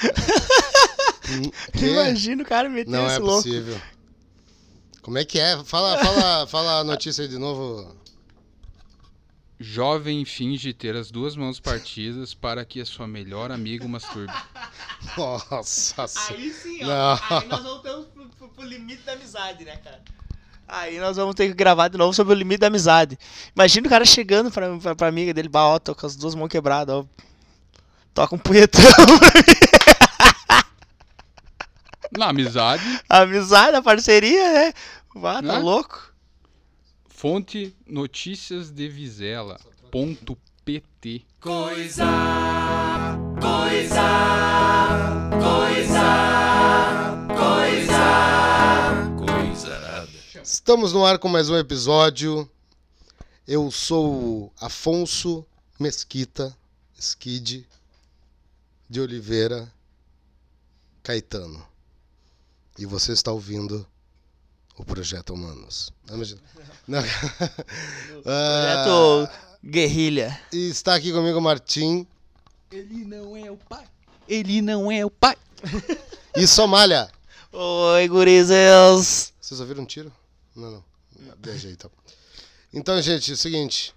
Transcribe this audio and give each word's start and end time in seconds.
Hum? 1.32 1.50
Imagina 1.80 2.42
o 2.42 2.46
cara 2.46 2.68
meter 2.68 2.90
Não 2.90 3.06
esse 3.06 3.16
é 3.16 3.18
louco. 3.20 3.42
possível. 3.44 3.80
Como 5.00 5.16
é 5.16 5.24
que 5.24 5.38
é? 5.38 5.62
Fala, 5.64 5.96
fala, 5.98 6.46
fala 6.48 6.80
a 6.80 6.84
notícia 6.84 7.22
aí 7.22 7.28
de 7.28 7.38
novo. 7.38 7.94
Jovem 9.60 10.24
finge 10.24 10.72
ter 10.72 10.96
as 10.96 11.10
duas 11.10 11.36
mãos 11.36 11.60
partidas 11.60 12.34
para 12.34 12.64
que 12.64 12.80
a 12.80 12.84
sua 12.86 13.06
melhor 13.06 13.52
amiga 13.52 13.84
o 13.84 13.88
masturbe. 13.88 14.32
Nossa 15.16 16.06
senhora. 16.08 16.42
Aí 16.42 16.50
sim, 16.50 16.78
ó. 16.82 16.86
Não. 16.86 17.38
Aí 17.38 17.46
nós 17.48 17.62
voltamos 17.62 18.06
pro, 18.06 18.28
pro- 18.30 18.48
pro 18.48 18.64
limite 18.64 19.02
da 19.02 19.12
amizade, 19.12 19.64
né, 19.64 19.76
cara? 19.76 20.02
Aí 20.66 20.98
nós 20.98 21.16
vamos 21.16 21.34
ter 21.34 21.46
que 21.48 21.54
gravar 21.54 21.88
de 21.88 21.98
novo 21.98 22.12
sobre 22.14 22.32
o 22.32 22.36
limite 22.36 22.60
da 22.60 22.68
amizade. 22.68 23.18
Imagina 23.54 23.86
o 23.86 23.90
cara 23.90 24.04
chegando 24.04 24.50
pra, 24.50 24.78
pra, 24.78 24.96
pra 24.96 25.08
amiga 25.08 25.32
dele, 25.34 25.48
bah, 25.48 25.66
ó, 25.66 25.78
tô 25.78 25.94
com 25.94 26.06
as 26.06 26.16
duas 26.16 26.34
mãos 26.34 26.48
quebradas, 26.48 26.94
ó. 26.96 27.04
Toca 28.14 28.34
um 28.34 28.38
punhetão. 28.38 28.82
Na 32.16 32.28
amizade, 32.30 32.82
amizade, 33.08 33.76
a 33.76 33.82
parceria, 33.82 34.52
né? 34.52 34.72
Vá, 35.14 35.34
tá 35.36 35.42
Né? 35.42 35.58
louco? 35.58 36.10
fonte 37.08 37.76
notícias 37.86 38.70
de 38.70 38.88
Vizela. 38.88 39.60
Ponto 39.92 40.36
PT. 40.64 41.22
Estamos 50.42 50.92
no 50.92 51.04
ar 51.04 51.18
com 51.18 51.28
mais 51.28 51.48
um 51.50 51.56
episódio. 51.56 52.48
Eu 53.46 53.70
sou 53.70 54.12
o 54.14 54.52
Afonso 54.60 55.44
Mesquita, 55.78 56.56
Skid 56.98 57.66
de 58.90 59.00
Oliveira 59.00 59.72
Caetano. 61.02 61.64
E 62.76 62.84
você 62.84 63.12
está 63.12 63.30
ouvindo 63.30 63.86
o 64.76 64.84
Projeto 64.84 65.32
Humanos. 65.32 65.92
Não, 66.08 66.16
imagina. 66.16 66.40
Não. 66.88 66.98
Ah, 68.26 68.82
Projeto 69.24 69.30
Guerrilha. 69.64 70.40
e 70.52 70.68
está 70.70 70.94
aqui 70.96 71.12
comigo 71.12 71.38
o 71.38 71.42
Martim 71.42 72.06
Ele 72.72 73.04
não 73.04 73.36
é 73.36 73.50
o 73.50 73.56
pai. 73.56 73.86
Ele 74.26 74.60
não 74.62 74.90
é 74.90 75.04
o 75.04 75.10
pai. 75.10 75.36
e 76.36 76.46
Somália. 76.46 77.10
Oi, 77.52 78.08
gurizes. 78.08 79.32
Vocês 79.40 79.60
ouviram 79.60 79.82
um 79.82 79.86
tiro? 79.86 80.12
Não, 80.56 80.70
não. 80.70 80.84
Viajei 81.42 81.72
então. 81.72 81.90
Então, 82.72 83.00
gente, 83.02 83.30
é 83.30 83.34
o 83.34 83.36
seguinte. 83.36 83.94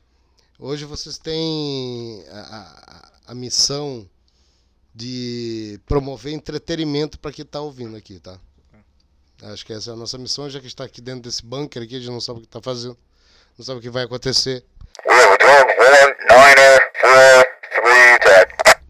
Hoje 0.59 0.85
vocês 0.85 1.17
têm 1.17 2.23
a, 2.29 2.39
a- 2.39 3.11
a 3.27 3.35
missão 3.35 4.07
de 4.93 5.79
promover 5.85 6.33
entretenimento 6.33 7.19
para 7.19 7.31
quem 7.31 7.45
tá 7.45 7.59
ouvindo 7.59 7.95
aqui, 7.95 8.19
tá? 8.19 8.39
Acho 9.41 9.65
que 9.65 9.73
essa 9.73 9.89
é 9.89 9.93
a 9.93 9.97
nossa 9.97 10.17
missão, 10.17 10.49
já 10.49 10.59
que 10.59 10.67
está 10.67 10.85
aqui 10.85 11.01
dentro 11.01 11.23
desse 11.23 11.43
bunker 11.43 11.83
aqui, 11.83 11.95
a 11.95 11.99
gente 11.99 12.11
não 12.11 12.21
sabe 12.21 12.39
o 12.39 12.41
que 12.41 12.47
tá 12.47 12.61
fazendo, 12.61 12.97
não 13.57 13.65
sabe 13.65 13.79
o 13.79 13.81
que 13.81 13.89
vai 13.89 14.03
acontecer. 14.03 14.63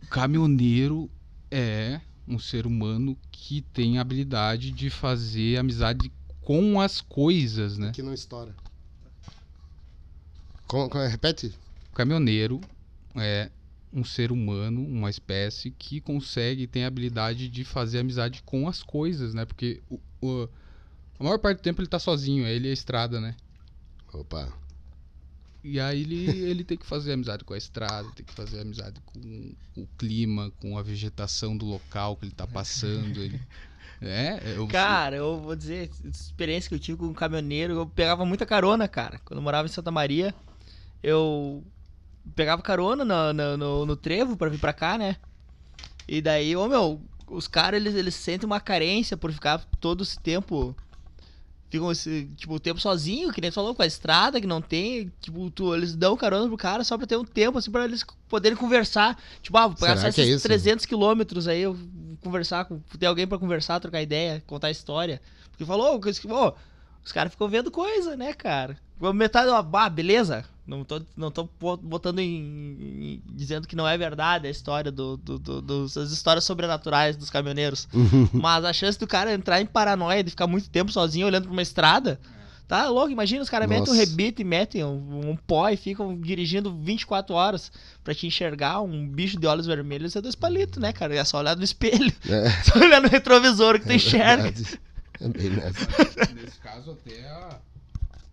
Caminhoneiro 0.09 1.09
é 1.49 1.99
um 2.27 2.37
ser 2.37 2.67
humano 2.67 3.17
que 3.31 3.61
tem 3.61 3.97
a 3.97 4.01
habilidade 4.01 4.71
de 4.71 4.89
fazer 4.89 5.57
amizade 5.57 6.11
com 6.41 6.79
as 6.79 7.01
coisas, 7.01 7.77
né? 7.77 7.91
Que 7.91 8.03
não 8.03 8.13
estoura. 8.13 8.55
Como, 10.67 10.89
como 10.89 11.03
é? 11.03 11.07
Repete? 11.07 11.57
Caminhoneiro 11.95 12.61
é 13.15 13.49
um 13.93 14.03
ser 14.03 14.31
humano, 14.31 14.85
uma 14.85 15.09
espécie 15.09 15.71
que 15.71 16.01
consegue, 16.01 16.67
tem 16.67 16.83
a 16.83 16.87
habilidade 16.87 17.49
de 17.49 17.63
fazer 17.63 17.99
amizade 17.99 18.41
com 18.45 18.67
as 18.67 18.81
coisas, 18.83 19.33
né? 19.33 19.45
Porque 19.45 19.81
o, 19.89 19.99
o- 20.21 20.49
a 21.19 21.23
maior 21.23 21.39
parte 21.39 21.59
do 21.59 21.63
tempo 21.63 21.81
ele 21.81 21.87
tá 21.87 21.99
sozinho, 21.99 22.45
ele 22.47 22.67
é 22.67 22.71
a 22.71 22.73
estrada, 22.73 23.21
né? 23.21 23.35
Opa. 24.13 24.51
E 25.63 25.79
aí 25.79 26.01
ele, 26.01 26.29
ele 26.41 26.63
tem 26.65 26.77
que 26.77 26.85
fazer 26.85 27.13
amizade 27.13 27.45
com 27.45 27.53
a 27.53 27.57
estrada, 27.57 28.07
tem 28.15 28.25
que 28.25 28.33
fazer 28.33 28.59
amizade 28.59 28.99
com 29.05 29.53
o 29.77 29.87
clima, 29.97 30.51
com 30.59 30.77
a 30.77 30.81
vegetação 30.81 31.55
do 31.55 31.65
local 31.65 32.17
que 32.17 32.25
ele 32.25 32.33
tá 32.33 32.45
passando. 32.45 33.21
Ele, 33.21 33.39
é, 34.01 34.39
eu, 34.57 34.67
Cara, 34.67 35.15
eu 35.15 35.39
vou 35.39 35.55
dizer, 35.55 35.89
experiência 36.03 36.67
que 36.67 36.75
eu 36.75 36.79
tive 36.79 36.97
com 36.97 37.05
um 37.05 37.13
caminhoneiro, 37.13 37.75
eu 37.75 37.87
pegava 37.87 38.25
muita 38.25 38.45
carona, 38.45 38.89
cara. 38.89 39.19
Quando 39.23 39.37
eu 39.37 39.43
morava 39.43 39.65
em 39.65 39.71
Santa 39.71 39.89
Maria, 39.89 40.35
eu 41.01 41.63
pegava 42.35 42.61
carona 42.61 43.03
no, 43.05 43.33
no, 43.33 43.57
no- 43.57 43.85
no 43.85 43.95
trevo 43.95 44.35
pra 44.37 44.49
vir 44.49 44.59
pra 44.59 44.73
cá, 44.73 44.97
né? 44.97 45.17
E 46.07 46.21
daí, 46.21 46.55
ô 46.55 46.67
meu, 46.67 47.01
os 47.27 47.47
caras, 47.47 47.79
eles, 47.79 47.95
eles 47.95 48.15
sentem 48.15 48.45
uma 48.45 48.59
carência 48.59 49.15
por 49.17 49.31
ficar 49.31 49.59
todo 49.79 50.03
esse 50.03 50.19
tempo... 50.19 50.75
Ficam 51.69 51.91
esse, 51.91 52.29
tipo, 52.37 52.53
o 52.53 52.59
tempo 52.59 52.79
sozinho, 52.79 53.31
que 53.33 53.41
nem 53.41 53.49
tu 53.49 53.55
falou, 53.55 53.73
com 53.73 53.81
a 53.81 53.85
estrada, 53.87 54.39
que 54.39 54.45
não 54.45 54.61
tem. 54.61 55.11
Tipo, 55.19 55.49
tu, 55.49 55.73
eles 55.73 55.95
dão 55.95 56.15
carona 56.15 56.47
pro 56.47 56.55
cara 56.55 56.83
só 56.83 56.95
pra 56.99 57.07
ter 57.07 57.17
um 57.17 57.25
tempo, 57.25 57.57
assim, 57.57 57.71
pra 57.71 57.85
eles 57.85 58.05
poderem 58.29 58.55
conversar. 58.55 59.17
Tipo, 59.41 59.57
ah, 59.57 59.65
vou 59.69 59.75
que 60.13 60.21
é 60.21 60.23
esses 60.23 60.35
isso? 60.35 60.43
300 60.43 60.85
quilômetros 60.85 61.47
aí, 61.47 61.61
eu 61.63 61.73
vou 61.73 61.87
conversar 62.21 62.65
com. 62.65 62.77
Ter 62.99 63.07
alguém 63.07 63.25
pra 63.25 63.39
conversar, 63.39 63.79
trocar 63.79 64.03
ideia, 64.03 64.43
contar 64.45 64.69
história. 64.69 65.19
Porque 65.49 65.65
falou, 65.65 65.95
ô, 65.95 66.53
os 67.03 67.11
caras 67.11 67.31
ficam 67.31 67.49
vendo 67.49 67.71
coisa, 67.71 68.15
né, 68.15 68.33
cara? 68.33 68.77
Metade, 69.11 69.49
ó, 69.49 69.59
bah, 69.63 69.89
beleza. 69.89 70.45
Não 70.65 70.85
tô, 70.85 71.01
não 71.17 71.29
tô 71.29 71.49
bo- 71.59 71.75
botando 71.75 72.19
em, 72.19 72.25
em- 72.39 73.21
dizendo 73.33 73.67
que 73.67 73.75
não 73.75 73.85
é 73.87 73.97
verdade 73.97 74.47
a 74.47 74.49
história 74.49 74.89
do, 74.91 75.17
do, 75.17 75.37
do- 75.37 75.61
dos, 75.61 75.97
as 75.97 76.11
histórias 76.11 76.45
sobrenaturais 76.45 77.17
dos 77.17 77.29
caminhoneiros. 77.29 77.87
Mas 78.31 78.63
a 78.63 78.71
chance 78.71 78.97
do 78.97 79.05
cara 79.05 79.33
entrar 79.33 79.59
em 79.59 79.65
paranoia 79.65 80.23
de 80.23 80.29
ficar 80.29 80.47
muito 80.47 80.69
tempo 80.69 80.89
sozinho 80.91 81.27
olhando 81.27 81.43
pra 81.43 81.51
uma 81.51 81.61
estrada. 81.61 82.17
Tá 82.65 82.87
louco, 82.87 83.11
imagina, 83.11 83.43
os 83.43 83.49
caras 83.49 83.67
metem 83.67 83.93
um 83.93 83.97
rebite, 83.97 84.41
metem 84.41 84.85
um, 84.85 85.31
um 85.31 85.35
pó 85.35 85.67
e 85.67 85.75
ficam 85.75 86.17
dirigindo 86.17 86.73
24 86.73 87.35
horas 87.35 87.69
pra 88.01 88.15
te 88.15 88.25
enxergar 88.25 88.79
um 88.81 89.05
bicho 89.05 89.37
de 89.37 89.45
olhos 89.45 89.65
vermelhos 89.65 90.15
é 90.15 90.21
dois 90.21 90.33
palitos, 90.33 90.81
né, 90.81 90.93
cara? 90.93 91.13
É 91.13 91.23
só 91.25 91.39
olhar 91.39 91.57
no 91.57 91.63
espelho, 91.63 92.11
É, 92.27 92.49
só 92.63 92.79
olhar 92.79 93.01
no 93.01 93.09
retrovisor 93.09 93.77
que 93.81 93.85
tu 93.85 93.91
enxerga. 93.91 94.43
verdade. 94.43 94.79
É 95.19 95.27
bem 95.27 95.49
nessa. 95.49 96.33
nesse 96.33 96.57
caso 96.61 96.91
até 96.91 97.59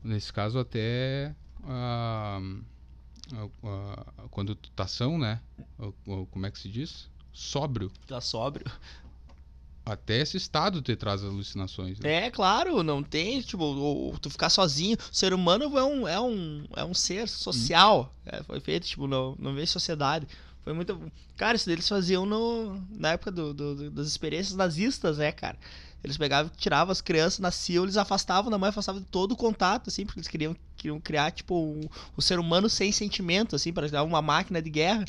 nesse 0.02 0.32
caso 0.32 0.58
até 0.60 1.34
a, 1.64 2.40
a, 3.62 4.22
a 4.24 4.28
condotação, 4.28 5.18
né? 5.18 5.40
O- 5.78 5.94
o- 6.06 6.26
como 6.26 6.46
é 6.46 6.50
que 6.50 6.58
se 6.58 6.68
diz? 6.68 7.08
Sóbrio. 7.32 7.90
Tá 8.06 8.20
sóbrio. 8.20 8.66
Até 9.84 10.18
esse 10.20 10.36
estado 10.36 10.80
te 10.82 10.94
traz 10.94 11.24
alucinações. 11.24 11.98
né? 11.98 12.26
É, 12.26 12.30
claro, 12.30 12.82
não 12.82 13.02
tem, 13.02 13.40
tipo, 13.40 14.16
tu 14.20 14.30
ficar 14.30 14.50
sozinho. 14.50 14.96
O 15.10 15.14
ser 15.14 15.32
humano 15.32 15.76
é 15.78 15.84
um, 15.84 16.06
é 16.08 16.20
um, 16.20 16.64
é 16.76 16.84
um 16.84 16.94
ser 16.94 17.26
social. 17.28 18.14
É, 18.24 18.42
foi 18.42 18.60
feito, 18.60 18.86
tipo, 18.86 19.06
não, 19.08 19.34
não 19.38 19.54
vê 19.54 19.66
sociedade. 19.66 20.28
Foi 20.62 20.74
muito. 20.74 21.10
Cara, 21.36 21.56
isso 21.56 21.68
eles 21.70 21.88
faziam 21.88 22.26
no, 22.26 22.80
na 22.90 23.12
época 23.12 23.32
do, 23.32 23.54
do- 23.54 23.74
do- 23.74 23.90
das 23.90 24.06
experiências 24.06 24.54
nazistas, 24.54 25.16
né, 25.18 25.32
cara? 25.32 25.58
Eles 26.02 26.16
pegavam, 26.16 26.50
tiravam 26.56 26.90
as 26.92 27.00
crianças, 27.00 27.38
nasciam, 27.38 27.84
eles 27.84 27.96
afastavam 27.96 28.50
da 28.50 28.56
mãe, 28.58 28.70
afastavam 28.70 29.00
de 29.00 29.06
todo 29.06 29.32
o 29.32 29.36
contato, 29.36 29.88
assim, 29.88 30.06
porque 30.06 30.18
eles 30.20 30.28
queriam, 30.28 30.56
queriam 30.76 30.98
criar, 31.00 31.30
tipo, 31.30 31.54
um, 31.54 31.80
o 32.16 32.22
ser 32.22 32.38
humano 32.38 32.68
sem 32.70 32.90
sentimento, 32.90 33.54
assim, 33.54 33.72
para 33.72 33.86
criar 33.86 34.02
uma 34.02 34.22
máquina 34.22 34.62
de 34.62 34.70
guerra. 34.70 35.04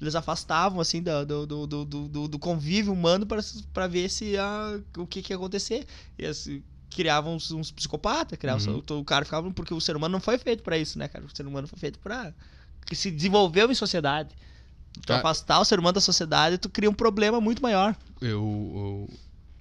Eles 0.00 0.14
afastavam, 0.14 0.78
assim, 0.80 1.02
do, 1.02 1.24
do, 1.26 1.46
do, 1.66 1.84
do, 1.84 2.28
do- 2.28 2.38
convívio 2.38 2.92
humano 2.92 3.26
para 3.72 3.86
ver 3.86 4.08
se 4.10 4.36
ah, 4.36 4.78
o 4.98 5.06
que, 5.06 5.22
que 5.22 5.32
ia 5.32 5.36
acontecer. 5.36 5.86
E 6.18 6.26
assim, 6.26 6.62
criavam 6.90 7.34
uns, 7.34 7.50
uns 7.50 7.70
psicopatas, 7.72 8.38
criavam, 8.38 8.74
Uhum. 8.74 8.82
o 9.00 9.04
cara 9.04 9.24
ficava. 9.24 9.50
Porque 9.52 9.72
o 9.74 9.80
ser 9.80 9.96
humano 9.96 10.12
não 10.12 10.20
foi 10.20 10.36
feito 10.38 10.62
pra 10.62 10.76
isso, 10.78 10.98
né, 10.98 11.08
cara? 11.08 11.24
O 11.24 11.34
ser 11.34 11.46
humano 11.46 11.66
foi 11.66 11.78
feito 11.78 11.98
pra. 11.98 12.32
que 12.84 12.94
se 12.94 13.10
desenvolveu 13.10 13.70
em 13.70 13.74
sociedade. 13.74 14.34
Tu 14.92 15.00
Tá. 15.06 15.16
afastar 15.16 15.60
o 15.60 15.64
ser 15.64 15.78
humano 15.78 15.94
da 15.94 16.00
sociedade, 16.00 16.56
tu 16.58 16.68
cria 16.68 16.88
um 16.90 16.94
problema 16.94 17.40
muito 17.40 17.62
maior. 17.62 17.96
Eu, 18.20 18.28
eu 18.30 19.10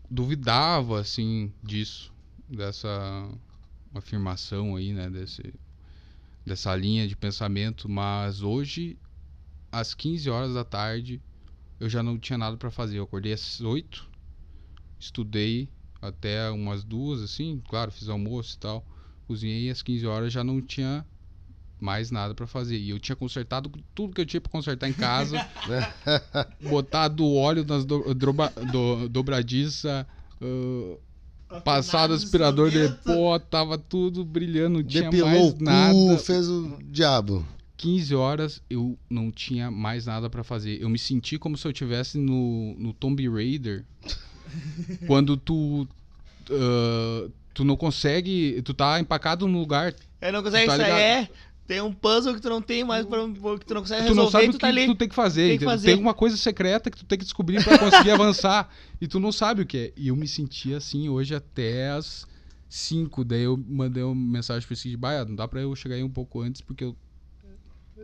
duvidava 0.10 1.00
assim 1.00 1.52
disso, 1.64 2.14
dessa 2.48 3.30
afirmação 3.94 4.76
aí, 4.76 4.94
né, 4.94 5.10
desse 5.10 5.54
dessa 6.46 6.76
linha 6.76 7.08
de 7.08 7.16
pensamento, 7.16 7.90
mas 7.90 8.42
hoje 8.44 9.00
às 9.72 9.96
15 9.96 10.30
horas 10.30 10.54
da 10.54 10.64
tarde 10.64 11.20
eu 11.80 11.90
já 11.90 12.04
não 12.04 12.20
tinha 12.20 12.38
nada 12.38 12.56
para 12.56 12.70
fazer. 12.70 13.00
Eu 13.00 13.04
acordei 13.04 13.34
às 13.34 13.62
8, 13.62 14.08
estudei 15.00 15.70
até 16.02 16.50
umas 16.52 16.84
duas 16.84 17.22
assim, 17.22 17.62
claro, 17.68 17.92
fiz 17.92 18.08
almoço 18.08 18.56
e 18.56 18.60
tal. 18.60 18.86
Cozinhei 19.28 19.70
às 19.72 19.82
15 19.82 20.06
horas 20.06 20.32
já 20.32 20.44
não 20.44 20.62
tinha 20.62 21.06
mais 21.80 22.12
nada 22.12 22.34
para 22.34 22.48
fazer. 22.48 22.78
E 22.78 22.90
eu 22.90 23.00
tinha 23.00 23.16
consertado 23.16 23.72
tudo 23.94 24.14
que 24.14 24.22
eu 24.22 24.26
tinha 24.26 24.42
para 24.42 24.52
consertar 24.52 24.90
em 24.90 24.94
casa 24.94 25.46
botado 26.62 27.26
óleo 27.34 27.66
nas 27.66 27.86
do, 27.86 28.14
droba, 28.14 28.52
do, 28.72 29.10
dobradiça, 29.10 30.08
ah, 30.42 31.60
passado 31.62 32.14
aspirador 32.14 32.70
de 32.72 32.90
pó, 33.04 33.38
tava 33.40 33.78
tudo 33.78 34.24
brilhando, 34.26 34.80
não 34.80 34.84
tinha 34.84 35.04
Depilou 35.04 35.30
mais 35.30 35.50
o 35.50 35.56
cu, 35.56 35.64
nada. 35.64 36.18
fez 36.20 36.50
o 36.50 36.78
diabo. 36.84 37.46
15 37.78 38.16
horas 38.16 38.62
eu 38.70 38.98
não 39.10 39.32
tinha 39.32 39.70
mais 39.70 40.06
nada 40.06 40.30
pra 40.30 40.44
fazer. 40.44 40.82
Eu 40.82 40.90
me 40.90 40.98
senti 40.98 41.38
como 41.38 41.58
se 41.58 41.68
eu 41.68 41.72
estivesse 41.72 42.18
no, 42.18 42.74
no 42.78 42.94
Tomb 42.94 43.28
Raider. 43.30 43.86
quando 45.08 45.36
tu. 45.38 45.88
ah, 46.50 47.30
tu 47.54 47.64
não 47.64 47.76
consegue. 47.76 48.62
Tu 48.64 48.74
tá 48.74 49.00
empacado 49.00 49.48
num 49.48 49.60
lugar. 49.60 49.94
Aí 50.22 50.32
não 50.32 50.42
consegue 50.42 50.68
Tá 50.68 50.78
sair. 50.78 51.30
Tem 51.68 51.82
um 51.82 51.92
puzzle 51.92 52.34
que 52.36 52.42
tu 52.42 52.50
não 52.50 52.62
tem 52.62 52.84
mais, 52.84 53.06
pra, 53.06 53.20
que 53.60 53.66
tu 53.66 53.74
não 53.74 53.82
consegue 53.82 54.08
Tu 54.08 54.14
não 54.16 54.30
sabe 54.30 54.46
o 54.46 54.52
tu 54.52 54.54
que 54.54 54.60
tá 54.60 54.68
ali. 54.68 54.86
tu 54.86 54.96
tem 54.96 55.10
que 55.10 55.16
fazer. 55.16 55.50
Tem 55.50 55.58
que 55.60 55.66
fazer. 55.66 55.86
Tem 55.86 55.94
alguma 55.94 56.14
coisa 56.14 56.38
secreta 56.38 56.92
que 56.92 56.98
tu 56.98 57.06
tem 57.06 57.18
que 57.18 57.24
descobrir 57.26 57.64
pra 57.64 57.78
conseguir 57.78 58.12
avançar. 58.12 58.70
E 59.02 59.08
tu 59.08 59.20
não 59.20 59.32
sabe 59.32 59.64
o 59.64 59.66
que 59.66 59.78
é. 59.78 59.94
E 59.98 60.10
eu 60.10 60.16
me 60.16 60.28
senti 60.28 60.74
assim 60.74 61.10
hoje 61.10 61.34
até 61.34 61.90
as 61.90 62.26
5. 62.70 63.24
Daí 63.26 63.42
eu 63.44 63.58
mandei 63.68 64.04
uma 64.04 64.14
mensagem 64.16 64.66
pro 64.68 64.76
Cid, 64.76 64.96
Baia, 64.98 65.26
não 65.26 65.36
dá 65.36 65.48
pra 65.48 65.62
eu 65.62 65.76
chegar 65.76 65.96
aí 65.96 66.04
um 66.04 66.10
pouco 66.10 66.42
antes, 66.42 66.62
porque 66.62 66.84
eu. 66.84 66.96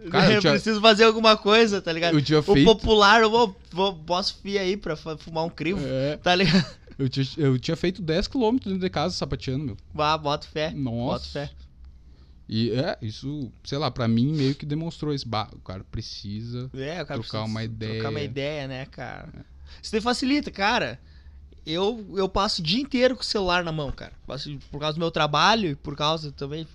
Cara, 0.10 0.28
eu 0.32 0.36
eu 0.36 0.42
tinha- 0.42 0.54
preciso 0.54 0.82
fazer 0.82 1.04
alguma 1.04 1.38
coisa, 1.38 1.82
tá 1.82 1.92
ligado? 1.94 2.16
Eu 2.18 2.22
tinha 2.22 2.40
O 2.40 2.44
feito. 2.44 2.66
popular, 2.66 3.22
eu 3.22 3.30
vou, 3.30 3.56
vou, 3.72 3.94
posso 3.96 4.40
vir 4.44 4.58
aí 4.58 4.76
pra 4.76 4.96
fumar 4.96 5.44
um 5.46 5.50
crivo, 5.50 5.80
É, 5.86 6.18
tá 6.18 6.34
ligado? 6.34 6.66
eu, 6.98 7.08
tinha, 7.08 7.28
eu 7.38 7.60
tinha 7.60 7.76
feito 7.78 8.02
10km 8.02 8.54
dentro 8.64 8.80
de 8.80 8.90
casa 8.90 9.14
sapateando, 9.14 9.64
meu. 9.66 9.78
Vá, 9.94 10.18
bota 10.18 10.48
fé. 10.48 10.72
Nossa. 10.72 11.12
Bota 11.14 11.26
fé. 11.26 11.52
E 12.54 12.70
é, 12.72 12.98
isso, 13.02 13.50
sei 13.64 13.78
lá, 13.78 13.90
pra 13.90 14.10
mim 14.10 14.34
meio 14.34 14.54
que 14.54 14.66
demonstrou 14.66 15.14
isso. 15.14 15.26
Bah, 15.26 15.48
o 15.54 15.60
cara 15.60 15.86
precisa. 15.90 16.70
É, 16.74 17.02
o 17.02 17.06
cara 17.06 17.06
Trocar 17.06 17.20
precisa 17.22 17.44
uma 17.46 17.64
ideia. 17.64 17.94
Trocar 17.94 18.10
uma 18.10 18.20
ideia, 18.22 18.68
né, 18.68 18.86
cara? 18.88 19.46
Isso 19.82 19.90
daí 19.90 20.02
facilita, 20.02 20.52
cara. 20.52 21.00
Eu, 21.66 22.04
eu 22.18 22.28
passo 22.28 22.60
o 22.60 22.64
dia 22.66 22.82
inteiro 22.82 23.16
com 23.16 23.22
o 23.22 23.26
celular 23.26 23.64
na 23.64 23.72
mão, 23.72 23.90
cara. 23.92 24.12
Passo 24.28 24.50
por 24.70 24.80
causa 24.82 24.96
do 24.96 25.00
meu 25.00 25.12
trabalho 25.12 25.70
e 25.70 25.76
por 25.76 25.96
causa 25.96 26.32
também. 26.34 26.68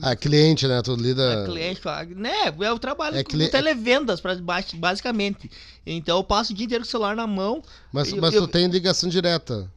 Ah, 0.00 0.16
cliente, 0.16 0.66
né? 0.66 0.80
Tu 0.82 0.92
lida. 0.96 1.22
É 1.22 1.44
cliente, 1.44 1.80
né? 2.16 2.46
É 2.60 2.72
o 2.72 2.78
trabalho 2.78 3.16
É 3.18 3.22
com 3.22 3.30
cli- 3.30 3.48
televendas, 3.50 4.20
pra- 4.20 4.34
basi- 4.34 4.74
basicamente. 4.74 5.48
Então 5.86 6.16
eu 6.16 6.24
passo 6.24 6.52
o 6.52 6.56
dia 6.56 6.64
inteiro 6.64 6.82
com 6.82 6.88
o 6.88 6.90
celular 6.90 7.14
na 7.14 7.26
mão. 7.28 7.62
Mas, 7.92 8.10
eu- 8.10 8.20
mas 8.20 8.34
eu- 8.34 8.46
tu 8.46 8.50
tem 8.50 8.66
ligação 8.66 9.08
direta. 9.08 9.70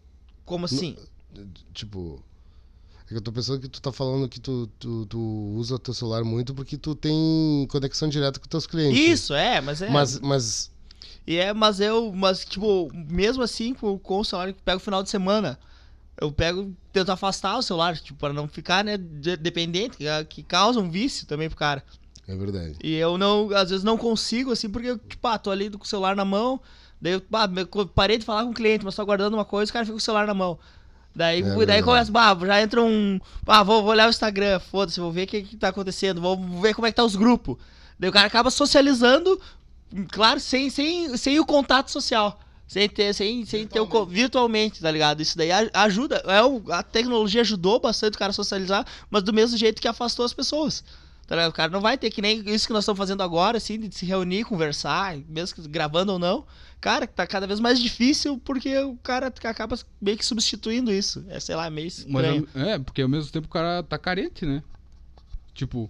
Como 0.44 0.66
assim? 0.66 0.96
Tipo. 1.74 2.24
É 3.06 3.10
que 3.10 3.16
eu 3.16 3.22
tô 3.22 3.32
pensando 3.32 3.60
que 3.60 3.68
tu 3.68 3.80
tá 3.80 3.92
falando 3.92 4.28
que 4.28 4.40
tu, 4.40 4.68
tu, 4.80 5.06
tu 5.06 5.20
usa 5.56 5.76
o 5.76 5.80
teu 5.80 5.94
celular 5.94 6.24
muito 6.24 6.56
porque 6.56 6.76
tu 6.76 6.96
tem 6.96 7.68
conexão 7.70 8.10
direta 8.10 8.40
com 8.40 8.48
teus 8.48 8.66
clientes. 8.66 9.00
Isso, 9.00 9.34
é, 9.34 9.62
mas 9.62 9.82
é. 9.82 9.90
Mas, 9.90 10.20
mas 10.20 10.72
E 11.28 11.38
é, 11.38 11.54
mas 11.54 11.80
eu, 11.80 12.12
mas 12.12 12.44
tipo, 12.44 12.90
mesmo 12.94 13.44
assim, 13.44 13.74
com, 13.76 13.98
com 14.00 14.20
o 14.20 14.26
celular 14.26 14.52
que 14.52 14.62
pego 14.62 14.78
o 14.78 14.84
final 14.84 15.04
de 15.04 15.10
semana, 15.12 15.60
eu 16.20 16.32
pego, 16.32 16.74
tento 16.92 17.12
afastar 17.12 17.58
o 17.58 17.62
celular, 17.62 17.96
tipo, 17.98 18.18
para 18.18 18.34
não 18.34 18.48
ficar, 18.48 18.84
né, 18.84 18.98
de- 18.98 19.38
dependente, 19.38 19.98
que, 20.30 20.42
causa 20.44 20.80
um 20.80 20.90
vício 20.90 21.28
também 21.28 21.48
pro 21.50 21.58
cara. 21.58 21.84
é 22.28 22.36
verdade. 22.36 22.76
E 22.84 22.96
eu 22.96 23.18
não, 23.20 23.52
às 23.56 23.70
vezes 23.70 23.84
não 23.84 23.98
consigo, 23.98 24.52
assim, 24.52 24.70
porque, 24.70 24.98
tipo, 25.08 25.28
ah, 25.28 25.38
tô 25.38 25.52
ali 25.52 25.70
com 25.70 25.84
o 25.84 25.88
celular 25.88 26.16
na 26.16 26.26
mão, 26.26 26.60
daí 27.00 27.14
eu 27.14 27.22
ah, 27.34 27.48
parei 27.94 28.18
de 28.18 28.26
falar 28.26 28.44
com 28.46 28.52
o 28.52 28.54
cliente, 28.54 28.84
mas 28.84 28.96
tô 28.96 29.02
aguardando 29.04 29.36
uma 29.38 29.46
coisa, 29.46 29.70
o 29.70 29.74
cara 29.74 29.86
fica 29.86 29.94
com 29.94 30.00
o 30.00 30.02
celular 30.02 30.26
na 30.26 30.34
mão. 30.34 30.58
Daí, 31.16 31.42
É 31.42 31.66
daí 31.66 31.82
começa, 31.82 32.12
bah, 32.12 32.38
já 32.46 32.62
entra 32.62 32.84
um. 32.84 33.20
Ah, 33.48 33.64
vou, 33.64 33.82
vou 33.82 33.92
olhar 33.92 34.08
o 34.08 34.10
Instagram, 34.10 34.60
foda-se, 34.60 35.00
vou 35.00 35.12
ver 35.12 35.24
o 35.24 35.28
que, 35.28 35.42
que 35.44 35.56
tá 35.56 35.70
acontecendo, 35.70 36.20
vou 36.20 36.38
ver 36.60 36.74
como 36.74 36.86
é 36.86 36.92
que 36.92 36.96
tá 36.96 37.06
os 37.06 37.16
grupos. 37.16 37.58
Daí 37.98 38.10
o 38.10 38.14
cara 38.14 38.28
acaba 38.28 38.52
socializando, 38.52 39.40
claro, 40.12 40.42
sem, 40.42 40.70
sem, 40.70 41.16
sem 41.16 41.40
o 41.40 41.46
contato 41.46 41.90
social. 41.90 42.40
Sem 42.68 42.90
ter, 42.90 43.14
sem, 43.14 43.46
sem 43.46 43.68
ter 43.68 43.80
o 43.80 44.06
virtualmente, 44.08 44.82
tá 44.82 44.90
ligado? 44.90 45.22
Isso 45.22 45.38
daí 45.38 45.50
ajuda. 45.72 46.24
É 46.26 46.74
a 46.74 46.82
tecnologia 46.82 47.42
ajudou 47.42 47.80
bastante 47.80 48.16
o 48.16 48.18
cara 48.18 48.32
a 48.32 48.34
socializar, 48.34 48.84
mas 49.10 49.22
do 49.22 49.32
mesmo 49.32 49.56
jeito 49.56 49.80
que 49.80 49.88
afastou 49.88 50.26
as 50.26 50.34
pessoas. 50.34 50.84
Tá? 51.28 51.48
O 51.48 51.52
cara 51.52 51.72
não 51.72 51.82
vai 51.82 51.98
ter 51.98 52.10
que 52.12 52.22
nem 52.22 52.40
isso 52.50 52.68
que 52.68 52.74
nós 52.74 52.84
estamos 52.84 52.98
fazendo 53.00 53.24
agora, 53.24 53.58
assim, 53.58 53.80
de 53.80 53.94
se 53.96 54.06
reunir, 54.06 54.44
conversar, 54.44 55.18
mesmo 55.28 55.56
que 55.56 55.68
gravando 55.68 56.14
ou 56.14 56.20
não. 56.20 56.46
Cara, 56.80 57.08
tá 57.08 57.26
cada 57.26 57.48
vez 57.48 57.60
mais 57.60 57.80
difícil 57.80 58.40
porque 58.46 58.78
o 58.80 58.96
cara 58.98 59.34
acaba 59.44 59.76
meio 60.00 60.18
que 60.18 60.26
substituindo 60.26 60.92
isso. 60.92 61.26
É, 61.30 61.40
sei 61.40 61.56
lá, 61.56 61.68
meio 61.70 61.86
Mas 61.88 61.98
estranho. 62.00 62.48
ao- 62.56 62.62
é, 62.62 62.78
porque 62.80 63.02
ao 63.02 63.10
mesmo 63.10 63.32
tempo 63.32 63.48
o 63.48 63.50
cara 63.50 63.82
tá 63.82 63.98
carente, 63.98 64.46
né? 64.46 64.62
Tipo, 65.54 65.90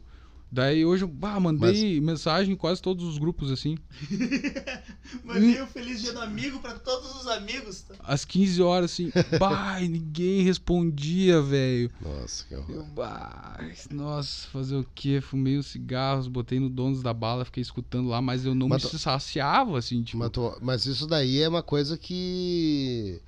daí 0.56 0.86
hoje 0.86 1.04
eu 1.04 1.08
bah, 1.08 1.40
mandei 1.40 2.00
mensagem 2.02 2.54
em 2.54 2.58
quase 2.58 2.82
todos 2.82 3.06
os 3.06 3.18
grupos, 3.18 3.52
assim. 3.52 3.78
Mandei 5.24 5.62
um 5.62 5.68
feliz 5.68 6.02
dia 6.02 6.14
do 6.14 6.20
amigo 6.22 6.60
pra 6.60 6.74
todos 6.80 7.16
os 7.22 7.28
amigos. 7.28 7.82
tá? 7.82 7.96
Às 8.00 8.26
15 8.26 8.62
horas, 8.62 8.92
assim. 8.92 9.12
bah, 9.40 9.80
ninguém 9.80 10.42
respondia, 10.42 11.42
velho. 11.42 11.92
Nossa, 12.02 12.44
que 12.46 12.56
horror. 12.56 12.76
Eu, 12.76 12.84
bah, 12.86 13.58
nossa, 13.92 14.48
fazer 14.48 14.76
o 14.78 14.88
quê? 14.96 15.22
Fumei 15.22 15.58
uns 15.58 15.68
cigarros, 15.68 16.28
botei 16.28 16.60
no 16.60 16.70
Donos 16.70 17.02
da 17.04 17.14
Bala, 17.14 17.46
fiquei 17.46 17.62
escutando 17.62 18.10
lá, 18.10 18.22
mas 18.22 18.46
eu 18.46 18.56
não 18.56 18.68
Mas 18.68 18.84
me 18.92 19.00
saciava, 19.00 19.78
assim, 19.78 20.04
tipo. 20.04 20.18
Mas, 20.18 20.30
tu- 20.32 20.58
mas 20.62 20.86
isso 20.86 21.06
daí 21.08 21.42
é 21.42 21.48
uma 21.50 21.64
coisa 21.64 21.98
que 21.98 23.22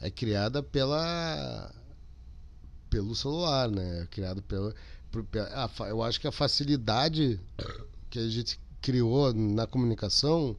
é 0.00 0.10
criada 0.10 0.62
pela 0.62 1.72
pelo 2.88 3.14
celular, 3.14 3.68
né? 3.70 4.02
É 4.02 4.06
criado 4.06 4.42
pela 4.42 4.70
por- 4.70 4.74
pe- 4.74 4.74
a 4.74 4.74
fa- 4.74 4.80
eu 5.88 6.02
acho 6.02 6.20
que 6.20 6.26
a 6.26 6.32
facilidade 6.32 7.40
que 8.10 8.18
a 8.18 8.28
gente 8.28 8.58
criou 8.80 9.32
na 9.32 9.66
comunicação, 9.66 10.56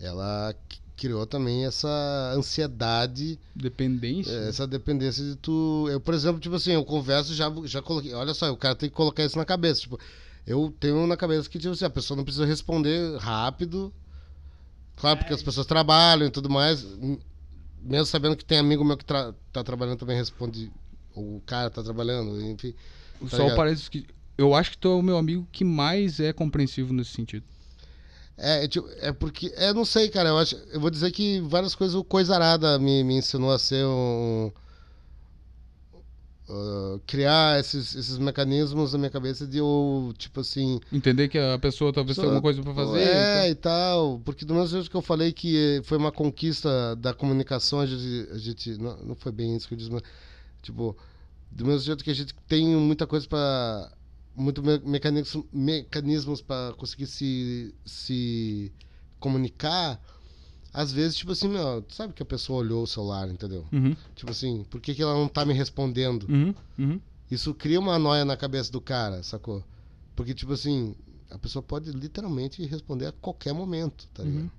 ela 0.00 0.54
criou 0.96 1.26
também 1.26 1.66
essa 1.66 2.32
ansiedade, 2.36 3.38
Dependência. 3.54 4.30
eh, 4.32 4.48
essa 4.48 4.66
dependência 4.66 5.24
de 5.24 5.36
tu. 5.36 5.86
Eu, 5.90 6.00
por 6.00 6.14
exemplo, 6.14 6.40
tipo 6.40 6.54
assim, 6.54 6.72
eu 6.72 6.84
converso 6.84 7.34
já 7.34 7.52
já 7.64 7.82
coloquei. 7.82 8.14
Olha 8.14 8.32
só, 8.34 8.50
o 8.50 8.56
cara 8.56 8.74
tem 8.74 8.88
que 8.88 8.94
colocar 8.94 9.24
isso 9.24 9.36
na 9.38 9.44
cabeça, 9.44 9.80
tipo. 9.82 9.98
Eu 10.46 10.72
tenho 10.78 11.06
na 11.06 11.16
cabeça 11.16 11.48
que 11.48 11.58
tipo 11.58 11.72
assim, 11.72 11.84
a 11.86 11.90
pessoa 11.90 12.16
não 12.16 12.24
precisa 12.24 12.44
responder 12.46 13.16
rápido. 13.18 13.92
Claro, 14.96 15.18
porque 15.18 15.32
as 15.32 15.42
pessoas 15.42 15.66
trabalham 15.66 16.26
e 16.28 16.30
tudo 16.30 16.48
mais. 16.48 16.84
m- 16.84 17.18
Mesmo 17.82 18.06
sabendo 18.06 18.36
que 18.36 18.44
tem 18.44 18.58
amigo 18.58 18.84
meu 18.84 18.96
que 18.96 19.04
tra 19.04 19.34
tá 19.52 19.62
trabalhando 19.64 19.98
também 19.98 20.16
responde. 20.16 20.70
ou 21.14 21.36
O 21.36 21.40
cara 21.44 21.68
tá 21.70 21.82
trabalhando, 21.82 22.40
enfim. 22.40 22.74
Tá 23.30 23.36
Só 23.36 23.42
ligado? 23.44 23.56
parece 23.56 23.90
que. 23.90 24.06
Eu 24.36 24.54
acho 24.54 24.72
que 24.72 24.78
tu 24.78 24.88
é 24.88 24.94
o 24.94 25.02
meu 25.02 25.16
amigo 25.16 25.46
que 25.52 25.64
mais 25.64 26.18
é 26.20 26.32
compreensivo 26.32 26.92
nesse 26.92 27.10
sentido. 27.10 27.44
É, 28.36 28.64
é, 28.64 28.68
tipo, 28.68 28.88
é 29.00 29.12
porque. 29.12 29.52
É, 29.56 29.72
não 29.72 29.84
sei, 29.84 30.08
cara. 30.08 30.30
Eu, 30.30 30.38
acho, 30.38 30.56
eu 30.72 30.80
vou 30.80 30.90
dizer 30.90 31.12
que 31.12 31.40
várias 31.40 31.74
coisas 31.74 31.94
o 31.94 32.02
Coisarada 32.02 32.78
me, 32.78 33.04
me 33.04 33.14
ensinou 33.14 33.52
a 33.52 33.58
ser 33.58 33.86
um. 33.86 34.50
uh, 36.48 37.00
criar 37.06 37.60
esses, 37.60 37.94
esses 37.94 38.18
mecanismos 38.18 38.92
na 38.92 38.98
minha 38.98 39.10
cabeça 39.10 39.46
de 39.46 39.58
eu, 39.58 40.12
tipo 40.18 40.40
assim. 40.40 40.80
Entender 40.92 41.28
que 41.28 41.38
a 41.38 41.58
pessoa 41.58 41.92
talvez 41.92 42.16
tenha 42.16 42.26
alguma 42.26 42.42
coisa 42.42 42.60
pra 42.60 42.74
fazer. 42.74 42.98
É, 43.00 43.38
então- 43.38 43.50
e 43.50 43.54
tal. 43.54 44.20
Porque 44.24 44.44
do 44.44 44.54
mesmo 44.54 44.68
jeito 44.68 44.90
que 44.90 44.96
eu 44.96 45.02
falei 45.02 45.32
que 45.32 45.80
foi 45.84 45.96
uma 45.96 46.10
conquista 46.10 46.96
da 46.96 47.14
comunicação, 47.14 47.80
a 47.80 47.86
gente. 47.86 48.28
A 48.32 48.38
gente 48.38 48.78
não, 48.78 48.96
não 48.98 49.14
foi 49.14 49.30
bem 49.30 49.56
isso 49.56 49.68
que 49.68 49.74
eu 49.74 49.78
disse, 49.78 49.92
mas. 49.92 50.02
Tipo, 50.60 50.96
do 51.54 51.64
mesmo 51.64 51.80
jeito 51.80 52.02
que 52.02 52.10
a 52.10 52.14
gente 52.14 52.34
tem 52.48 52.66
muita 52.76 53.06
coisa 53.06 53.26
para 53.28 53.92
muito 54.34 54.60
me- 54.62 54.80
mecanismos 54.80 55.44
mecanismos 55.52 56.42
para 56.42 56.74
conseguir 56.74 57.06
se 57.06 57.72
se 57.86 58.72
comunicar 59.20 60.00
às 60.72 60.90
vezes 60.92 61.16
tipo 61.16 61.30
assim 61.30 61.48
meu 61.48 61.82
tu 61.82 61.94
sabe 61.94 62.12
que 62.12 62.22
a 62.22 62.26
pessoa 62.26 62.58
olhou 62.58 62.82
o 62.82 62.86
celular 62.86 63.28
entendeu? 63.30 63.64
Uhum, 63.72 63.96
tipo 64.16 64.32
assim 64.32 64.64
por 64.64 64.80
que, 64.80 64.94
que 64.94 65.02
ela 65.02 65.14
não 65.14 65.28
tá 65.28 65.44
me 65.44 65.54
respondendo? 65.54 66.24
Uhum, 66.28 66.54
uhum. 66.76 67.00
isso 67.30 67.54
cria 67.54 67.78
uma 67.78 67.98
noia 67.98 68.24
na 68.24 68.36
cabeça 68.36 68.72
do 68.72 68.80
cara 68.80 69.22
sacou? 69.22 69.64
Porque 70.16 70.34
tipo 70.34 70.52
assim 70.52 70.96
a 71.30 71.38
pessoa 71.38 71.62
pode 71.62 71.90
literalmente 71.92 72.64
responder 72.66 73.06
a 73.06 73.12
qualquer 73.12 73.54
momento 73.54 74.08
tá 74.12 74.24
ligado? 74.24 74.42
Uhum. 74.42 74.50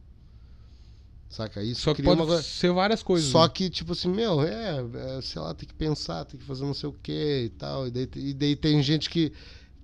Saca 1.35 1.61
isso 1.61 1.81
Só 1.81 1.93
que 1.93 2.01
pode 2.01 2.21
uma 2.21 2.41
ser 2.41 2.71
várias 2.71 3.03
coisas. 3.03 3.29
só 3.29 3.43
né? 3.43 3.49
que, 3.49 3.69
tipo 3.69 3.91
assim, 3.91 4.09
meu, 4.09 4.41
é, 4.41 4.83
é, 5.17 5.21
sei 5.21 5.41
lá, 5.41 5.53
tem 5.53 5.67
que 5.67 5.73
pensar, 5.73 6.25
tem 6.25 6.39
que 6.39 6.45
fazer 6.45 6.63
não 6.63 6.73
sei 6.73 6.89
o 6.89 6.93
que 6.93 7.43
e 7.45 7.49
tal. 7.49 7.87
E 7.87 7.91
daí, 7.91 8.09
e 8.15 8.33
daí 8.33 8.55
tem 8.55 8.81
gente 8.81 9.09
que, 9.09 9.33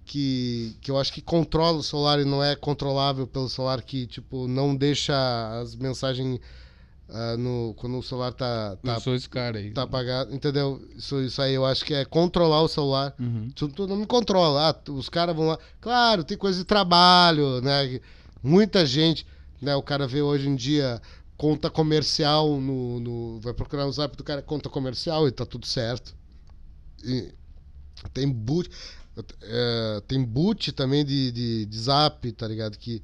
que, 0.05 0.75
que 0.81 0.89
eu 0.89 0.97
acho 0.97 1.11
que 1.11 1.21
controla 1.21 1.77
o 1.77 1.83
celular 1.83 2.19
e 2.19 2.25
não 2.25 2.43
é 2.43 2.55
controlável 2.55 3.27
pelo 3.27 3.49
celular, 3.49 3.81
que, 3.81 4.07
tipo, 4.07 4.47
não 4.47 4.75
deixa 4.75 5.13
as 5.59 5.75
mensagens 5.75 6.39
ah, 7.13 7.35
no, 7.37 7.73
quando 7.75 7.97
o 7.97 8.03
celular 8.03 8.31
tá, 8.31 8.77
Eu 8.81 8.93
tá, 8.93 8.99
sou 9.01 9.13
esse 9.13 9.27
cara 9.27 9.57
aí. 9.57 9.71
tá 9.71 9.83
apagado, 9.83 10.33
entendeu? 10.33 10.81
Isso, 10.95 11.19
isso 11.21 11.41
aí 11.41 11.53
eu 11.53 11.65
acho 11.65 11.83
que 11.83 11.93
é 11.93 12.05
controlar 12.05 12.61
o 12.61 12.69
celular. 12.69 13.13
Uhum. 13.19 13.49
Tu, 13.53 13.67
tu 13.67 13.85
não 13.85 13.97
me 13.97 14.05
controla. 14.05 14.69
Ah, 14.69 14.91
os 14.91 15.09
caras 15.09 15.35
vão 15.35 15.47
lá. 15.47 15.59
Claro, 15.81 16.23
tem 16.23 16.37
coisa 16.37 16.59
de 16.59 16.63
trabalho, 16.63 17.59
né? 17.59 17.99
Muita 18.41 18.85
gente, 18.85 19.27
né? 19.61 19.75
O 19.75 19.83
cara 19.83 20.07
vê 20.07 20.21
hoje 20.21 20.47
em 20.47 20.55
dia 20.55 21.01
conta 21.41 21.71
comercial 21.71 22.61
no, 22.61 22.99
no- 22.99 23.39
vai 23.39 23.51
procurar 23.51 23.85
no 23.87 23.91
zap 23.91 24.15
do 24.15 24.23
cara 24.23 24.43
conta 24.43 24.69
comercial 24.69 25.27
e 25.27 25.31
tá 25.31 25.43
tudo 25.43 25.65
certo. 25.65 26.15
E 27.03 27.33
tem 28.13 28.29
boot, 28.31 28.69
é, 29.41 30.03
tem 30.07 30.23
boot 30.23 30.71
também 30.71 31.03
de, 31.03 31.31
de, 31.31 31.65
de 31.65 31.79
zap, 31.79 32.31
tá 32.33 32.47
ligado? 32.47 32.77
Que 32.77 33.01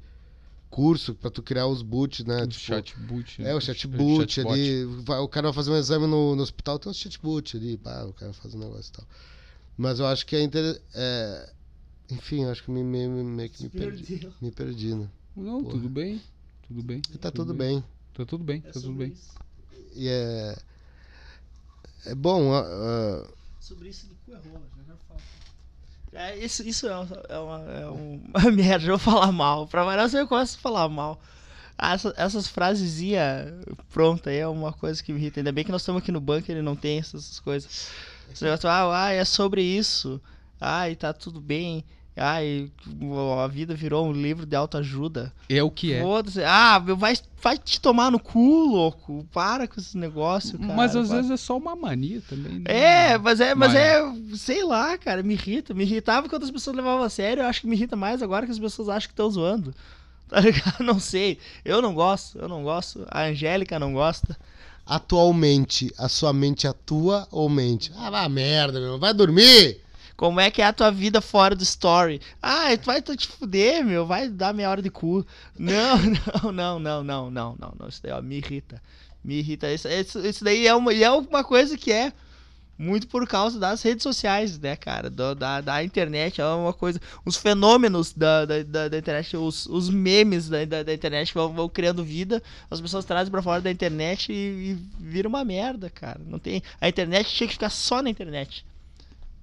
curso 0.70 1.16
pra 1.16 1.30
tu 1.32 1.42
criar 1.42 1.66
os 1.66 1.82
boots, 1.82 2.24
né? 2.24 2.44
O 2.44 2.46
Tipo, 2.46 2.60
chatbot. 2.64 3.42
é, 3.42 3.52
o 3.56 3.60
chatbot 3.60 4.40
ali. 4.40 4.84
vai- 5.02 5.18
o 5.18 5.26
cara 5.26 5.48
vai 5.48 5.54
fazer 5.54 5.72
um 5.72 5.76
exame 5.76 6.06
no, 6.06 6.36
no 6.36 6.42
hospital, 6.42 6.78
tem 6.78 6.90
um 6.92 6.94
chatbot 6.94 7.56
ali, 7.56 7.76
pá, 7.76 8.04
o 8.04 8.12
cara 8.12 8.32
faz 8.32 8.54
um 8.54 8.58
negócio 8.60 8.90
e 8.90 8.92
tal. 8.98 9.06
Mas 9.76 9.98
eu 9.98 10.06
acho 10.06 10.24
que 10.24 10.36
é, 10.36 10.42
inter... 10.42 10.80
é, 10.94 11.52
Enfim, 12.12 12.44
acho 12.44 12.62
que 12.62 12.70
me, 12.70 12.84
me, 12.84 13.08
me- 13.08 13.24
meio 13.24 13.50
que 13.50 13.64
me 13.64 13.68
perdi. 13.68 14.28
Me 14.40 14.52
perdi, 14.52 14.94
né? 14.94 15.08
Não, 15.36 15.58
Porra. 15.60 15.72
tudo 15.74 15.88
bem. 15.88 16.22
Tudo 16.68 16.82
bem. 16.84 17.00
Tá 17.20 17.32
tudo 17.32 17.52
bem. 17.52 17.82
Tá 18.18 18.24
tudo 18.26 18.44
bem, 18.44 18.58
É 18.66 18.72
tá 18.72 18.72
tudo 18.80 18.92
bem. 18.92 19.08
isso. 19.08 19.30
E 19.94 20.08
é. 20.08 20.56
É 22.06 22.14
bom. 22.14 22.52
ah, 22.52 22.64
ah, 22.66 23.28
Sobre 23.60 23.88
isso 23.88 24.06
do 24.06 24.14
cu 24.24 24.32
é 24.32 24.36
rola, 24.48 24.64
já 24.76 24.82
já 24.92 24.96
falo. 25.08 25.20
É, 26.12 26.36
isso, 26.38 26.62
isso 26.62 26.86
é, 26.88 26.96
uma, 26.96 27.22
é, 27.28 27.38
uma, 27.38 27.60
é 27.72 27.86
uma 28.40 28.50
merda, 28.52 28.86
eu 28.86 28.98
vou 28.98 28.98
falar 28.98 29.30
mal. 29.32 29.66
Pra 29.66 29.84
variar, 29.84 30.12
eu 30.14 30.26
gosto 30.26 30.56
de 30.56 30.62
falar 30.62 30.88
mal. 30.88 31.20
Ah, 31.76 31.94
essa- 31.94 32.14
essas 32.16 32.48
frasezinhas 32.48 33.52
pronta 33.92 34.30
aí 34.30 34.38
é 34.38 34.48
uma 34.48 34.72
coisa 34.72 35.02
que 35.02 35.12
me 35.12 35.20
irrita. 35.20 35.38
Ainda 35.40 35.52
bem 35.52 35.64
que 35.64 35.70
nós 35.70 35.82
estamos 35.82 36.02
aqui 36.02 36.10
no 36.10 36.20
banco 36.20 36.50
ele 36.50 36.62
não 36.62 36.74
tem 36.74 36.98
essas 36.98 37.38
coisas. 37.40 37.90
Esse 38.32 38.42
negócio, 38.44 38.68
ah, 38.68 39.04
ah, 39.04 39.12
é 39.12 39.24
sobre 39.24 39.62
isso. 39.62 40.20
Ai, 40.60 40.96
tá 40.96 41.12
tudo 41.12 41.40
bem. 41.40 41.84
Ai, 42.18 42.70
a 43.42 43.46
vida 43.46 43.74
virou 43.74 44.06
um 44.06 44.12
livro 44.12 44.44
de 44.44 44.54
autoajuda. 44.56 45.32
É 45.48 45.62
o 45.62 45.70
que 45.70 45.92
é. 45.92 46.02
Foda-se. 46.02 46.42
Ah, 46.44 46.80
meu, 46.84 46.96
vai, 46.96 47.14
vai 47.42 47.56
te 47.58 47.80
tomar 47.80 48.10
no 48.10 48.18
cu, 48.18 48.66
louco. 48.66 49.26
Para 49.32 49.66
com 49.68 49.80
esse 49.80 49.96
negócio, 49.96 50.58
cara. 50.58 50.74
Mas 50.74 50.94
às 50.96 51.08
Para. 51.08 51.16
vezes 51.16 51.30
é 51.30 51.36
só 51.36 51.56
uma 51.56 51.74
mania 51.76 52.22
também. 52.28 52.58
né? 52.60 52.64
É, 52.66 53.18
mas 53.18 53.40
é, 53.40 53.54
mas 53.54 53.72
Mas- 53.72 53.80
é, 53.80 54.12
sei 54.36 54.64
lá, 54.64 54.96
cara, 54.98 55.22
me 55.22 55.34
irrita. 55.34 55.72
Me 55.74 55.84
irritava 55.84 56.28
quando 56.28 56.42
as 56.44 56.50
pessoas 56.50 56.76
levavam 56.76 57.02
a 57.04 57.08
sério. 57.10 57.42
Eu 57.42 57.46
acho 57.46 57.60
que 57.60 57.66
me 57.66 57.76
irrita 57.76 57.96
mais 57.96 58.22
agora 58.22 58.44
que 58.46 58.52
as 58.52 58.58
pessoas 58.58 58.88
acham 58.88 59.08
que 59.08 59.12
estão 59.12 59.30
zoando. 59.30 59.74
Tá 60.28 60.40
ligado? 60.40 60.84
Não 60.84 61.00
sei. 61.00 61.38
Eu 61.64 61.80
não 61.80 61.94
gosto, 61.94 62.36
eu 62.38 62.46
não 62.48 62.62
gosto. 62.62 63.06
A 63.10 63.22
Angélica 63.22 63.78
não 63.78 63.94
gosta. 63.94 64.36
atualmente, 64.84 65.90
a 65.96 66.06
sua 66.08 66.32
mente 66.34 66.66
atua 66.66 67.26
ou 67.30 67.48
mente? 67.48 67.90
Ah, 67.96 68.10
vá 68.10 68.28
merda, 68.28 68.78
meu. 68.80 68.98
Vai 68.98 69.14
dormir! 69.14 69.80
Como 70.18 70.38
é 70.40 70.50
que 70.50 70.60
é 70.60 70.66
a 70.66 70.72
tua 70.72 70.90
vida 70.90 71.20
fora 71.22 71.54
do 71.56 71.62
story? 71.62 72.20
Ah, 72.42 72.76
tu 72.76 72.86
vai 72.86 73.00
te 73.00 73.26
fuder, 73.28 73.84
meu. 73.84 74.04
Vai 74.04 74.28
dar 74.28 74.52
meia 74.52 74.68
hora 74.68 74.82
de 74.82 74.90
cu. 74.90 75.24
Não, 75.58 75.96
não, 76.42 76.52
não, 76.52 76.78
não, 76.80 77.04
não, 77.04 77.30
não, 77.30 77.56
não. 77.58 77.74
não. 77.80 77.88
Isso 77.88 78.02
daí, 78.02 78.12
ó, 78.12 78.20
me 78.20 78.36
irrita. 78.38 78.82
Me 79.24 79.36
irrita. 79.38 79.72
Isso, 79.72 79.88
isso, 79.88 80.18
isso 80.26 80.44
daí 80.44 80.66
é 80.66 80.74
uma, 80.74 80.92
é 80.92 81.10
uma 81.10 81.44
coisa 81.44 81.78
que 81.78 81.92
é 81.92 82.12
muito 82.78 83.08
por 83.08 83.26
causa 83.28 83.60
das 83.60 83.82
redes 83.82 84.02
sociais, 84.02 84.58
né, 84.58 84.76
cara? 84.76 85.10
Do- 85.10 85.34
da, 85.36 85.60
da 85.60 85.84
internet. 85.84 86.40
É 86.40 86.46
uma 86.46 86.72
coisa. 86.72 87.00
Os 87.24 87.36
fenômenos 87.36 88.12
da, 88.12 88.44
da, 88.44 88.62
da, 88.64 88.88
da 88.88 88.98
internet, 88.98 89.36
os, 89.36 89.66
os 89.66 89.88
memes 89.90 90.48
da, 90.48 90.64
da, 90.64 90.82
da 90.82 90.94
internet 90.94 91.32
vão, 91.34 91.52
vão 91.52 91.68
criando 91.68 92.04
vida. 92.04 92.42
As 92.70 92.80
pessoas 92.80 93.04
trazem 93.04 93.30
pra 93.30 93.42
fora 93.42 93.60
da 93.60 93.70
internet 93.70 94.32
e, 94.32 94.34
e 94.72 94.78
vira 95.00 95.28
uma 95.28 95.44
merda, 95.44 95.90
cara. 95.90 96.20
Não 96.26 96.38
tem. 96.40 96.62
A 96.80 96.88
internet 96.88 97.32
tinha 97.32 97.46
que 97.46 97.54
ficar 97.54 97.70
só 97.70 98.02
na 98.02 98.10
internet. 98.10 98.66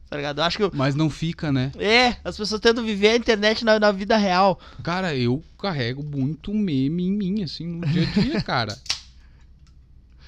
Tá 0.10 0.18
ligado? 0.18 0.40
Acho 0.42 0.58
que. 0.58 0.64
eu- 0.64 0.72
Mas 0.74 0.96
não 0.96 1.10
fica, 1.10 1.52
né? 1.52 1.72
é, 1.78 2.16
as 2.24 2.38
pessoas 2.38 2.62
tentam 2.62 2.84
viver 2.84 3.10
a 3.10 3.16
internet 3.16 3.66
na, 3.66 3.80
na 3.80 3.92
vida 3.92 4.16
real. 4.18 4.60
Cara, 4.84 5.16
eu 5.16 5.44
carrego 5.60 6.04
muito 6.04 6.54
meme 6.54 7.08
em 7.08 7.12
mim, 7.12 7.44
assim, 7.44 7.68
no 7.68 7.86
dia 7.88 8.04
a 8.04 8.06
dia, 8.22 8.42
cara. 8.44 8.78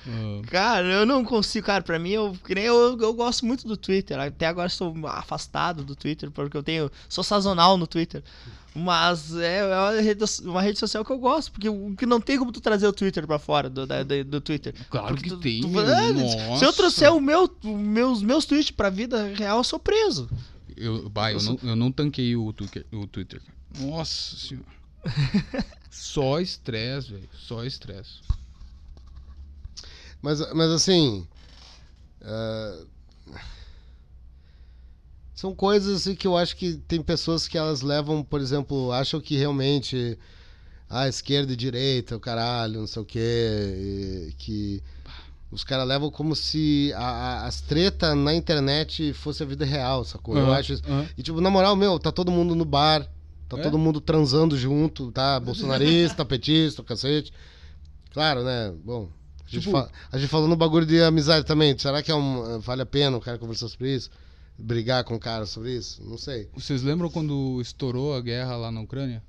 Ah, 0.07 0.41
Cara, 0.47 0.87
eu 0.87 1.05
não 1.05 1.23
consigo, 1.25 1.65
cara, 1.67 1.83
pra 1.83 1.99
mim, 1.99 2.11
eu, 2.11 2.37
que 2.45 2.55
nem 2.55 2.63
eu, 2.63 2.97
eu 2.99 3.13
gosto 3.13 3.45
muito 3.45 3.67
do 3.67 3.75
Twitter. 3.75 4.17
Até 4.19 4.45
agora 4.47 4.67
estou 4.67 4.95
afastado 5.07 5.83
do 5.83 5.95
Twitter, 5.95 6.31
porque 6.31 6.55
eu 6.55 6.63
tenho. 6.63 6.89
Sou 7.09 7.23
sazonal 7.23 7.77
no 7.77 7.85
Twitter. 7.85 8.23
Mas 8.75 9.35
é, 9.35 9.57
é 9.59 9.65
uma, 9.75 10.01
rede, 10.01 10.23
uma 10.43 10.61
rede 10.61 10.77
social 10.77 11.03
que 11.03 11.11
eu 11.11 11.17
gosto, 11.17 11.51
porque 11.51 11.67
que 11.97 12.05
não 12.05 12.21
tem 12.21 12.37
como 12.37 12.51
tu 12.51 12.61
trazer 12.61 12.85
o 12.87 12.93
Twitter 12.93 13.25
pra 13.25 13.39
fora 13.39 13.69
do, 13.69 13.87
da- 13.87 14.03
do, 14.03 14.23
do 14.23 14.39
Twitter. 14.41 14.73
claro 14.89 15.07
Porque 15.15 15.23
que 15.23 15.35
tu- 15.35 15.39
tem. 15.41 15.61
tu- 15.61 15.67
meu, 15.67 15.81
ah. 15.83 16.57
Se 16.59 16.63
eu 16.63 16.71
trouxer 16.71 17.11
o 17.11 17.19
meu, 17.19 17.49
meus, 17.63 18.21
meus 18.21 18.45
tweets 18.45 18.69
pra 18.71 18.89
vida 18.91 19.33
real, 19.35 19.57
eu 19.57 19.63
sou 19.63 19.79
preso. 19.79 20.29
Eu, 20.75 21.09
bah, 21.09 21.31
eu, 21.33 21.41
não, 21.41 21.59
eu 21.63 21.75
não 21.75 21.91
tanquei 21.91 22.35
o 22.35 22.53
Twitter, 22.53 22.85
o 22.91 23.07
Twitter. 23.07 23.41
Nossa 23.79 24.35
senhora. 24.37 24.67
Só 25.89 26.39
estresse, 26.39 27.11
velho. 27.13 27.29
Só 27.33 27.63
estresse. 27.63 28.19
Mas, 30.21 30.39
mas 30.53 30.69
assim. 30.71 31.27
ah, 32.21 32.83
são 35.33 35.53
coisas 35.53 36.01
assim, 36.01 36.15
que 36.15 36.25
eu 36.25 36.35
acho 36.35 36.55
que 36.55 36.77
tem 36.87 37.01
pessoas 37.01 37.47
que 37.47 37.57
elas 37.57 37.81
levam, 37.81 38.23
por 38.23 38.41
exemplo, 38.41 38.91
acham 38.91 39.21
que 39.21 39.35
realmente. 39.37 40.17
Ah, 40.89 41.05
esquerda 41.09 41.51
e 41.51 41.55
direita, 41.55 42.15
o 42.15 42.19
caralho, 42.19 42.79
não 42.79 42.87
sei 42.87 43.01
o 43.01 43.05
quê. 43.05 44.33
que 44.37 44.81
os 45.51 45.61
caras 45.63 45.85
levam 45.85 46.09
como 46.09 46.33
se 46.33 46.93
a- 46.95 46.99
a- 47.41 47.45
as 47.45 47.59
tretas 47.59 48.15
na 48.15 48.33
internet 48.33 49.11
fosse 49.13 49.43
a 49.43 49.45
vida 49.45 49.65
real, 49.65 50.05
sacou? 50.05 50.37
Eu 50.37 50.45
Aham, 50.45 50.55
acho 50.59 50.73
isso. 50.73 50.83
aham. 50.87 51.05
E 51.17 51.21
tipo, 51.23 51.41
na 51.41 51.49
moral, 51.49 51.75
meu, 51.75 51.99
tá 51.99 52.09
todo 52.09 52.31
mundo 52.31 52.55
no 52.55 52.63
bar, 52.63 53.03
tá 53.49 53.57
É? 53.57 53.61
todo 53.61 53.77
mundo 53.77 53.99
transando 53.99 54.57
junto, 54.57 55.11
tá? 55.11 55.39
Bolsonarista, 55.41 56.23
petista, 56.23 56.81
cacete. 56.83 57.33
Claro, 58.11 58.43
né? 58.43 58.73
Bom, 58.85 59.09
a 59.47 59.49
gente, 59.49 59.63
Tipo- 59.63 59.71
fa- 59.71 59.89
a 60.11 60.17
gente 60.17 60.29
falou 60.29 60.47
no 60.47 60.55
bagulho 60.55 60.85
de 60.85 61.01
amizade 61.01 61.45
também. 61.45 61.77
Será 61.77 62.03
que 62.03 62.11
é 62.11 62.15
um, 62.15 62.59
vale 62.59 62.81
a 62.81 62.85
pena 62.85 63.15
o 63.17 63.21
cara 63.21 63.37
conversar 63.37 63.67
sobre 63.69 63.95
isso? 63.95 64.09
Brigar 64.59 65.03
com 65.03 65.15
o 65.15 65.19
cara 65.19 65.45
sobre 65.45 65.75
isso? 65.77 66.03
Não 66.03 66.17
sei. 66.17 66.49
Vocês 66.53 66.81
lembram 66.83 67.09
quando 67.09 67.59
estourou 67.61 68.13
a 68.15 68.21
guerra 68.21 68.55
lá 68.57 68.71
na 68.71 68.81
Ucrânia? 68.81 69.23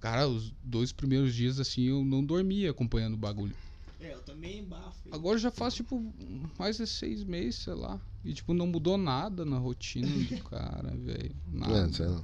Cara, 0.00 0.28
os 0.28 0.52
dois 0.62 0.92
primeiros 0.92 1.34
dias, 1.34 1.58
assim, 1.58 1.82
eu 1.84 2.04
não 2.04 2.22
dormia 2.22 2.70
acompanhando 2.70 3.14
o 3.14 3.16
bagulho. 3.18 3.54
É, 4.00 4.12
eu 4.12 4.20
também 4.20 4.62
bafo. 4.62 5.08
Agora 5.10 5.38
já 5.38 5.50
faz, 5.50 5.72
tipo, 5.72 6.12
mais 6.58 6.76
de 6.76 6.86
seis 6.86 7.24
meses, 7.24 7.56
sei 7.56 7.72
lá. 7.72 7.98
E, 8.22 8.34
tipo, 8.34 8.52
não 8.52 8.66
mudou 8.66 8.98
nada 8.98 9.46
na 9.46 9.56
rotina 9.56 10.06
do 10.06 10.44
cara, 10.44 10.90
velho. 10.94 11.34
É, 11.54 11.56
Nada. 11.58 11.92
sei 11.92 12.06
lá. 12.06 12.22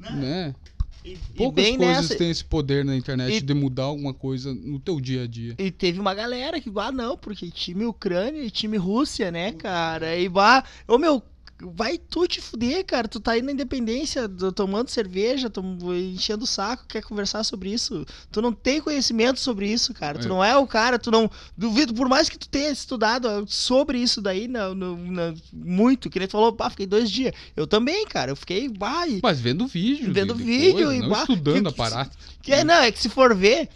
Né? 0.00 0.54
E, 0.58 0.79
e 1.04 1.16
Poucas 1.36 1.64
bem 1.64 1.76
coisas 1.76 2.02
nessa, 2.02 2.16
têm 2.16 2.30
esse 2.30 2.44
poder 2.44 2.84
na 2.84 2.94
internet 2.94 3.36
E- 3.36 3.40
de 3.40 3.54
mudar 3.54 3.84
alguma 3.84 4.12
coisa 4.12 4.52
no 4.54 4.78
teu 4.78 5.00
dia 5.00 5.22
a 5.22 5.26
dia. 5.26 5.54
E 5.58 5.70
teve 5.70 5.98
uma 5.98 6.14
galera 6.14 6.60
que, 6.60 6.70
ah, 6.76 6.92
não, 6.92 7.16
porque 7.16 7.50
time 7.50 7.84
Ucrânia 7.86 8.42
e 8.42 8.50
time 8.50 8.76
Rússia, 8.76 9.30
né, 9.30 9.52
cara? 9.52 10.16
E, 10.16 10.28
bah, 10.28 10.64
ô 10.86 10.98
meu, 10.98 11.22
vai 11.62 11.98
tu 11.98 12.26
te 12.26 12.40
fuder, 12.40 12.84
cara. 12.84 13.06
Tu 13.08 13.20
tá 13.20 13.32
aí 13.32 13.42
na 13.42 13.52
independência, 13.52 14.26
do- 14.28 14.52
tomando 14.52 14.88
cerveja, 14.88 15.48
tom- 15.50 15.76
enchendo 15.94 16.44
o 16.44 16.46
saco, 16.46 16.84
quer 16.88 17.02
conversar 17.02 17.44
sobre 17.44 17.72
isso. 17.72 18.04
Tu 18.30 18.40
não 18.42 18.52
tem 18.52 18.80
conhecimento 18.80 19.40
sobre 19.40 19.68
isso, 19.70 19.92
cara. 19.94 20.18
Tu 20.18 20.26
É. 20.26 20.28
não 20.28 20.42
é 20.44 20.56
o 20.56 20.66
cara, 20.66 20.98
tu 20.98 21.10
não. 21.10 21.30
Duvido, 21.56 21.94
por 21.94 22.08
mais 22.08 22.28
que 22.28 22.38
tu 22.38 22.48
tenha 22.48 22.70
estudado 22.70 23.44
sobre 23.48 23.98
isso 23.98 24.20
daí, 24.20 24.48
na- 24.48 25.34
muito, 25.52 26.08
que 26.10 26.18
nem 26.18 26.28
tu 26.28 26.32
falou, 26.32 26.52
pá, 26.52 26.70
fiquei 26.70 26.86
dois 26.86 27.10
dias. 27.10 27.32
Eu 27.56 27.66
também, 27.66 28.06
cara. 28.06 28.30
Eu 28.32 28.36
fiquei, 28.36 28.66
e- 28.66 29.20
Mas 29.22 29.40
vendo 29.40 29.66
vídeo. 29.66 30.12
Vendo 30.12 30.34
de- 30.34 30.44
de 30.44 30.44
vídeo 30.44 30.92
e 30.92 31.00
não 31.00 31.08
bah, 31.10 31.20
estudando 31.22 31.62
que- 31.62 31.68
a 31.68 31.72
parada. 31.72 32.10
que 32.42 32.52
é, 32.52 32.64
não, 32.64 32.74
é 32.74 32.90
que 32.90 32.98
se 33.00 33.08
for 33.08 33.34
ver, 33.34 33.68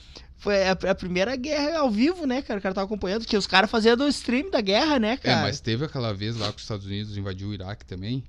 foi 0.45 0.63
a, 0.69 0.73
a 0.73 0.95
primeira 0.95 1.35
guerra 1.35 1.79
ao 1.79 1.91
vivo, 1.91 2.27
né, 2.27 2.43
cara? 2.43 2.61
O 2.61 2.63
cara 2.63 2.75
tava 2.75 2.85
acompanhando, 2.85 3.27
que 3.27 3.37
os 3.37 3.47
caras 3.47 3.71
fazendo 3.71 4.05
o 4.05 4.09
stream 4.09 4.51
da 4.51 4.61
guerra, 4.61 4.99
né, 4.99 5.13
É, 5.13 5.17
cara? 5.17 5.43
mas 5.43 5.59
teve 5.59 5.85
aquela 5.85 6.13
vez 6.15 6.37
lá 6.37 6.51
que 6.53 6.57
os 6.59 6.63
Estados 6.63 6.87
Unidos 6.87 7.17
invadiu 7.17 7.49
o 7.49 7.55
Iraque 7.55 7.85
também. 7.85 8.23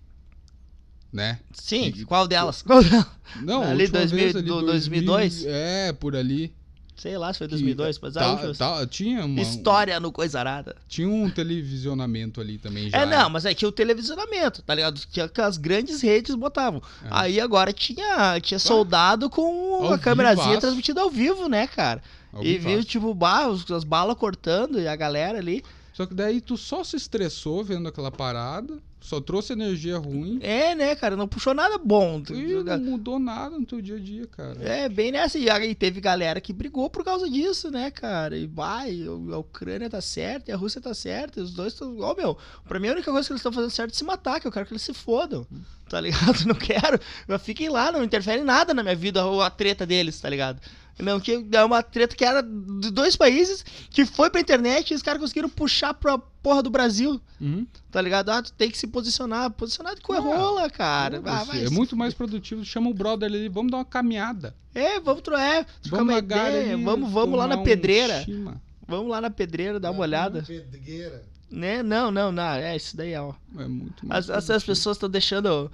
Né? 1.11 1.39
Sim, 1.53 1.93
E- 1.95 2.05
qual 2.05 2.27
delas? 2.27 2.61
Qual 2.65 2.83
delas? 2.83 3.05
Não, 3.41 3.61
Ali 3.63 3.83
última 3.83 3.99
2000 3.99 4.17
vez, 4.19 4.35
ali, 4.35 4.45
do 4.45 4.61
2000, 4.61 5.05
2002? 5.05 5.45
É, 5.45 5.93
por 5.93 6.15
ali. 6.15 6.53
Sei 6.95 7.17
lá 7.17 7.33
se 7.33 7.39
foi 7.39 7.47
que 7.47 7.51
2002, 7.51 7.99
mas 7.99 8.13
tá- 8.13 8.31
última. 8.31 8.53
tá- 8.55 8.87
tinha 8.87 9.25
uma, 9.25 9.41
História 9.41 9.99
no 9.99 10.11
Coisarada. 10.11 10.75
Tinha 10.87 11.09
um 11.09 11.29
televisionamento 11.29 12.39
ali 12.39 12.57
também 12.57 12.89
já. 12.89 12.99
É, 12.99 13.05
não, 13.05 13.29
mas 13.29 13.45
aí 13.45 13.53
tinha 13.53 13.67
o 13.67 13.71
televisionamento, 13.71 14.61
tá 14.61 14.73
ligado? 14.73 14.99
Tinha 15.11 15.27
que 15.27 15.41
as 15.41 15.57
grandes 15.57 16.01
redes 16.01 16.33
botavam. 16.35 16.81
É. 17.03 17.07
Aí 17.11 17.39
agora 17.39 17.73
tinha, 17.73 18.39
tinha 18.39 18.59
soldado 18.59 19.29
com 19.29 19.83
Ao 19.83 19.93
a 19.93 19.97
câmerazinha 19.99 20.59
transmitida 20.59 21.01
ao 21.01 21.09
vivo, 21.09 21.49
né, 21.49 21.67
cara? 21.67 22.01
Ao 22.31 22.43
e 22.43 22.53
vivaço. 22.57 22.67
viu, 22.75 22.83
tipo, 22.85 23.13
bah, 23.13 23.47
os- 23.47 23.69
as 23.71 23.83
balas 23.83 24.17
cortando 24.17 24.79
e 24.79 24.87
a 24.87 24.95
galera 24.95 25.37
ali. 25.37 25.63
Só 25.93 26.05
que 26.05 26.13
daí 26.13 26.39
tu 26.41 26.57
só 26.57 26.83
se 26.83 26.95
estressou 26.97 27.63
vendo 27.63 27.87
aquela 27.87 28.11
parada, 28.11 28.77
só 29.05 29.21
trouxe 29.21 29.53
energia 29.53 29.97
ruim 29.97 30.39
É, 30.41 30.73
né, 30.73 30.95
cara? 30.95 31.15
Não 31.15 31.27
puxou 31.27 31.53
nada 31.53 31.77
bom. 31.77 32.21
e 32.31 32.63
não 32.63 32.77
mudou 32.79 33.19
nada 33.19 33.57
no 33.57 33.65
teu 33.65 33.81
dia 33.81 33.95
a 33.97 33.99
dia, 33.99 34.25
cara. 34.27 34.57
É, 34.61 34.89
bem 34.89 35.11
nessa. 35.11 35.37
E 35.37 35.49
aí 35.49 35.75
teve 35.75 36.01
galera 36.01 36.41
que 36.41 36.51
brigou 36.51 36.89
por 36.89 37.03
causa 37.03 37.29
disso, 37.29 37.69
né, 37.69 37.91
cara? 37.91 38.35
E 38.37 38.47
vai, 38.47 39.05
a 39.31 39.37
Ucrânia 39.37 39.89
tá 39.89 40.01
certa 40.01 40.49
e 40.49 40.53
a 40.53 40.57
Rússia 40.57 40.81
tá 40.81 40.93
certa. 40.93 41.39
e 41.39 41.43
Os 41.43 41.53
dois 41.53 41.73
estão. 41.73 41.97
Ó, 41.99 42.15
meu, 42.15 42.37
pra 42.67 42.79
mim 42.79 42.87
a 42.89 42.93
única 42.93 43.11
coisa 43.11 43.27
que 43.27 43.33
eles 43.33 43.39
estão 43.39 43.51
fazendo 43.53 43.71
certo 43.71 43.91
é 43.91 43.95
se 43.95 44.03
matar, 44.03 44.39
que 44.39 44.47
eu 44.47 44.51
quero 44.51 44.65
que 44.65 44.73
eles 44.73 44.81
se 44.81 44.93
fodam. 44.93 45.45
Tá 45.87 46.01
ligado? 46.01 46.45
Não 46.47 46.55
quero. 46.55 46.99
Mas 47.27 47.43
fiquem 47.43 47.69
lá, 47.69 47.91
não 47.91 48.03
interfere 48.03 48.41
nada 48.41 48.73
na 48.73 48.81
minha 48.81 48.95
vida 48.95 49.23
ou 49.23 49.39
a 49.39 49.51
treta 49.51 49.85
deles, 49.85 50.19
tá 50.19 50.27
ligado? 50.27 50.59
Não, 50.97 51.19
que 51.19 51.45
é 51.51 51.63
uma 51.63 51.83
treta 51.83 52.15
que 52.15 52.23
era 52.23 52.41
de 52.41 52.89
dois 52.89 53.15
países 53.17 53.65
que 53.89 54.05
foi 54.05 54.29
pra 54.29 54.39
internet 54.39 54.91
e 54.91 54.95
os 54.95 55.01
caras 55.01 55.19
conseguiram 55.19 55.49
puxar 55.49 55.93
pra 55.93 56.17
porra 56.17 56.63
do 56.63 56.69
Brasil, 56.69 57.19
Uhum. 57.41 57.67
tá 57.91 58.01
ligado? 58.01 58.29
Ah, 58.29 58.41
tu 58.41 58.53
tem 58.53 58.71
que 58.71 58.77
se 58.77 58.87
posicionar. 58.87 59.49
Posicionar 59.51 59.93
de 59.95 60.01
Ah, 60.01 60.05
coerrola, 60.05 60.69
cara. 60.69 61.21
Ah, 61.25 61.43
vai 61.43 61.65
é 61.65 61.69
muito 61.69 61.97
mais 61.97 62.13
produtivo. 62.13 62.63
Chama 62.63 62.89
o 62.89 62.93
brother 62.93 63.27
ali, 63.29 63.49
vamos 63.49 63.71
dar 63.71 63.77
uma 63.79 63.85
caminhada. 63.85 64.55
É, 64.73 64.99
vamos 64.99 65.21
trocar, 65.21 65.65
trocar 65.65 65.97
Vamos 65.97 66.13
uma 66.13 66.19
ideia, 66.19 66.77
vamos, 66.77 67.11
vamos 67.11 67.37
lá 67.39 67.47
na 67.47 67.57
um 67.57 67.63
pedreira. 67.63 68.23
chima. 68.23 68.61
Vamos 68.87 69.09
lá 69.09 69.19
na 69.19 69.29
pedreira 69.29 69.79
dar 69.79 69.91
uma 69.91 70.01
olhada. 70.01 70.43
Pedreira. 70.43 71.23
Né? 71.51 71.81
Não, 71.83 72.09
não, 72.11 72.31
não. 72.31 72.43
É, 72.53 72.75
isso 72.75 72.95
daí 72.95 73.13
é, 73.13 73.21
ó. 73.21 73.33
É 73.57 73.67
muito 73.67 74.05
mais 74.05 74.29
As, 74.29 74.49
as, 74.49 74.63
pessoas 74.63 74.97
estão 74.97 75.09
deixando 75.09 75.71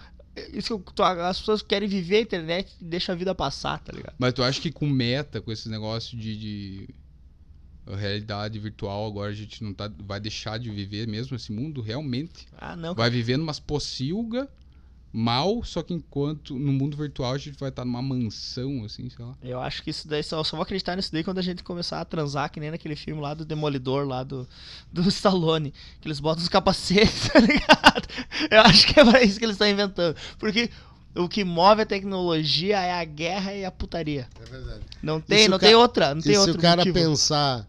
Isso 0.54 0.80
que 0.80 0.94
tu- 0.94 1.04
as 1.04 1.40
pessoas 1.40 1.62
querem 1.62 1.88
viver 1.90 2.18
a 2.18 2.22
internet 2.22 2.74
e 2.80 2.86
deixa 2.86 3.12
a 3.12 3.16
vida 3.16 3.36
passar, 3.36 3.80
tá 3.80 3.92
ligado? 3.92 4.16
Mas 4.18 4.34
tu 4.34 4.42
acha 4.44 4.62
que 4.62 4.72
com 4.72 4.88
meta, 4.88 5.42
com 5.42 5.52
esse 5.52 5.68
negócio 5.68 6.18
de, 6.18 6.38
de 6.38 6.96
realidade 7.88 8.58
virtual, 8.60 9.06
agora 9.08 9.32
a 9.32 9.36
gente 9.36 9.64
não 9.64 9.74
tá, 9.74 9.92
vai 10.00 10.20
deixar 10.20 10.58
de 10.58 10.70
viver 10.70 11.08
mesmo 11.08 11.36
esse 11.36 11.52
mundo 11.52 11.82
realmente? 11.82 12.48
Ah, 12.58 12.76
não. 12.76 12.96
Vai 12.96 13.10
viver 13.10 13.38
numas 13.38 13.60
pocilga 13.60 14.50
mal, 15.14 15.64
só 15.64 15.84
que 15.84 15.94
enquanto 15.94 16.58
no 16.58 16.72
mundo 16.72 16.96
virtual 16.96 17.34
a 17.34 17.38
gente 17.38 17.58
vai 17.60 17.70
estar 17.70 17.84
numa 17.84 18.02
mansão, 18.02 18.84
assim, 18.86 19.10
sei 19.10 19.26
lá. 19.26 19.34
Eu 19.42 19.60
acho 19.60 19.84
que 19.84 19.90
isso 19.90 20.08
daí, 20.08 20.24
só, 20.24 20.44
só 20.44 20.56
vou 20.56 20.64
acreditar 20.64 20.96
nisso 20.96 21.12
daí 21.12 21.24
quando 21.24 21.40
a 21.40 21.42
gente 21.42 21.64
começar 21.64 22.00
a 22.00 22.06
transar, 22.06 22.50
que 22.52 22.60
nem 22.60 22.72
naquele 22.72 22.96
filme 22.96 23.22
lá 23.22 23.34
do 23.34 23.44
Demolidor, 23.46 24.08
lá 24.08 24.24
do, 24.24 24.48
do 24.92 25.02
Stallone, 25.10 25.74
que 26.00 26.08
eles 26.08 26.20
botam 26.20 26.42
os 26.44 26.50
capacetes, 26.50 27.28
tá 27.34 27.40
ligado? 27.40 28.08
Eu 28.50 28.62
acho 28.62 28.88
que 28.88 29.00
é 29.00 29.04
pra 29.06 29.22
isso 29.22 29.38
que 29.38 29.46
eles 29.46 29.56
estão 29.56 29.68
inventando. 29.68 30.16
Porque 30.40 30.70
o 31.14 31.28
que 31.28 31.44
move 31.44 31.82
a 31.82 31.86
tecnologia 31.86 32.80
é 32.80 32.94
a 32.94 33.04
guerra 33.04 33.54
e 33.54 33.66
a 33.66 33.72
putaria. 33.72 34.30
É 34.40 34.46
verdade. 34.50 34.82
Não 35.04 35.20
tem, 35.20 35.40
se 35.44 35.50
não 35.50 35.60
ca- 35.60 35.66
tem 35.68 35.76
outra, 35.76 36.14
não 36.16 36.22
E 36.22 36.24
tem 36.24 36.34
se 36.34 36.40
outro 36.40 36.56
o 36.58 36.62
cara 36.62 36.78
motivo. 36.78 36.94
pensar 36.98 37.68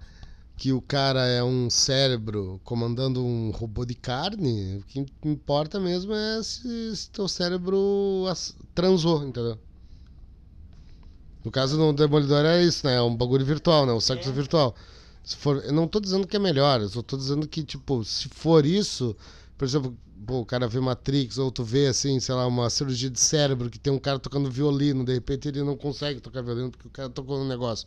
que 0.57 0.73
o 0.73 0.81
cara 0.81 1.27
é 1.27 1.43
um 1.43 1.69
cérebro 1.69 2.61
comandando 2.65 3.25
um 3.25 3.51
robô 3.51 3.85
de 3.85 3.95
carne, 3.95 4.77
o 4.77 4.83
que 4.83 5.05
importa 5.25 5.81
mesmo 5.81 6.13
é 6.13 6.43
se, 6.43 6.97
se 6.97 7.11
teu 7.11 7.27
cérebro 7.27 8.25
transou, 8.75 9.25
entendeu? 9.25 9.59
No 11.45 11.51
caso 11.51 11.77
do 11.77 11.93
Demolidor 11.93 12.45
é 12.45 12.63
isso, 12.63 12.87
né? 12.87 12.97
É 12.97 13.03
um 13.03 13.15
bagulho 13.17 13.45
virtual, 13.45 13.85
né? 13.85 13.93
Um 13.93 14.01
sexo 14.01 14.29
É. 14.29 14.33
virtual. 14.33 14.75
Se 15.25 15.37
for, 15.37 15.65
eu 15.65 15.73
não 15.73 15.89
tô 15.89 16.01
dizendo 16.01 16.27
que 16.27 16.37
é 16.37 16.39
melhor, 16.39 16.81
eu 16.81 16.89
só 16.89 17.03
tô 17.03 17.17
dizendo 17.17 17.47
que, 17.47 17.63
tipo, 17.65 18.05
se 18.05 18.29
for 18.29 18.67
isso, 18.67 19.17
por 19.57 19.65
exemplo, 19.65 19.97
pô, 20.27 20.41
o 20.41 20.47
cara 20.47 20.67
vê 20.69 20.81
Matrix, 20.81 21.39
ou 21.39 21.51
tu 21.51 21.65
vê, 21.65 21.87
assim, 21.87 22.19
sei 22.21 22.35
lá, 22.35 22.47
uma 22.47 22.69
cirurgia 22.71 23.11
de 23.11 23.19
cérebro 23.21 23.71
que 23.71 23.79
tem 23.79 23.93
um 23.93 23.99
cara 23.99 24.19
tocando 24.19 24.51
violino, 24.51 25.05
de 25.05 25.13
repente 25.15 25.49
ele 25.49 25.63
não 25.63 25.77
consegue 25.77 26.21
tocar 26.21 26.43
violino 26.43 26.71
porque 26.71 26.89
o 26.89 26.91
cara 26.91 27.09
tocou 27.09 27.39
no 27.39 27.49
negócio. 27.49 27.87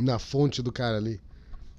Na 0.00 0.18
fonte 0.18 0.62
do 0.62 0.70
cara 0.72 0.96
ali, 0.98 1.20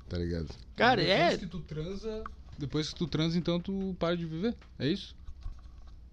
tá 0.09 0.17
ligado? 0.17 0.47
Cara, 0.75 1.01
é. 1.01 1.37
que 1.37 1.45
tu 1.47 1.59
transa, 1.59 2.23
depois 2.57 2.89
que 2.89 2.95
tu 2.95 3.07
transa, 3.07 3.37
então 3.37 3.59
tu 3.59 3.95
para 3.99 4.15
de 4.15 4.25
viver. 4.25 4.55
É 4.79 4.87
isso? 4.87 5.15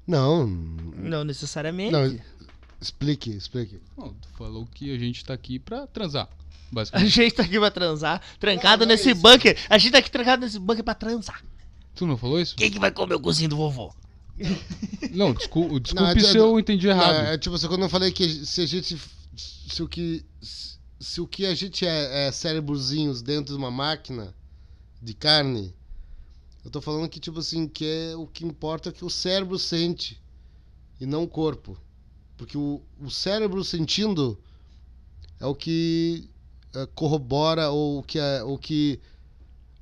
Não, 0.06 0.46
Não 0.46 1.24
necessariamente. 1.24 1.92
Não, 1.92 2.18
explique, 2.80 3.30
explique. 3.30 3.80
Não, 3.96 4.12
tu 4.12 4.28
falou 4.36 4.66
que 4.66 4.94
a 4.94 4.98
gente 4.98 5.24
tá 5.24 5.32
aqui 5.34 5.58
pra 5.58 5.86
transar, 5.86 6.28
A 6.92 7.04
gente 7.04 7.32
tá 7.32 7.42
aqui 7.44 7.58
pra 7.58 7.70
transar, 7.70 8.20
trancado 8.38 8.80
Não, 8.80 8.86
não 8.86 8.94
é 8.94 8.96
nesse 8.96 9.10
isso. 9.12 9.20
bunker. 9.20 9.56
A 9.70 9.78
gente 9.78 9.92
tá 9.92 9.98
aqui 9.98 10.10
trancado 10.10 10.44
nesse 10.44 10.58
bunker 10.58 10.84
pra 10.84 10.94
transar. 10.94 11.42
tu 11.94 12.06
não 12.06 12.16
falou 12.16 12.40
isso? 12.40 12.56
Quem 12.56 12.70
que 12.70 12.78
vai 12.78 12.90
comer 12.90 13.14
o 13.14 13.20
cozinho 13.20 13.48
do 13.48 13.56
vovô? 13.56 13.94
Não, 15.12 15.32
desculpa, 15.32 15.78
desculpe 15.78 16.18
é- 16.18 16.24
se 16.24 16.36
eu 16.36 16.58
entendi 16.58 16.88
errado. 16.88 17.14
É, 17.14 17.34
é 17.34 17.38
tipo 17.38 17.54
assim, 17.54 17.68
quando 17.68 17.82
eu 17.82 17.88
falei 17.88 18.10
que 18.10 18.44
se 18.44 18.62
a 18.62 18.66
gente. 18.66 18.98
Se 19.36 19.80
o 19.80 19.86
que. 19.86 20.24
Se 20.42 20.73
o 21.18 21.26
que 21.26 21.46
a 21.46 21.54
gente 21.54 21.86
é, 21.86 22.26
é 22.26 22.32
cérebrozinhos 22.32 23.22
dentro 23.22 23.54
de 23.54 23.58
uma 23.58 23.70
máquina 23.70 24.34
de 25.02 25.14
carne, 25.14 25.74
eu 26.64 26.70
tô 26.70 26.80
falando 26.80 27.08
que, 27.08 27.20
tipo 27.20 27.38
assim, 27.38 27.68
que 27.68 27.84
é, 27.84 28.16
o 28.16 28.26
que 28.26 28.44
importa 28.44 28.88
é 28.88 28.92
que 28.92 29.04
o 29.04 29.10
cérebro 29.10 29.58
sente 29.58 30.20
e 31.00 31.06
não 31.06 31.24
o 31.24 31.28
corpo. 31.28 31.78
Porque 32.36 32.56
o, 32.56 32.80
o 32.98 33.10
cérebro 33.10 33.62
sentindo 33.62 34.38
é 35.38 35.46
o 35.46 35.54
que 35.54 36.28
é, 36.74 36.86
corrobora 36.94 37.70
ou 37.70 37.98
o 37.98 38.02
que, 38.02 38.18
é, 38.18 38.42
o 38.42 38.58
que. 38.58 39.00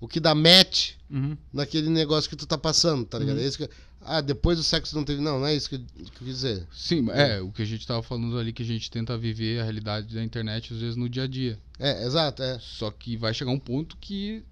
O 0.00 0.09
que 0.09 0.19
dá 0.19 0.35
match 0.35 0.95
Uhum. 1.09 1.37
naquele 1.52 1.91
negócio 1.91 2.29
que 2.29 2.35
tu 2.35 2.47
tá 2.47 2.57
passando, 2.57 3.05
tá 3.05 3.19
ligado? 3.19 3.37
Uhum. 3.38 3.69
É 4.04 4.16
ah, 4.16 4.21
depois 4.21 4.59
do 4.59 4.64
sexo 4.64 4.94
não 4.97 5.04
teve. 5.04 5.21
Não, 5.21 5.38
não 5.40 5.47
é 5.47 5.54
isso 5.54 5.68
que, 5.68 5.76
eu- 5.76 5.80
quis 6.18 6.26
dizer. 6.26 6.66
Sim, 6.73 7.09
é, 7.11 7.40
o 7.40 7.50
que 7.52 7.62
a 7.62 7.64
gente 7.64 7.87
tava 7.87 8.02
falando 8.02 8.38
ali, 8.38 8.52
que 8.52 8.62
a 8.62 8.66
gente 8.66 8.90
tenta 8.90 9.16
viver 9.16 9.61
a 9.61 9.62
realidade 9.64 10.14
da 10.14 10.23
internet, 10.23 10.73
às 10.73 10.80
vezes, 10.80 10.97
no 10.97 11.09
dia 11.09 11.23
a 11.25 11.26
dia. 11.26 11.59
É, 11.78 12.04
exato, 12.04 12.42
é. 12.42 12.59
Só 12.61 12.90
que 12.90 13.16
vai 13.16 13.32
chegar 13.32 13.50
um 13.50 13.59
ponto 13.59 13.97
que 14.00 14.44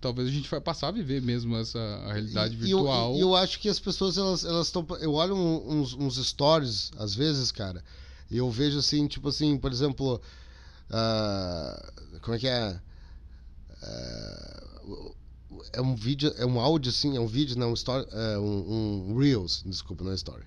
talvez 0.00 0.28
a 0.28 0.32
gente 0.32 0.50
vai 0.50 0.60
passar 0.60 0.88
a 0.88 0.90
viver 0.90 1.22
mesmo 1.22 1.56
essa 1.56 1.78
realidade 2.12 2.54
E- 2.56 2.66
e 2.66 2.70
eu- 2.70 2.78
virtual. 2.78 3.14
E 3.16 3.20
eu, 3.20 3.34
acho 3.36 3.58
que 3.60 3.68
as 3.68 3.78
pessoas, 3.78 4.18
elas 4.18 4.44
elas 4.44 4.66
estão. 4.66 4.86
Eu 5.00 5.14
olho 5.14 5.34
uns, 5.34 5.94
uns 5.94 6.16
stories, 6.26 6.90
às 6.98 7.14
vezes, 7.14 7.50
cara, 7.52 7.82
e 8.30 8.36
eu 8.36 8.50
vejo 8.50 8.78
assim, 8.78 9.06
tipo 9.06 9.28
assim, 9.28 9.56
por 9.56 9.70
exemplo. 9.72 10.20
ah, 10.90 11.92
como 12.22 12.36
é 12.36 12.38
que 12.40 12.48
é? 12.48 12.80
Ah, 13.82 14.62
é 15.72 15.80
um 15.80 15.94
vídeo, 15.94 16.32
é 16.36 16.46
um 16.46 16.60
áudio 16.60 16.90
assim, 16.90 17.16
é 17.16 17.20
um 17.20 17.26
vídeo, 17.26 17.58
não, 17.58 17.70
um 17.70 17.74
story, 17.74 18.06
é 18.10 18.38
um, 18.38 19.10
um 19.10 19.18
Reels, 19.18 19.62
desculpa, 19.66 20.04
não 20.04 20.12
é 20.12 20.14
story. 20.14 20.44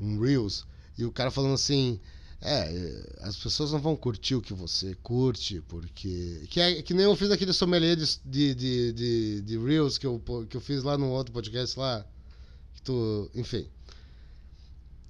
Um 0.00 0.18
Reels, 0.20 0.66
e 0.96 1.04
o 1.04 1.12
cara 1.12 1.30
falando 1.30 1.54
assim. 1.54 2.00
É, 2.44 3.04
as 3.20 3.36
pessoas 3.36 3.70
não 3.70 3.78
vão 3.78 3.94
curtir 3.94 4.34
o 4.34 4.42
que 4.42 4.52
você 4.52 4.96
curte, 4.96 5.60
porque. 5.68 6.44
Que, 6.50 6.60
é, 6.60 6.82
que 6.82 6.92
nem 6.92 7.04
eu 7.04 7.14
fiz 7.14 7.30
aquele 7.30 7.52
sommelier 7.52 7.94
de, 7.94 8.18
de, 8.24 8.54
de, 8.54 8.92
de, 8.92 9.42
de 9.42 9.58
Reels 9.58 9.96
que 9.96 10.04
eu, 10.04 10.20
que 10.50 10.56
eu 10.56 10.60
fiz 10.60 10.82
lá 10.82 10.98
no 10.98 11.08
outro 11.10 11.32
podcast 11.32 11.78
lá. 11.78 12.04
Que 12.74 12.82
tu. 12.82 13.30
Enfim. 13.32 13.68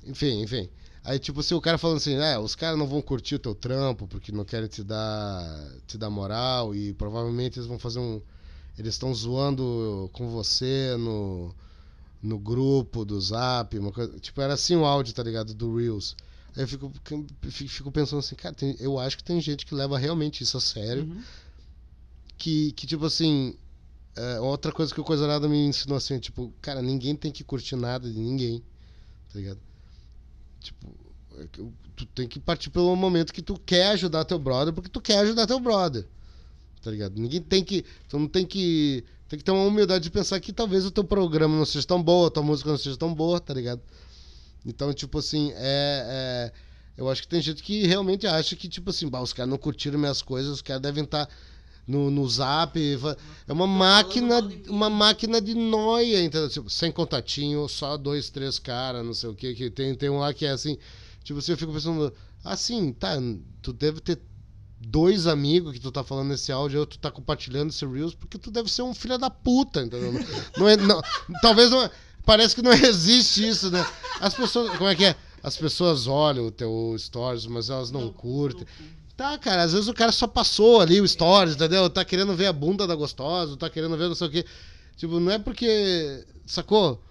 Enfim, 0.05 0.43
enfim. 0.43 0.69
Aí, 1.05 1.19
tipo 1.19 1.41
assim, 1.41 1.55
o 1.55 1.61
cara 1.61 1.79
falando 1.79 1.97
assim, 1.97 2.15
é, 2.15 2.39
os 2.39 2.55
caras 2.55 2.79
não 2.79 2.87
vão 2.87 3.03
curtir 3.03 3.35
o 3.35 3.39
teu 3.39 3.55
trampo 3.55 4.07
porque 4.07 4.31
não 4.31 4.45
querem 4.45 4.69
te 4.69 4.85
dar, 4.85 5.73
te 5.87 5.99
dar 5.99 6.11
moral 6.11 6.75
e 6.75 6.93
provavelmente 6.95 7.59
eles 7.59 7.67
vão 7.67 7.79
fazer 7.79 7.99
um. 7.99 8.21
Eles 8.79 8.95
estão 8.95 9.15
zoando 9.15 10.09
com 10.13 10.29
você 10.31 10.97
no, 10.99 11.55
no 12.23 12.39
grupo 12.39 13.05
do 13.05 13.21
Zap. 13.21 13.79
Uma 13.79 13.93
coisa, 13.93 14.19
tipo, 14.19 14.41
era 14.41 14.55
assim 14.55 14.77
o 14.77 14.85
áudio, 14.85 15.15
tá 15.15 15.23
ligado? 15.23 15.55
Do 15.55 15.77
Reels. 15.77 16.17
Aí 16.57 16.63
eu 16.65 16.69
fico, 16.69 16.93
fico 17.51 17.91
pensando 17.93 18.19
assim, 18.21 18.35
cara, 18.35 18.55
tem- 18.55 18.77
eu 18.81 18.99
acho 18.99 19.17
que 19.17 19.25
tem 19.25 19.41
gente 19.41 19.65
que 19.67 19.75
leva 19.75 19.99
realmente 19.99 20.43
isso 20.43 20.57
a 20.57 20.61
sério. 20.61 21.05
Uhum. 21.05 21.23
Que, 22.37 22.73
que 22.73 22.87
tipo 22.87 23.07
assim. 23.07 23.55
é, 24.17 24.41
outra 24.41 24.73
coisa 24.73 24.93
que 24.93 25.01
o 25.01 25.05
Coisa 25.05 25.27
Nada 25.27 25.49
me 25.49 25.57
ensinou 25.67 25.97
assim, 25.97 26.19
tipo, 26.19 26.53
cara, 26.61 26.83
ninguém 26.83 27.15
tem 27.17 27.31
que 27.33 27.45
curtir 27.45 27.77
nada 27.77 28.11
de 28.11 28.19
ninguém. 28.19 28.63
Tá 29.33 29.39
ligado? 29.39 29.61
Tipo, 30.61 30.95
é 31.39 31.47
tu 31.97 32.07
tem 32.07 32.27
que 32.29 32.41
partir 32.41 32.71
pelo 32.71 32.95
momento 32.97 33.33
que 33.33 33.43
tu 33.43 33.59
quer 33.59 33.89
ajudar 33.89 34.25
teu 34.25 34.39
brother, 34.39 34.73
porque 34.73 34.89
tu 34.89 35.01
quer 35.01 35.19
ajudar 35.19 35.47
teu 35.47 35.61
brother. 35.61 36.07
Tá 36.83 36.91
ligado? 36.91 37.15
Ninguém 37.17 37.41
tem 37.41 37.63
que. 37.63 37.85
Tu 38.09 38.19
não 38.19 38.27
tem 38.27 38.45
que. 38.45 39.05
Tem 39.29 39.39
que 39.39 39.45
ter 39.45 39.53
uma 39.53 39.65
humildade 39.65 40.05
de 40.05 40.11
pensar 40.11 40.39
que 40.41 40.53
talvez 40.53 40.85
o 40.85 40.91
teu 40.91 41.05
programa 41.05 41.57
não 41.57 41.65
seja 41.65 41.87
tão 41.87 42.03
boa, 42.03 42.29
a 42.29 42.31
tua 42.31 42.43
música 42.43 42.69
não 42.69 42.77
seja 42.77 42.97
tão 42.97 43.15
boa, 43.15 43.41
tá 43.41 43.55
ligado? 43.55 43.81
Então, 44.67 44.93
tipo 44.93 45.19
assim, 45.19 45.53
é. 45.55 46.51
é- 46.51 46.73
eu 46.95 47.09
acho 47.09 47.23
que 47.23 47.29
tem 47.29 47.41
gente 47.41 47.63
que 47.63 47.87
realmente 47.87 48.27
acha 48.27 48.55
que, 48.55 48.69
tipo 48.69 48.91
assim, 48.91 49.09
bah, 49.09 49.23
os 49.23 49.33
caras 49.33 49.49
não 49.49 49.57
curtiram 49.57 49.99
minhas 49.99 50.21
coisas, 50.21 50.53
os 50.53 50.61
caras 50.61 50.83
devem 50.83 51.05
estar 51.05 51.27
no, 51.87 52.11
no 52.11 52.29
zap. 52.29 52.79
É 53.49 53.53
uma 53.53 53.67
máquina, 53.67 54.41
uma 54.69 54.91
máquina 54.91 55.41
de 55.41 55.55
noia, 55.55 56.23
entendeu? 56.23 56.49
Tipo, 56.49 56.69
sem 56.69 56.93
contatinho, 56.93 57.67
só 57.69 57.97
dois, 57.97 58.29
três 58.29 58.59
caras, 58.59 59.05
não 59.05 59.15
sei 59.15 59.31
o 59.31 59.35
que, 59.35 59.55
que 59.55 59.71
tem, 59.71 59.95
tem 59.95 60.11
um 60.11 60.19
lá 60.19 60.35
que 60.35 60.45
é 60.45 60.51
assim. 60.51 60.77
Tipo 61.25 61.39
assim, 61.39 61.53
eu 61.53 61.59
fico 61.59 61.73
pensando, 61.73 62.13
assim, 62.45 62.93
tá, 62.93 63.17
tu 63.63 63.73
deve 63.73 64.01
ter 64.01 64.19
dois 64.87 65.27
amigos 65.27 65.73
que 65.73 65.81
tu 65.81 65.91
tá 65.91 66.03
falando 66.03 66.29
nesse 66.29 66.51
áudio, 66.53 66.81
ou 66.81 66.87
tu 66.87 66.99
tá 66.99 67.11
compartilhando 67.11 67.71
esse 67.71 67.87
Reels, 67.87 68.15
porque 68.15 68.39
tu 68.39 68.51
deve 68.51 68.71
ser 68.71 68.83
um 68.83 68.95
filho 68.95 69.17
da 69.19 69.31
puta, 69.31 69.83
entendeu? 69.83 70.13
Não 70.57 70.69
é, 70.69 70.77
não, 70.77 71.01
talvez 71.41 71.71
não. 71.71 71.83
é- 71.83 71.91
Parece 72.25 72.55
que 72.55 72.63
não 72.63 72.71
existe 72.75 73.49
isso, 73.49 73.71
né? 73.71 73.85
As 74.21 74.33
pessoas. 74.35 74.77
Como 74.77 74.89
é 74.89 74.95
que 74.95 75.05
é? 75.05 75.17
As 75.43 75.57
pessoas 75.57 76.07
olham 76.07 76.47
o 76.47 76.51
teu 76.53 76.95
stories, 76.97 77.47
mas 77.47 77.69
elas 77.69 77.91
não 77.91 78.13
curtem. 78.13 78.65
Tá, 79.17 79.37
cara, 79.39 79.65
às 79.65 79.73
vezes 79.73 79.89
o 79.89 79.95
cara 79.95 80.13
só 80.13 80.27
passou 80.27 80.81
ali 80.81 81.01
o 81.01 81.07
stories, 81.09 81.57
entendeu? 81.57 81.91
Tá 81.91 82.05
querendo 82.05 82.35
ver 82.37 82.47
a 82.47 82.53
bunda 82.53 82.87
da 82.87 82.95
gostosa, 82.95 83.57
tá 83.57 83.69
querendo 83.69 83.97
ver 83.97 84.09
não 84.09 84.15
sei 84.15 84.29
o 84.29 84.31
quê. 84.31 84.45
Tipo, 84.97 85.19
não 85.19 85.33
é 85.33 85.39
porque. 85.39 86.25
Sacou? 86.47 87.03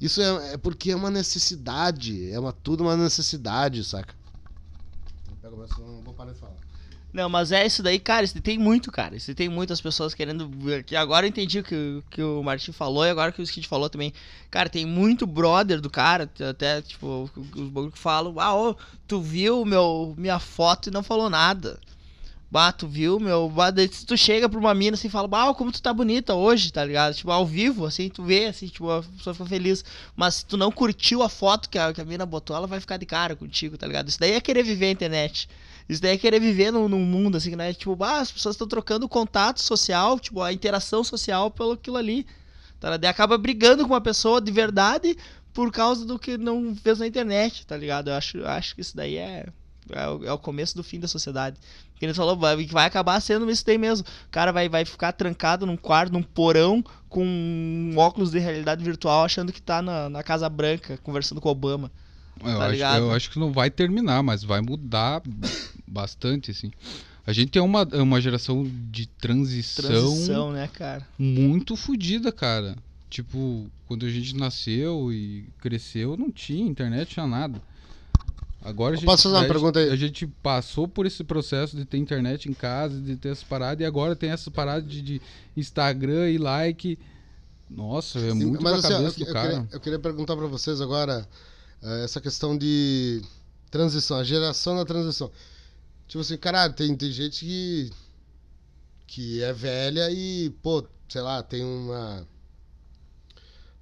Isso 0.00 0.20
é, 0.20 0.54
é 0.54 0.56
porque 0.56 0.92
é 0.92 0.96
uma 0.96 1.10
necessidade. 1.10 2.30
É 2.30 2.38
uma, 2.38 2.52
tudo 2.52 2.84
uma 2.84 2.96
necessidade, 2.96 3.82
saca? 3.84 4.14
Pega 5.42 5.54
o 5.54 5.58
braço, 5.58 5.80
não 5.80 6.00
vou 6.02 6.14
parar 6.14 6.32
de 6.32 6.38
falar. 6.38 6.54
Não, 7.14 7.28
mas 7.28 7.52
é 7.52 7.64
isso 7.64 7.80
daí, 7.80 8.00
cara. 8.00 8.24
Isso 8.24 8.42
tem 8.42 8.58
muito, 8.58 8.90
cara. 8.90 9.14
Isso 9.14 9.32
tem 9.36 9.48
muitas 9.48 9.80
pessoas 9.80 10.12
querendo. 10.12 10.50
Que 10.84 10.96
agora 10.96 11.24
eu 11.24 11.28
entendi 11.28 11.60
o 11.60 11.62
que, 11.62 12.02
que 12.10 12.20
o 12.20 12.42
Martin 12.42 12.72
falou 12.72 13.06
e 13.06 13.10
agora 13.10 13.30
que 13.30 13.40
o 13.40 13.44
Skid 13.44 13.68
falou 13.68 13.88
também. 13.88 14.12
Cara, 14.50 14.68
tem 14.68 14.84
muito 14.84 15.24
brother 15.24 15.80
do 15.80 15.88
cara, 15.88 16.28
até, 16.50 16.82
tipo, 16.82 17.30
os 17.36 17.68
bagulho 17.70 17.92
que 17.92 17.98
falam, 18.00 18.34
ah, 18.40 18.56
ô, 18.56 18.76
tu 19.06 19.20
viu 19.20 19.64
meu, 19.64 20.12
minha 20.18 20.40
foto 20.40 20.88
e 20.88 20.92
não 20.92 21.04
falou 21.04 21.30
nada. 21.30 21.78
Bah, 22.50 22.72
tu 22.72 22.88
viu, 22.88 23.20
meu. 23.20 23.48
Bah, 23.48 23.72
tu 24.06 24.16
chega 24.16 24.48
pra 24.48 24.58
uma 24.58 24.74
mina 24.74 24.96
assim 24.96 25.06
e 25.06 25.10
fala, 25.10 25.28
bah, 25.28 25.54
como 25.54 25.70
tu 25.70 25.80
tá 25.80 25.92
bonita 25.92 26.34
hoje, 26.34 26.72
tá 26.72 26.84
ligado? 26.84 27.14
Tipo, 27.14 27.30
ao 27.30 27.46
vivo, 27.46 27.86
assim, 27.86 28.08
tu 28.08 28.24
vê, 28.24 28.46
assim, 28.46 28.66
tipo, 28.66 28.90
a 28.90 29.04
pessoa 29.04 29.34
fica 29.34 29.46
feliz. 29.46 29.84
Mas 30.16 30.36
se 30.36 30.46
tu 30.46 30.56
não 30.56 30.72
curtiu 30.72 31.22
a 31.22 31.28
foto 31.28 31.70
que 31.70 31.78
a, 31.78 31.92
que 31.92 32.00
a 32.00 32.04
mina 32.04 32.26
botou, 32.26 32.56
ela 32.56 32.66
vai 32.66 32.80
ficar 32.80 32.96
de 32.96 33.06
cara 33.06 33.36
contigo, 33.36 33.78
tá 33.78 33.86
ligado? 33.86 34.08
Isso 34.08 34.18
daí 34.18 34.32
é 34.32 34.40
querer 34.40 34.64
viver 34.64 34.86
a 34.86 34.90
internet. 34.90 35.48
Isso 35.88 36.00
daí 36.00 36.14
é 36.14 36.18
querer 36.18 36.40
viver 36.40 36.70
num, 36.70 36.88
num 36.88 37.00
mundo, 37.04 37.36
assim, 37.36 37.50
que 37.50 37.56
não 37.56 37.64
é 37.64 37.72
tipo, 37.72 37.96
ah, 38.02 38.20
as 38.20 38.32
pessoas 38.32 38.54
estão 38.54 38.66
trocando 38.66 39.04
o 39.04 39.08
contato 39.08 39.60
social, 39.60 40.18
tipo, 40.18 40.40
a 40.40 40.52
interação 40.52 41.04
social 41.04 41.50
pelo 41.50 41.72
aquilo 41.72 41.96
ali. 41.96 42.26
Tá? 42.80 42.96
Daí 42.96 43.10
acaba 43.10 43.36
brigando 43.36 43.86
com 43.86 43.92
uma 43.92 44.00
pessoa 44.00 44.40
de 44.40 44.50
verdade 44.50 45.16
por 45.52 45.70
causa 45.70 46.04
do 46.04 46.18
que 46.18 46.36
não 46.36 46.74
fez 46.74 46.98
na 46.98 47.06
internet, 47.06 47.66
tá 47.66 47.76
ligado? 47.76 48.08
Eu 48.08 48.14
acho, 48.14 48.44
acho 48.44 48.74
que 48.74 48.80
isso 48.80 48.96
daí 48.96 49.16
é, 49.16 49.46
é, 49.90 50.08
o, 50.08 50.24
é 50.24 50.32
o 50.32 50.38
começo 50.38 50.74
do 50.74 50.82
fim 50.82 50.98
da 50.98 51.06
sociedade. 51.06 51.56
Que 51.96 52.04
ele 52.04 52.14
falou, 52.14 52.36
vai, 52.36 52.66
vai 52.66 52.86
acabar 52.86 53.20
sendo 53.20 53.48
isso 53.50 53.64
daí 53.64 53.78
mesmo. 53.78 54.06
O 54.26 54.30
cara 54.30 54.52
vai, 54.52 54.68
vai 54.68 54.84
ficar 54.84 55.12
trancado 55.12 55.64
num 55.64 55.76
quarto, 55.76 56.12
num 56.12 56.22
porão, 56.22 56.82
com 57.08 57.24
um 57.24 57.94
óculos 57.96 58.32
de 58.32 58.38
realidade 58.38 58.82
virtual, 58.82 59.24
achando 59.24 59.52
que 59.52 59.62
tá 59.62 59.80
na, 59.80 60.08
na 60.08 60.22
Casa 60.22 60.48
Branca, 60.48 60.98
conversando 61.02 61.40
com 61.40 61.48
o 61.48 61.52
Obama. 61.52 61.90
Eu, 62.42 62.58
Tá 62.58 62.66
acho, 62.66 62.98
eu 62.98 63.12
acho 63.12 63.30
que 63.30 63.38
não 63.38 63.52
vai 63.52 63.70
terminar, 63.70 64.22
mas 64.22 64.42
vai 64.42 64.60
mudar 64.60 65.22
bastante, 65.94 66.50
assim. 66.50 66.72
A 67.26 67.32
gente 67.32 67.52
tem 67.52 67.62
uma, 67.62 67.84
uma 67.94 68.20
geração 68.20 68.68
de 68.90 69.06
transição, 69.06 69.84
Transição, 69.84 70.52
né, 70.52 70.68
cara? 70.68 71.06
muito 71.18 71.76
fodida, 71.76 72.30
cara. 72.30 72.76
Tipo, 73.08 73.70
quando 73.86 74.04
a 74.04 74.10
gente 74.10 74.36
nasceu 74.36 75.12
e 75.12 75.46
cresceu, 75.60 76.16
não 76.16 76.30
tinha 76.30 76.66
internet, 76.66 77.14
tinha 77.14 77.26
nada. 77.26 77.62
Agora 78.62 78.94
a 78.94 78.96
gente, 78.96 79.06
Posso 79.06 79.24
fazer 79.24 79.36
uma 79.36 79.46
pergunta 79.46 79.78
aí? 79.78 79.90
A 79.90 79.96
gente 79.96 80.26
passou 80.26 80.88
por 80.88 81.06
esse 81.06 81.22
processo 81.22 81.76
de 81.76 81.84
ter 81.84 81.98
internet 81.98 82.48
em 82.48 82.54
casa, 82.54 82.98
de 82.98 83.14
ter 83.14 83.28
essa 83.28 83.44
parada, 83.46 83.82
e 83.82 83.86
agora 83.86 84.16
tem 84.16 84.30
essa 84.30 84.50
parada 84.50 84.82
de, 84.82 85.00
de 85.00 85.22
Instagram 85.56 86.30
e 86.30 86.38
like. 86.38 86.98
Nossa, 87.70 88.18
é 88.18 88.30
Sim, 88.30 88.46
muito 88.46 88.62
mas 88.62 88.72
pra 88.72 88.78
assim, 88.80 88.96
cabeça 88.96 89.20
eu, 89.20 89.24
do 89.24 89.30
eu 89.30 89.32
cara. 89.32 89.48
queria, 89.48 89.68
eu 89.70 89.80
queria 89.80 89.98
perguntar 89.98 90.36
pra 90.36 90.46
vocês 90.46 90.80
agora 90.80 91.26
eh, 91.82 92.04
essa 92.04 92.20
questão 92.20 92.56
de 92.56 93.22
transição, 93.70 94.18
a 94.18 94.24
geração 94.24 94.76
da 94.76 94.84
transição. 94.84 95.30
Tipo 96.08 96.20
assim, 96.20 96.36
caralho, 96.36 96.72
tem, 96.74 96.94
tem 96.96 97.10
gente 97.10 97.44
que, 97.44 97.90
que 99.06 99.42
é 99.42 99.52
velha 99.52 100.10
e, 100.10 100.50
pô, 100.62 100.84
sei 101.08 101.22
lá, 101.22 101.42
tem 101.42 101.64
uma 101.64 102.26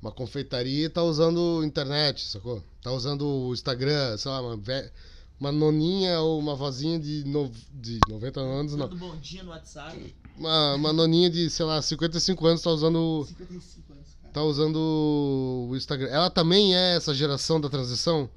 uma 0.01 0.11
confeitaria 0.11 0.87
e 0.87 0.89
tá 0.89 1.03
usando 1.03 1.63
internet, 1.65 2.27
sacou? 2.29 2.61
Tá 2.83 2.91
usando 2.91 3.25
o 3.25 3.53
Instagram, 3.53 4.17
sei 4.17 4.31
lá, 4.33 4.41
uma, 4.43 4.57
ve- 4.57 4.91
uma 5.39 5.53
noninha 5.53 6.19
ou 6.21 6.41
uma 6.41 6.57
vozinha 6.57 6.99
de, 6.99 7.23
no, 7.25 7.49
de 7.73 8.01
90 8.09 8.41
anos, 8.41 8.75
não. 8.75 8.89
bom 8.89 9.17
dia 9.19 9.45
no 9.45 9.51
WhatsApp. 9.51 10.13
Uma, 10.37 10.75
uma 10.75 10.93
noninha 10.93 11.31
de, 11.31 11.49
sei 11.51 11.65
lá, 11.67 11.81
55 11.81 12.45
anos 12.47 12.63
tá 12.63 12.71
usando 12.71 12.97
o- 12.97 13.25
55 13.27 13.93
anos, 13.93 14.09
cara. 14.21 14.33
tá 14.35 14.43
usando 14.43 15.69
o 15.71 15.77
Instagram. 15.77 16.09
Ela 16.09 16.31
também 16.31 16.75
é 16.75 16.97
essa 16.97 17.15
geração 17.15 17.61
da 17.61 17.69
transição? 17.69 18.29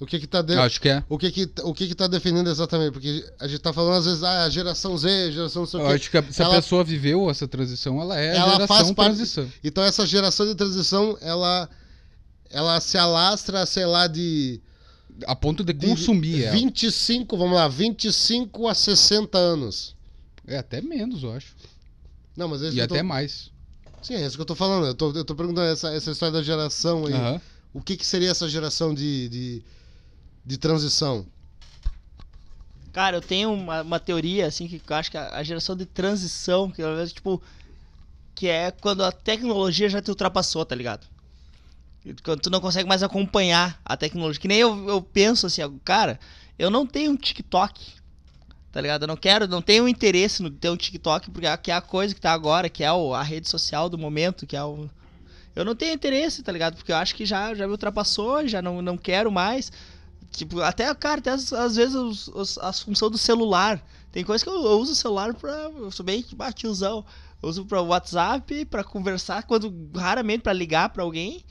O 0.00 0.06
que 0.06 0.18
que 0.18 0.26
tá 0.26 0.42
de... 0.42 0.54
Acho 0.54 0.80
que 0.80 0.88
é. 0.88 1.04
o 1.08 1.16
que 1.16 1.30
que 1.30 1.48
o 1.62 1.72
que 1.72 1.86
que 1.88 1.94
tá 1.94 2.06
definindo 2.08 2.50
exatamente? 2.50 2.92
Porque 2.92 3.24
a 3.38 3.46
gente 3.46 3.60
tá 3.60 3.72
falando 3.72 3.98
às 3.98 4.04
vezes 4.04 4.22
ah, 4.24 4.44
a 4.44 4.50
geração 4.50 4.98
Z, 4.98 5.08
a 5.08 5.30
geração 5.30 5.64
Eu 5.74 5.86
acho 5.86 6.10
que 6.10 6.18
a- 6.18 6.22
se 6.32 6.42
Ela- 6.42 6.52
a 6.54 6.56
pessoa 6.60 6.82
viveu 6.82 7.30
essa 7.30 7.46
transição, 7.46 8.00
ela 8.00 8.18
é 8.20 8.36
Ela 8.36 8.52
geração 8.52 8.66
faz 8.66 8.90
parte- 8.92 9.06
transição. 9.16 9.50
Então 9.62 9.84
essa 9.84 10.04
geração 10.04 10.46
de 10.46 10.54
transição, 10.54 11.16
ela 11.20 11.68
ela 12.50 12.80
se 12.80 12.98
alastra, 12.98 13.64
sei 13.66 13.86
lá, 13.86 14.06
de, 14.06 14.60
A 15.26 15.34
ponto 15.34 15.64
de 15.64 15.72
de 15.72 15.86
consumir 15.86 16.44
ela. 16.44 16.56
25, 16.56 17.36
vamos 17.36 17.54
lá, 17.54 17.66
25 17.68 18.68
a 18.68 18.74
60 18.74 19.38
anos. 19.38 19.94
É 20.46 20.58
até 20.58 20.80
menos, 20.80 21.22
eu 21.22 21.32
acho. 21.32 21.54
Não, 22.36 22.48
mas 22.48 22.62
é 22.62 22.70
E 22.70 22.80
até 22.80 22.98
tô... 22.98 23.04
mais. 23.04 23.50
Sim, 24.02 24.14
é 24.14 24.26
isso 24.26 24.36
que 24.36 24.42
eu 24.42 24.46
tô 24.46 24.54
falando. 24.54 24.86
Eu 24.86 24.94
tô, 24.94 25.10
eu 25.12 25.24
tô 25.24 25.34
perguntando 25.34 25.66
essa, 25.68 25.92
essa 25.94 26.10
história 26.10 26.32
da 26.32 26.42
geração 26.42 27.06
aí. 27.06 27.14
Aham. 27.14 27.40
O 27.72 27.80
que 27.80 27.96
que 27.96 28.06
seria 28.06 28.30
essa 28.30 28.48
geração 28.48 28.94
de, 28.94 29.28
de, 29.28 29.62
de 30.44 30.58
transição? 30.58 31.26
Cara, 32.92 33.16
eu 33.16 33.20
tenho 33.20 33.52
uma, 33.52 33.82
uma 33.82 33.98
teoria, 33.98 34.46
assim, 34.46 34.68
que 34.68 34.80
eu 34.86 34.96
acho 34.96 35.10
que 35.10 35.18
a, 35.18 35.36
a 35.36 35.42
geração 35.42 35.76
de 35.76 35.84
transição, 35.84 36.70
que 36.70 36.82
vezes, 36.82 37.12
tipo, 37.12 37.42
que 38.34 38.46
é 38.48 38.70
quando 38.70 39.02
a 39.04 39.10
tecnologia 39.10 39.88
já 39.88 40.00
te 40.00 40.10
ultrapassou, 40.10 40.64
tá 40.64 40.74
ligado? 40.74 41.06
Quando 42.22 42.40
tu 42.40 42.50
não 42.50 42.60
consegue 42.60 42.88
mais 42.88 43.02
acompanhar 43.02 43.80
a 43.84 43.96
tecnologia. 43.96 44.40
Que 44.40 44.48
nem 44.48 44.58
eu, 44.58 44.88
eu 44.88 45.00
penso 45.00 45.46
assim, 45.46 45.62
cara, 45.84 46.20
eu 46.58 46.70
não 46.70 46.86
tenho 46.86 47.12
um 47.12 47.16
TikTok, 47.16 47.80
tá 48.70 48.80
ligado? 48.80 49.02
Eu 49.04 49.08
não 49.08 49.16
quero, 49.16 49.48
não 49.48 49.62
tenho 49.62 49.88
interesse 49.88 50.42
no 50.42 50.50
ter 50.50 50.68
um 50.68 50.76
TikTok, 50.76 51.30
porque 51.30 51.46
é, 51.46 51.58
é 51.68 51.72
a 51.72 51.80
coisa 51.80 52.14
que 52.14 52.20
tá 52.20 52.32
agora, 52.32 52.68
que 52.68 52.84
é 52.84 52.92
o- 52.92 53.14
a 53.14 53.22
rede 53.22 53.48
social 53.48 53.88
do 53.88 53.96
momento, 53.96 54.46
que 54.46 54.56
é 54.56 54.62
o. 54.62 54.88
Eu 55.56 55.64
não 55.64 55.74
tenho 55.74 55.94
interesse, 55.94 56.42
tá 56.42 56.52
ligado? 56.52 56.76
Porque 56.76 56.92
eu 56.92 56.96
acho 56.96 57.14
que 57.14 57.24
já, 57.24 57.54
já 57.54 57.64
me 57.66 57.72
ultrapassou, 57.72 58.46
já 58.46 58.60
não, 58.60 58.82
não 58.82 58.98
quero 58.98 59.32
mais. 59.32 59.72
Tipo, 60.36 60.60
até, 60.60 60.92
cara, 60.94 61.18
até 61.20 61.30
às, 61.30 61.76
vezes 61.76 61.94
os, 61.94 62.28
os- 62.28 62.58
as 62.58 62.80
funções 62.80 63.12
do 63.12 63.18
celular. 63.18 63.80
Tem 64.10 64.24
coisa 64.24 64.42
que 64.44 64.50
eu, 64.50 64.54
eu 64.54 64.78
uso 64.80 64.92
o 64.92 64.96
celular 64.96 65.34
pra. 65.34 65.52
Eu 65.76 65.90
sou 65.90 66.04
bem 66.04 66.22
tipo, 66.22 66.42
ah, 66.42 66.52
tiozão. 66.52 67.04
Eu 67.42 67.48
uso 67.48 67.64
pra 67.64 67.80
WhatsApp, 67.80 68.64
pra 68.66 68.82
conversar, 68.82 69.42
quando 69.44 69.72
raramente 69.94 70.42
pra 70.42 70.52
ligar 70.52 70.88
pra 70.88 71.02
alguém 71.02 71.44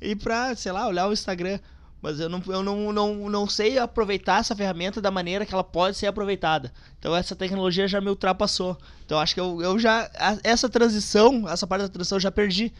e 0.00 0.14
pra, 0.14 0.54
sei 0.54 0.72
lá, 0.72 0.86
olhar 0.86 1.08
o 1.08 1.12
Instagram. 1.12 1.58
Mas 2.00 2.20
eu 2.20 2.28
não, 2.28 2.40
eu 2.46 2.62
não, 2.62 2.92
não, 2.92 3.28
não 3.28 3.48
sei 3.48 3.76
aproveitar 3.76 4.38
essa 4.38 4.54
ferramenta 4.54 5.00
da 5.00 5.10
maneira 5.10 5.44
que 5.44 5.52
ela 5.52 5.64
pode 5.64 5.96
ser 5.96 6.06
aproveitada. 6.06 6.72
Então 6.98 7.14
essa 7.16 7.34
tecnologia 7.34 7.88
já 7.88 8.00
me 8.00 8.08
ultrapassou. 8.08 8.78
Então 9.04 9.18
acho 9.18 9.34
que 9.34 9.40
eu, 9.40 9.60
eu 9.60 9.78
já. 9.80 10.08
Essa 10.44 10.68
transição, 10.68 11.48
essa 11.48 11.66
parte 11.66 11.82
da 11.82 11.88
transição 11.88 12.16
eu 12.16 12.20
já 12.20 12.30
perdi. 12.30 12.72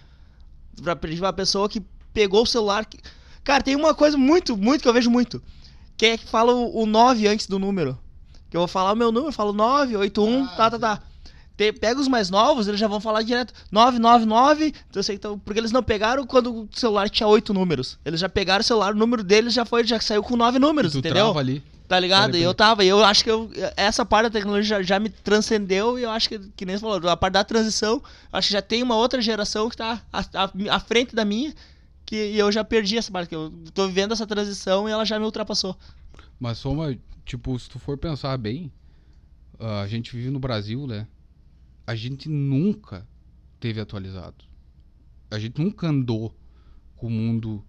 Pra 0.83 0.95
perdi 0.95 1.21
uma 1.21 1.33
pessoa 1.33 1.69
que 1.69 1.81
pegou 2.15 2.43
o 2.43 2.47
celular. 2.47 2.85
que- 2.85 2.99
Cara, 3.49 3.63
tem 3.63 3.75
uma 3.75 3.95
coisa 3.95 4.17
muito, 4.19 4.57
muito 4.59 4.83
que 4.83 4.89
eu 4.89 4.93
vejo 4.93 5.11
muito. 5.11 5.43
Que 5.97 6.05
é 6.07 6.19
que 6.19 6.27
fala 6.27 6.53
o, 6.53 6.83
o 6.83 6.87
9 6.87 7.27
antes 7.27 7.47
do 7.47 7.59
número. 7.59 7.99
Que 8.51 8.57
eu 8.57 8.61
vou 8.61 8.69
falar 8.69 8.93
o 8.93 8.97
meu 8.97 9.11
número, 9.11 9.29
eu 9.29 9.33
falo 9.33 9.55
981, 9.55 10.45
Ah, 10.45 10.49
tá, 10.55 10.71
tá, 10.73 10.79
tá. 10.79 11.03
Te- 11.57 11.73
pega 11.73 11.99
os 11.99 12.07
mais 12.09 12.29
novos, 12.29 12.69
eles 12.69 12.79
já 12.79 12.87
vão 12.87 13.01
falar 13.01 13.23
direto 13.23 13.55
999. 13.73 14.75
Então, 14.91 15.03
sei 15.03 15.17
que 15.17 15.23
tão- 15.23 15.39
porque 15.39 15.59
eles 15.59 15.73
não 15.73 15.83
pegaram 15.83 16.27
quando 16.27 16.53
o 16.53 16.69
celular 16.75 17.09
tinha 17.09 17.27
oito 17.27 17.55
números. 17.55 17.99
Eles 18.05 18.21
já 18.21 18.29
pegaram 18.29 18.61
o 18.61 18.65
celular, 18.65 18.93
o 18.95 18.97
número 18.99 19.25
deles 19.25 19.55
já 19.55 19.65
foi, 19.65 19.83
já 19.85 19.99
saiu 19.99 20.23
com 20.23 20.37
nove 20.37 20.59
números, 20.59 20.93
tu 20.93 20.99
entendeu? 20.99 21.39
ali. 21.39 21.63
Tá 21.89 21.99
ligado? 21.99 22.37
E 22.37 22.43
eu 22.43 22.53
tava, 22.55 22.85
e 22.85 22.89
eu 22.89 23.03
acho 23.03 23.25
que 23.25 23.31
eu, 23.31 23.51
essa 23.75 24.05
parte 24.05 24.25
da 24.25 24.31
tecnologia 24.39 24.77
já, 24.77 24.83
já 24.83 25.01
me 25.01 25.09
transcendeu 25.09 25.99
e 25.99 26.03
eu 26.03 26.11
acho 26.11 26.29
que, 26.29 26.39
que 26.55 26.67
nem 26.67 26.77
você 26.77 26.83
falou, 26.83 27.09
a 27.09 27.17
parte 27.17 27.33
da 27.33 27.43
transição, 27.43 28.03
acho 28.31 28.49
que 28.49 28.53
já 28.53 28.61
tem 28.61 28.83
uma 28.83 28.95
outra 28.95 29.23
geração 29.23 29.71
que 29.71 29.77
tá 29.79 30.03
à, 30.13 30.21
à- 30.21 30.51
à 30.77 30.81
frente 30.81 31.15
da 31.17 31.25
minha, 31.25 31.55
que 32.09 32.17
e 32.17 32.39
eu 32.39 32.51
já 32.51 32.65
perdi 32.65 32.97
essa 32.97 33.13
parte, 33.13 33.29
que 33.29 33.35
eu 33.37 33.53
tô 33.75 33.87
vivendo 33.87 34.13
essa 34.13 34.27
transição 34.27 34.89
e 34.89 34.93
ela 34.93 35.05
já 35.05 35.19
me 35.19 35.27
ultrapassou. 35.27 35.77
Mas 36.41 36.57
só 36.57 36.73
uma, 36.73 36.99
tipo, 37.23 37.59
se 37.59 37.69
tu 37.69 37.79
for 37.79 37.99
pensar 37.99 38.35
bem, 38.39 38.73
ah, 39.59 39.83
a 39.83 39.87
gente 39.87 40.17
vive 40.17 40.31
no 40.31 40.39
Brasil, 40.39 40.87
né? 40.87 41.07
A 41.87 41.95
gente 41.95 42.27
nunca 42.27 43.07
teve 43.61 43.79
atualizado. 43.79 44.43
A 45.31 45.39
gente 45.39 45.63
nunca 45.63 45.89
andou 45.89 46.35
com 46.97 47.09
o 47.09 47.11
mundo 47.11 47.63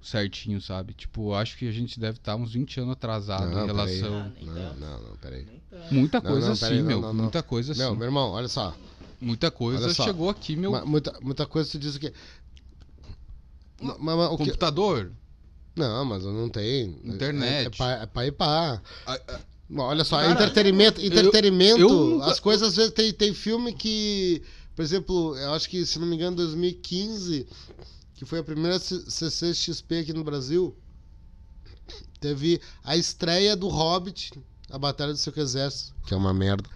certinho, 0.00 0.60
sabe? 0.60 0.94
Tipo, 0.94 1.34
acho 1.34 1.58
que 1.58 1.66
a 1.68 1.72
gente 1.72 1.98
deve 1.98 2.18
estar 2.18 2.36
uns 2.36 2.52
20 2.52 2.78
anos 2.78 2.92
atrasado 2.92 3.50
Não, 3.50 3.64
em 3.64 3.66
relação. 3.66 4.10
Não, 4.40 4.54
tanto. 4.54 4.80
não, 4.80 5.02
não, 5.02 5.16
peraí. 5.16 5.44
Muita 5.90 6.20
Não, 6.20 6.30
coisa 6.30 6.46
não, 6.46 6.52
assim, 6.52 6.78
não, 6.78 6.86
meu. 6.86 7.00
não, 7.00 7.12
não. 7.12 7.22
Muita 7.24 7.42
coisa 7.42 7.72
assim. 7.72 7.80
Meu, 7.80 7.96
meu 7.96 8.04
irmão, 8.06 8.30
olha 8.30 8.46
só. 8.46 8.72
Muita 9.20 9.50
coisa 9.50 9.84
Olha 9.84 9.94
só. 9.94 10.04
chegou 10.04 10.30
aqui, 10.30 10.54
meu. 10.54 10.86
Muita, 10.86 11.18
muita 11.20 11.44
coisa 11.44 11.68
tu 11.68 11.78
diz 11.78 11.98
que. 11.98 12.12
Ma- 13.80 13.96
ma- 13.98 14.16
ma- 14.16 14.28
o 14.30 14.36
que- 14.38 14.44
computador. 14.44 15.12
Não, 15.76 16.04
mas 16.04 16.24
eu 16.24 16.32
não 16.32 16.48
tenho. 16.48 16.98
Internet. 17.04 17.52
É, 17.52 17.64
é, 17.66 17.70
pra, 17.70 17.90
é 18.02 18.06
pra 18.06 18.26
ir 18.26 18.32
pá. 18.32 18.82
Ah, 19.06 19.20
Bom, 19.70 19.82
Olha 19.82 20.02
só, 20.02 20.16
Cara, 20.16 20.32
entretenimento, 20.32 20.98
eu- 21.00 21.06
entretenimento, 21.06 21.78
eu 21.80 21.88
nunca- 21.90 22.26
as 22.30 22.40
coisas 22.40 22.68
às 22.70 22.76
vezes 22.76 22.90
tem, 22.92 23.12
tem 23.12 23.34
filme 23.34 23.74
que, 23.74 24.42
por 24.74 24.82
exemplo, 24.82 25.36
eu 25.36 25.52
acho 25.52 25.68
que, 25.68 25.84
se 25.84 25.98
não 25.98 26.06
me 26.06 26.16
engano, 26.16 26.36
2015, 26.36 27.46
que 28.14 28.24
foi 28.24 28.38
a 28.38 28.42
primeira 28.42 28.78
CCXP 28.78 29.98
aqui 29.98 30.12
no 30.14 30.24
Brasil, 30.24 30.74
teve 32.20 32.60
a 32.82 32.96
estreia 32.96 33.54
do 33.54 33.68
Hobbit, 33.68 34.32
a 34.70 34.78
Batalha 34.78 35.12
do 35.12 35.18
Seu 35.18 35.32
Exército, 35.36 35.94
que 36.06 36.14
é 36.14 36.16
uma 36.16 36.32
merda, 36.34 36.68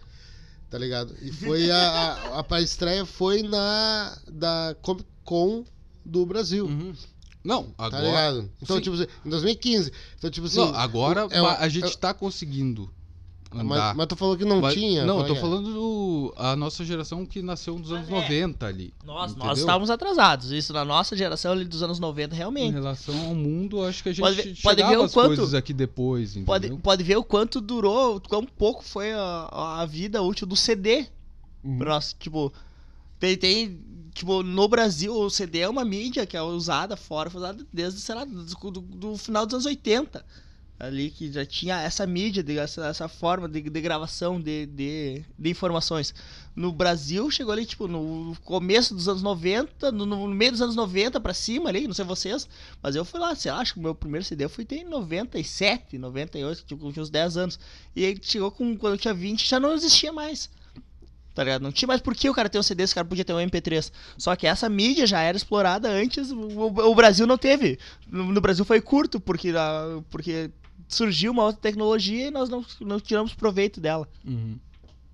tá 0.71 0.79
ligado? 0.79 1.15
E 1.23 1.33
foi 1.33 1.71
a, 1.71 1.77
a, 1.79 2.41
a, 2.41 2.47
a 2.57 2.61
estreia 2.61 3.05
foi 3.07 3.43
na 3.43 4.17
da 4.31 4.77
Comic 4.83 5.09
Con 5.25 5.65
do 6.05 6.25
Brasil. 6.27 6.67
uhum. 6.67 6.93
Não, 7.45 7.65
Tá 7.65 7.87
agora. 7.87 8.07
ligado? 8.07 8.51
Então, 8.63 8.77
Sim. 8.77 8.83
tipo 8.83 8.95
assim, 8.95 9.07
em 9.27 9.31
2015. 9.31 9.93
Então, 10.17 10.31
tipo 10.31 10.47
assim. 10.47 10.59
não, 10.59 10.75
agora 10.77 11.27
é, 11.31 11.39
a 11.41 11.69
gente 11.69 11.93
é, 11.93 11.97
tá 11.97 12.15
conseguindo 12.15 12.89
andar. 13.51 13.65
mas, 13.65 13.97
mas 13.97 14.07
tu 14.07 14.15
falou 14.15 14.37
que 14.37 14.45
não 14.45 14.61
Mas- 14.61 14.75
tinha. 14.75 15.05
Não, 15.05 15.19
eu 15.21 15.27
tô 15.27 15.35
é? 15.35 15.41
falando 15.41 15.73
do, 15.75 16.33
a 16.37 16.55
nossa 16.55 16.85
geração 16.85 17.27
que 17.27 17.43
nasceu 17.43 17.77
nos 17.77 17.91
anos 17.91 18.09
é. 18.09 18.13
90 18.13 18.65
ali. 18.65 18.95
Nós, 19.05 19.33
entendeu? 19.33 19.49
nós 19.49 19.59
estávamos 19.59 19.91
atrasados. 19.91 20.53
Isso 20.53 20.73
na 20.73 20.85
nossa 20.85 21.17
geração 21.17 21.51
ali 21.51 21.65
dos 21.65 21.83
anos 21.83 21.99
90, 21.99 22.33
Em 22.33 22.39
realmente. 22.39 22.75
relação 22.75 23.27
ao 23.27 23.35
mundo, 23.35 23.83
acho 23.85 24.05
que 24.05 24.11
a 24.11 24.13
gente 24.13 24.23
Pode 24.23 24.37
ver- 24.37 24.57
pode 24.63 24.83
ver 24.85 24.99
o 24.99 25.09
quanto- 25.11 25.27
coisas 25.27 25.53
aqui 25.53 25.73
depois, 25.73 26.31
entendeu? 26.37 26.47
Pode, 26.47 26.71
pode 26.77 27.03
ver 27.03 27.17
o 27.17 27.25
quanto 27.25 27.61
durou, 27.61 28.21
quão 28.21 28.45
pouco 28.47 28.85
foi 28.85 29.11
a, 29.13 29.81
a 29.81 29.85
vida 29.87 30.23
útil 30.23 30.47
do 30.47 30.55
CD. 30.55 31.07
Uhum. 31.65 31.79
Nossa, 31.79 32.15
tipo, 32.19 32.53
tem, 33.19 33.37
tem, 33.37 33.81
tipo, 34.15 34.43
no 34.43 34.69
Brasil 34.69 35.15
o 35.15 35.31
CD 35.31 35.61
é 35.61 35.69
uma 35.69 35.85
mídia 35.85 36.27
que 36.27 36.37
é 36.37 36.43
usada 36.43 36.97
fora, 36.97 37.31
foi 37.31 37.41
usada 37.41 37.67
desde, 37.73 38.01
sei 38.01 38.15
lá, 38.15 38.25
do, 38.25 38.45
do- 38.71 38.81
do 38.81 39.17
final 39.17 39.45
dos 39.47 39.55
anos 39.55 39.67
80. 39.67 40.25
ali 40.79 41.11
que 41.11 41.31
já 41.31 41.47
tinha 41.47 41.81
essa 41.81 42.05
mídia, 42.07 42.43
de, 42.43 42.59
essa, 42.59 42.87
essa 42.87 43.09
forma 43.09 43.49
de, 43.49 43.61
de 43.63 43.81
gravação 43.81 44.41
de, 44.41 44.67
de, 44.67 45.25
de 45.39 45.51
informações. 45.51 46.13
No 46.57 46.73
Brasil, 46.73 47.31
chegou 47.31 47.53
ali, 47.53 47.65
tipo, 47.65 47.87
no 47.87 48.37
começo 48.45 48.93
dos 48.95 49.09
anos 49.09 49.23
90, 49.23 49.93
no, 49.93 50.05
no 50.05 50.27
meio 50.29 50.51
dos 50.53 50.61
anos 50.61 50.75
90 50.75 51.21
pra 51.21 51.33
cima 51.33 51.69
ali, 51.69 51.87
não 51.87 51.95
sei 51.95 52.05
vocês, 52.05 52.49
mas 52.83 52.97
eu 52.97 53.05
fui 53.05 53.21
lá, 53.21 53.33
sei 53.37 53.53
lá, 53.53 53.59
acho 53.61 53.75
que 53.75 53.79
o 53.79 53.83
meu 53.83 53.95
primeiro 53.95 54.25
CD 54.27 54.45
eu 54.45 54.51
fui 54.51 54.65
ter 54.65 54.79
em 54.79 54.85
97, 54.85 55.97
98, 55.99 56.65
tipo, 56.67 56.93
tinha 56.93 57.03
uns 57.03 57.11
10 57.11 57.37
anos. 57.37 57.59
E 57.95 58.05
aí 58.05 58.19
chegou 58.21 58.51
com, 58.51 58.77
quando 58.77 58.95
eu 58.95 58.99
tinha 58.99 59.15
20, 59.15 59.49
já 59.49 59.61
não 59.61 59.73
existia 59.75 60.13
mais. 60.13 60.51
Tá 61.35 61.43
ligado? 61.45 61.63
Não 61.63 61.73
tinha 61.73 61.87
mais 61.87 62.01
por 62.01 62.15
que 62.15 62.29
o 62.29 62.35
cara 62.35 62.49
ter 62.49 62.59
um 62.59 62.63
CD, 62.63 62.83
esse 62.83 62.95
cara 62.95 63.07
podia 63.07 63.25
ter 63.25 63.33
um 63.33 63.39
MP3. 63.39 63.91
Só 64.19 64.37
que 64.37 64.47
essa 64.47 64.69
mídia 64.69 65.07
já 65.07 65.21
era 65.23 65.37
explorada 65.37 65.89
antes, 65.91 66.31
o, 66.31 66.67
o 66.67 66.95
Brasil 66.95 67.27
não 67.27 67.39
teve. 67.39 67.79
No, 68.07 68.25
no, 68.33 68.41
Brasil 68.41 68.65
foi 68.67 68.81
curto, 68.83 69.19
porque, 69.19 69.49
a, 69.57 70.03
porque 70.11 70.51
surgiu 70.89 71.33
uma 71.33 71.45
outra 71.45 71.61
tecnologia 71.63 72.29
e 72.29 72.31
nós 72.31 72.51
não, 72.51 72.65
não 72.83 73.01
tiramos 73.01 73.33
proveito 73.33 73.81
dela. 73.81 74.07
Uhum. 74.27 74.59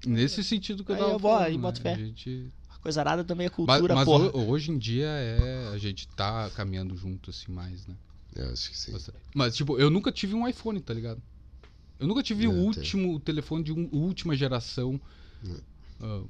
Nesse 0.06 0.42
sentido 0.42 0.82
que 0.84 0.90
eu 0.90 0.96
Aí 0.96 1.00
tava 1.00 1.12
eu 1.14 1.18
vou- 1.20 1.30
falando, 1.30 1.46
aí 1.46 1.56
né? 1.56 1.62
boto 1.62 1.80
fé. 1.80 1.92
A 1.92 1.96
gente... 1.96 2.52
Coisa 2.80 3.00
arada 3.00 3.22
também 3.24 3.46
é 3.46 3.50
Mas, 3.50 3.56
cultura, 3.56 3.94
mas 3.94 4.04
porra. 4.04 4.28
ho- 4.36 4.48
hoje 4.50 4.70
em 4.72 4.78
dia 4.78 5.06
é 5.08 5.70
a 5.74 5.78
gente 5.78 6.06
tá 6.08 6.48
caminhando 6.54 6.96
junto 6.96 7.30
assim 7.30 7.50
mais, 7.52 7.86
né? 7.86 7.94
Eu 8.34 8.50
acho 8.52 8.70
que 8.70 8.78
sim. 8.78 8.96
Mas 9.34 9.56
tipo, 9.56 9.76
eu 9.78 9.90
nunca 9.90 10.10
tive 10.12 10.34
um 10.34 10.46
iPhone, 10.48 10.80
tá 10.80 10.94
ligado? 10.94 11.20
Eu 11.98 12.06
nunca 12.06 12.22
tive 12.22 12.44
É, 12.44 12.48
o 12.48 12.52
tem. 12.52 12.60
último 12.60 13.18
telefone 13.20 13.64
de 13.64 13.72
um- 13.72 13.88
última 13.92 14.34
geração. 14.36 15.00
Ah, 16.00 16.22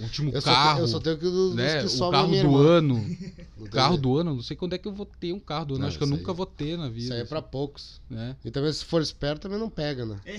último 0.00 0.30
Eu 0.32 0.40
só, 0.40 0.52
carro. 0.52 0.80
eu 0.80 0.88
só 0.88 1.00
tenho 1.00 1.18
que 1.18 1.26
né, 1.54 1.84
que 1.86 1.94
o 1.96 2.10
carro 2.10 2.28
do 2.28 2.34
irmã. 2.34 2.58
ano. 2.66 3.16
O 3.62 3.68
carro 3.70 3.96
do 3.96 4.18
ano, 4.18 4.34
não 4.34 4.42
sei 4.42 4.56
quando 4.56 4.72
é 4.74 4.78
que 4.78 4.88
eu 4.88 4.92
vou 4.92 5.06
ter 5.06 5.32
um 5.32 5.38
carro 5.38 5.64
do 5.66 5.74
ano. 5.74 5.82
Não, 5.82 5.88
Acho 5.88 5.96
que 5.98 6.02
eu 6.04 6.08
nunca 6.08 6.32
aí- 6.32 6.36
vou 6.36 6.46
ter 6.46 6.76
na 6.76 6.88
vida. 6.88 6.98
Isso 7.00 7.12
aí 7.12 7.18
é 7.20 7.22
assim, 7.22 7.28
pra 7.28 7.40
poucos. 7.40 8.00
né? 8.10 8.36
E 8.44 8.50
também 8.50 8.72
se 8.72 8.84
for 8.84 9.00
esperto, 9.00 9.42
também 9.42 9.58
não 9.58 9.70
pega, 9.70 10.04
né? 10.04 10.18
É, 10.26 10.36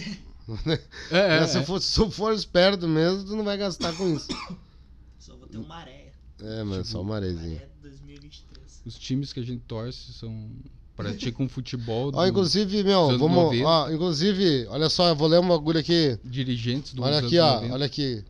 é, 1.11 1.39
Mas 1.39 1.49
se, 1.51 1.57
é. 1.59 1.63
for, 1.63 1.79
se 1.81 1.95
tu 1.95 2.11
for 2.11 2.33
esperto 2.33 2.85
mesmo, 2.87 3.23
tu 3.23 3.35
não 3.35 3.43
vai 3.45 3.57
gastar 3.57 3.93
com 3.95 4.13
isso. 4.13 4.27
Só 5.19 5.35
vou 5.37 5.47
ter 5.47 5.57
uma 5.57 5.67
maré. 5.67 6.11
É, 6.41 6.63
mano, 6.63 6.83
só 6.83 7.01
uma 7.01 7.15
arezinha. 7.15 7.61
2023. 7.81 8.81
Os 8.85 8.99
times 8.99 9.31
que 9.31 9.39
a 9.39 9.43
gente 9.43 9.61
torce 9.65 10.11
são. 10.13 10.49
Praticam 10.97 11.47
futebol. 11.47 12.11
Ó, 12.13 12.21
do- 12.23 12.27
inclusive, 12.27 12.83
meu, 12.83 13.17
vamos. 13.17 13.31
90. 13.35 13.65
Ó, 13.65 13.89
inclusive, 13.89 14.67
olha 14.67 14.89
só, 14.89 15.07
eu 15.09 15.15
vou 15.15 15.27
ler 15.29 15.39
um 15.39 15.47
bagulho 15.47 15.79
aqui. 15.79 16.19
dirigentes 16.25 16.93
do 16.93 17.01
Olha 17.03 17.19
aqui, 17.19 17.39
ó, 17.39 17.61
olha 17.71 17.85
aqui. 17.85 18.23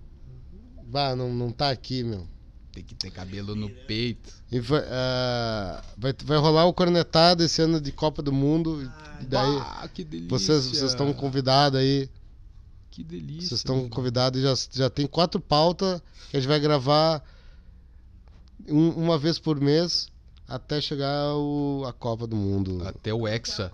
Bah, 0.94 1.16
não, 1.16 1.34
não 1.34 1.52
tá 1.52 1.72
aqui, 1.72 2.04
meu. 2.04 2.28
Tem 2.72 2.84
que 2.84 2.94
ter 2.94 3.10
cabelo 3.12 3.56
no 3.56 3.68
peito. 3.70 4.32
E 4.52 4.60
vai, 4.60 4.84
ah, 4.90 5.84
vai, 5.98 6.14
vai 6.24 6.38
rolar 6.38 6.66
o 6.66 6.74
cornetado 6.74 7.44
esse 7.44 7.62
ano 7.64 7.82
de 7.82 7.92
Copa 7.92 8.22
do 8.22 8.32
Mundo. 8.32 8.82
E 9.20 9.26
daí, 9.26 9.58
ah, 9.58 9.88
que 9.92 10.04
delícia. 10.04 10.30
vocês 10.38 10.82
estão 10.84 11.12
convidados 11.14 11.80
aí. 11.80 12.08
Que 12.92 13.04
delícia. 13.04 13.50
Vocês 13.50 13.60
estão 13.62 13.90
convidados 13.90 14.40
e 14.40 14.44
já, 14.44 14.54
já 14.72 14.90
tem 14.90 15.08
quatro 15.08 15.40
pautas 15.42 16.00
que 16.30 16.38
a 16.38 16.40
gente 16.40 16.48
vai 16.48 16.60
gravar 16.60 17.24
um- 18.68 18.90
uma 18.92 19.18
vez 19.18 19.40
por 19.40 19.60
mês 19.60 20.08
até 20.48 20.80
chegar 20.80 21.36
o, 21.36 21.84
a 21.88 21.94
Copa 21.94 22.28
do 22.28 22.36
Mundo. 22.36 22.86
Até 22.88 23.12
o 23.14 23.28
Hexa. 23.28 23.72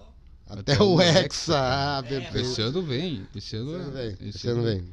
Até, 0.48 0.74
até 0.74 0.84
o 0.84 1.00
Hexa. 1.02 1.20
Hexa. 1.26 1.60
Ah, 1.60 1.98
É, 2.00 2.02
perfeito. 2.02 2.38
Esse 2.48 2.62
ano 2.62 2.82
vem. 2.82 3.28
Esse 3.36 3.56
ano, 3.58 3.72
Esse 3.72 3.80
ano 3.82 3.92
vem. 3.92 4.08
esse 4.14 4.30
Esse 4.38 4.48
ano 4.50 4.64
vem. 4.64 4.84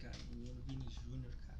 Cara, 0.00 0.14
menino 0.32 0.54
Vini 0.66 0.84
Júnior, 1.04 1.32
cara. 1.46 1.58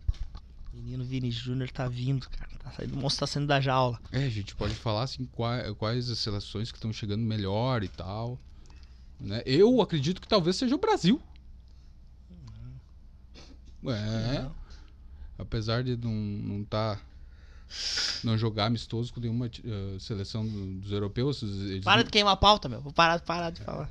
Menino 0.88 1.05
Vini 1.05 1.31
Júnior 1.31 1.70
tá 1.70 1.87
vindo, 1.87 2.27
cara. 2.31 2.51
Tá 2.64 2.70
saindo, 2.70 2.94
o 2.94 2.96
monstro 2.98 3.20
tá 3.20 3.27
saindo 3.27 3.46
da 3.46 3.61
jaula. 3.61 4.01
É, 4.11 4.24
a 4.24 4.29
gente 4.31 4.57
pode 4.57 4.74
falar 4.74 5.03
assim 5.03 5.27
quais, 5.27 5.70
quais 5.77 6.11
as 6.11 6.18
seleções 6.18 6.72
que 6.72 6.79
estão 6.79 6.90
chegando 6.94 7.20
melhor 7.22 7.83
e 7.85 7.88
tal. 7.88 8.38
Né? 9.20 9.42
Eu 9.44 9.83
acredito 9.83 10.18
que 10.18 10.27
talvez 10.27 10.57
seja 10.57 10.74
o 10.74 10.79
Brasil. 10.79 11.20
É. 13.87 14.46
Apesar 15.38 15.85
de 15.85 15.94
não 15.98 16.11
não 16.11 16.64
tá 16.64 16.98
não 18.24 18.37
jogar 18.38 18.64
amistoso 18.64 19.12
com 19.12 19.20
nenhuma 19.20 19.46
eh, 19.46 19.96
seleção 20.01 20.44
do- 20.46 20.81
dos 20.81 20.90
europeus, 20.90 21.42
eles 21.42 21.85
Para 21.85 22.03
de 22.03 22.11
queimar 22.11 22.33
a 22.33 22.37
pauta, 22.37 22.66
meu. 22.66 22.81
Vou 22.81 22.92
parar, 22.94 23.20
parar 23.20 23.51
de 23.51 23.61
falar. 23.61 23.90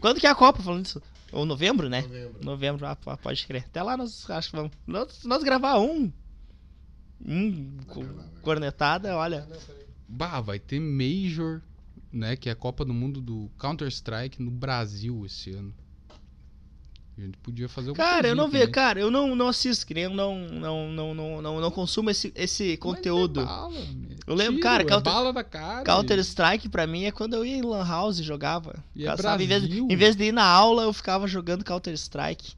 Quando 0.00 0.18
que 0.18 0.26
é 0.26 0.30
a 0.30 0.34
Copa 0.34 0.62
falando 0.64 0.84
isso? 0.84 1.00
Ou 1.30 1.46
novembro, 1.46 1.88
né? 1.88 2.02
Novembro. 2.02 2.44
Novembro, 2.44 2.86
ah, 2.86 2.96
pode 3.16 3.46
crer. 3.46 3.64
Até 3.64 3.82
lá 3.84 3.96
nós 3.96 4.28
acho 4.28 4.50
que 4.50 4.56
vamos. 4.56 4.72
Nós, 4.84 5.22
nós 5.24 5.44
gravar 5.44 5.78
um. 5.78 6.12
Um 7.24 7.76
co- 7.86 8.04
cornetada, 8.42 9.16
olha. 9.16 9.46
Bah, 10.08 10.40
vai 10.40 10.58
ter 10.58 10.80
Major, 10.80 11.60
né? 12.12 12.36
Que 12.36 12.48
é 12.48 12.52
a 12.52 12.56
Copa 12.56 12.84
do 12.84 12.92
Mundo 12.94 13.20
do 13.20 13.50
Counter-Strike 13.58 14.42
no 14.42 14.50
Brasil 14.50 15.24
esse 15.26 15.50
ano. 15.50 15.74
A 17.16 17.20
gente 17.20 17.38
podia 17.38 17.68
fazer 17.68 17.92
um 17.92 17.94
Cara, 17.94 18.26
eu 18.26 18.34
não 18.34 18.48
vejo, 18.48 18.72
cara, 18.72 18.98
eu 18.98 19.08
não, 19.08 19.36
não 19.36 19.46
assisto, 19.46 19.86
que 19.86 19.94
nem 19.94 20.02
eu 20.04 20.10
não, 20.10 20.48
não, 20.48 20.90
não, 20.90 21.14
não, 21.14 21.40
não, 21.42 21.60
não 21.60 21.70
consumo 21.70 22.10
esse, 22.10 22.32
esse 22.34 22.76
conteúdo. 22.76 23.40
Eu 24.26 24.34
lembro, 24.34 24.60
cara, 24.60 24.82
é 24.82 24.86
Counter- 24.86 25.12
bala 25.12 25.32
na 25.32 25.44
cara. 25.44 25.84
Counter 25.84 26.18
Strike 26.18 26.68
pra 26.68 26.88
mim 26.88 27.04
é 27.04 27.12
quando 27.12 27.34
eu 27.34 27.44
ia 27.46 27.56
em 27.56 27.62
Lan 27.62 27.86
House 27.86 28.18
e 28.18 28.24
jogava. 28.24 28.82
E 28.96 29.04
é 29.04 29.06
Caçava, 29.06 29.40
em, 29.40 29.46
vez, 29.46 29.62
em 29.62 29.96
vez 29.96 30.16
de 30.16 30.24
ir 30.24 30.32
na 30.32 30.44
aula, 30.44 30.82
eu 30.82 30.92
ficava 30.92 31.28
jogando 31.28 31.64
Counter 31.64 31.94
Strike. 31.94 32.54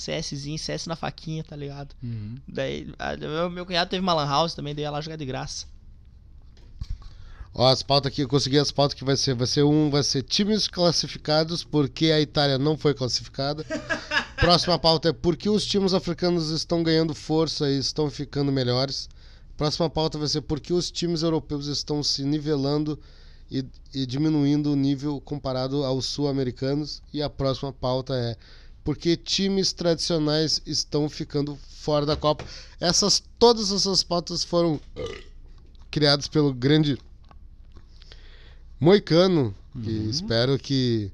CSzinho, 0.00 0.58
CS 0.58 0.86
na 0.86 0.96
faquinha, 0.96 1.42
tá 1.44 1.56
ligado? 1.56 1.94
Uhum. 2.02 2.36
Daí, 2.46 2.92
a- 2.98 3.16
meu, 3.16 3.50
meu 3.50 3.66
cunhado 3.66 3.90
teve 3.90 4.02
uma 4.02 4.14
Lan 4.14 4.26
House 4.26 4.54
também, 4.54 4.74
daí 4.74 4.82
ia 4.84 4.90
lá 4.90 5.00
jogar 5.00 5.16
de 5.16 5.26
graça. 5.26 5.66
Ó, 7.54 7.66
as 7.68 7.82
pautas 7.82 8.12
aqui, 8.12 8.20
eu 8.22 8.28
consegui 8.28 8.58
as 8.58 8.70
pautas 8.70 8.94
que 8.94 9.04
vai 9.04 9.16
ser. 9.16 9.34
Vai 9.34 9.46
ser 9.46 9.62
um, 9.62 9.88
vai 9.88 10.02
ser 10.02 10.22
times 10.22 10.68
classificados 10.68 11.64
porque 11.64 12.10
a 12.12 12.20
Itália 12.20 12.58
não 12.58 12.76
foi 12.76 12.92
classificada. 12.92 13.64
Próxima 14.36 14.78
pauta 14.78 15.08
é 15.08 15.12
por 15.12 15.34
que 15.36 15.48
os 15.48 15.64
times 15.64 15.94
africanos 15.94 16.50
estão 16.50 16.82
ganhando 16.82 17.14
força 17.14 17.70
e 17.70 17.78
estão 17.78 18.10
ficando 18.10 18.52
melhores. 18.52 19.08
Próxima 19.56 19.88
pauta 19.88 20.18
vai 20.18 20.28
ser 20.28 20.42
por 20.42 20.60
que 20.60 20.74
os 20.74 20.90
times 20.90 21.22
europeus 21.22 21.66
estão 21.66 22.02
se 22.02 22.22
nivelando 22.24 22.98
e, 23.50 23.64
e 23.94 24.04
diminuindo 24.04 24.70
o 24.70 24.76
nível 24.76 25.18
comparado 25.22 25.82
aos 25.82 26.04
sul-americanos. 26.04 27.02
E 27.10 27.22
a 27.22 27.30
próxima 27.30 27.72
pauta 27.72 28.14
é 28.14 28.36
por 28.86 28.96
que 28.96 29.16
times 29.16 29.72
tradicionais 29.72 30.62
estão 30.64 31.08
ficando 31.10 31.58
fora 31.80 32.06
da 32.06 32.16
Copa. 32.16 32.44
Essas, 32.80 33.22
todas 33.38 33.70
essas 33.72 34.02
pautas 34.04 34.42
foram 34.44 34.80
criadas 35.90 36.28
pelo 36.28 36.54
grande 36.54 36.96
Moicano, 38.78 39.54
que 39.82 39.90
Uhum. 39.90 40.10
espero 40.10 40.58
que. 40.58 41.10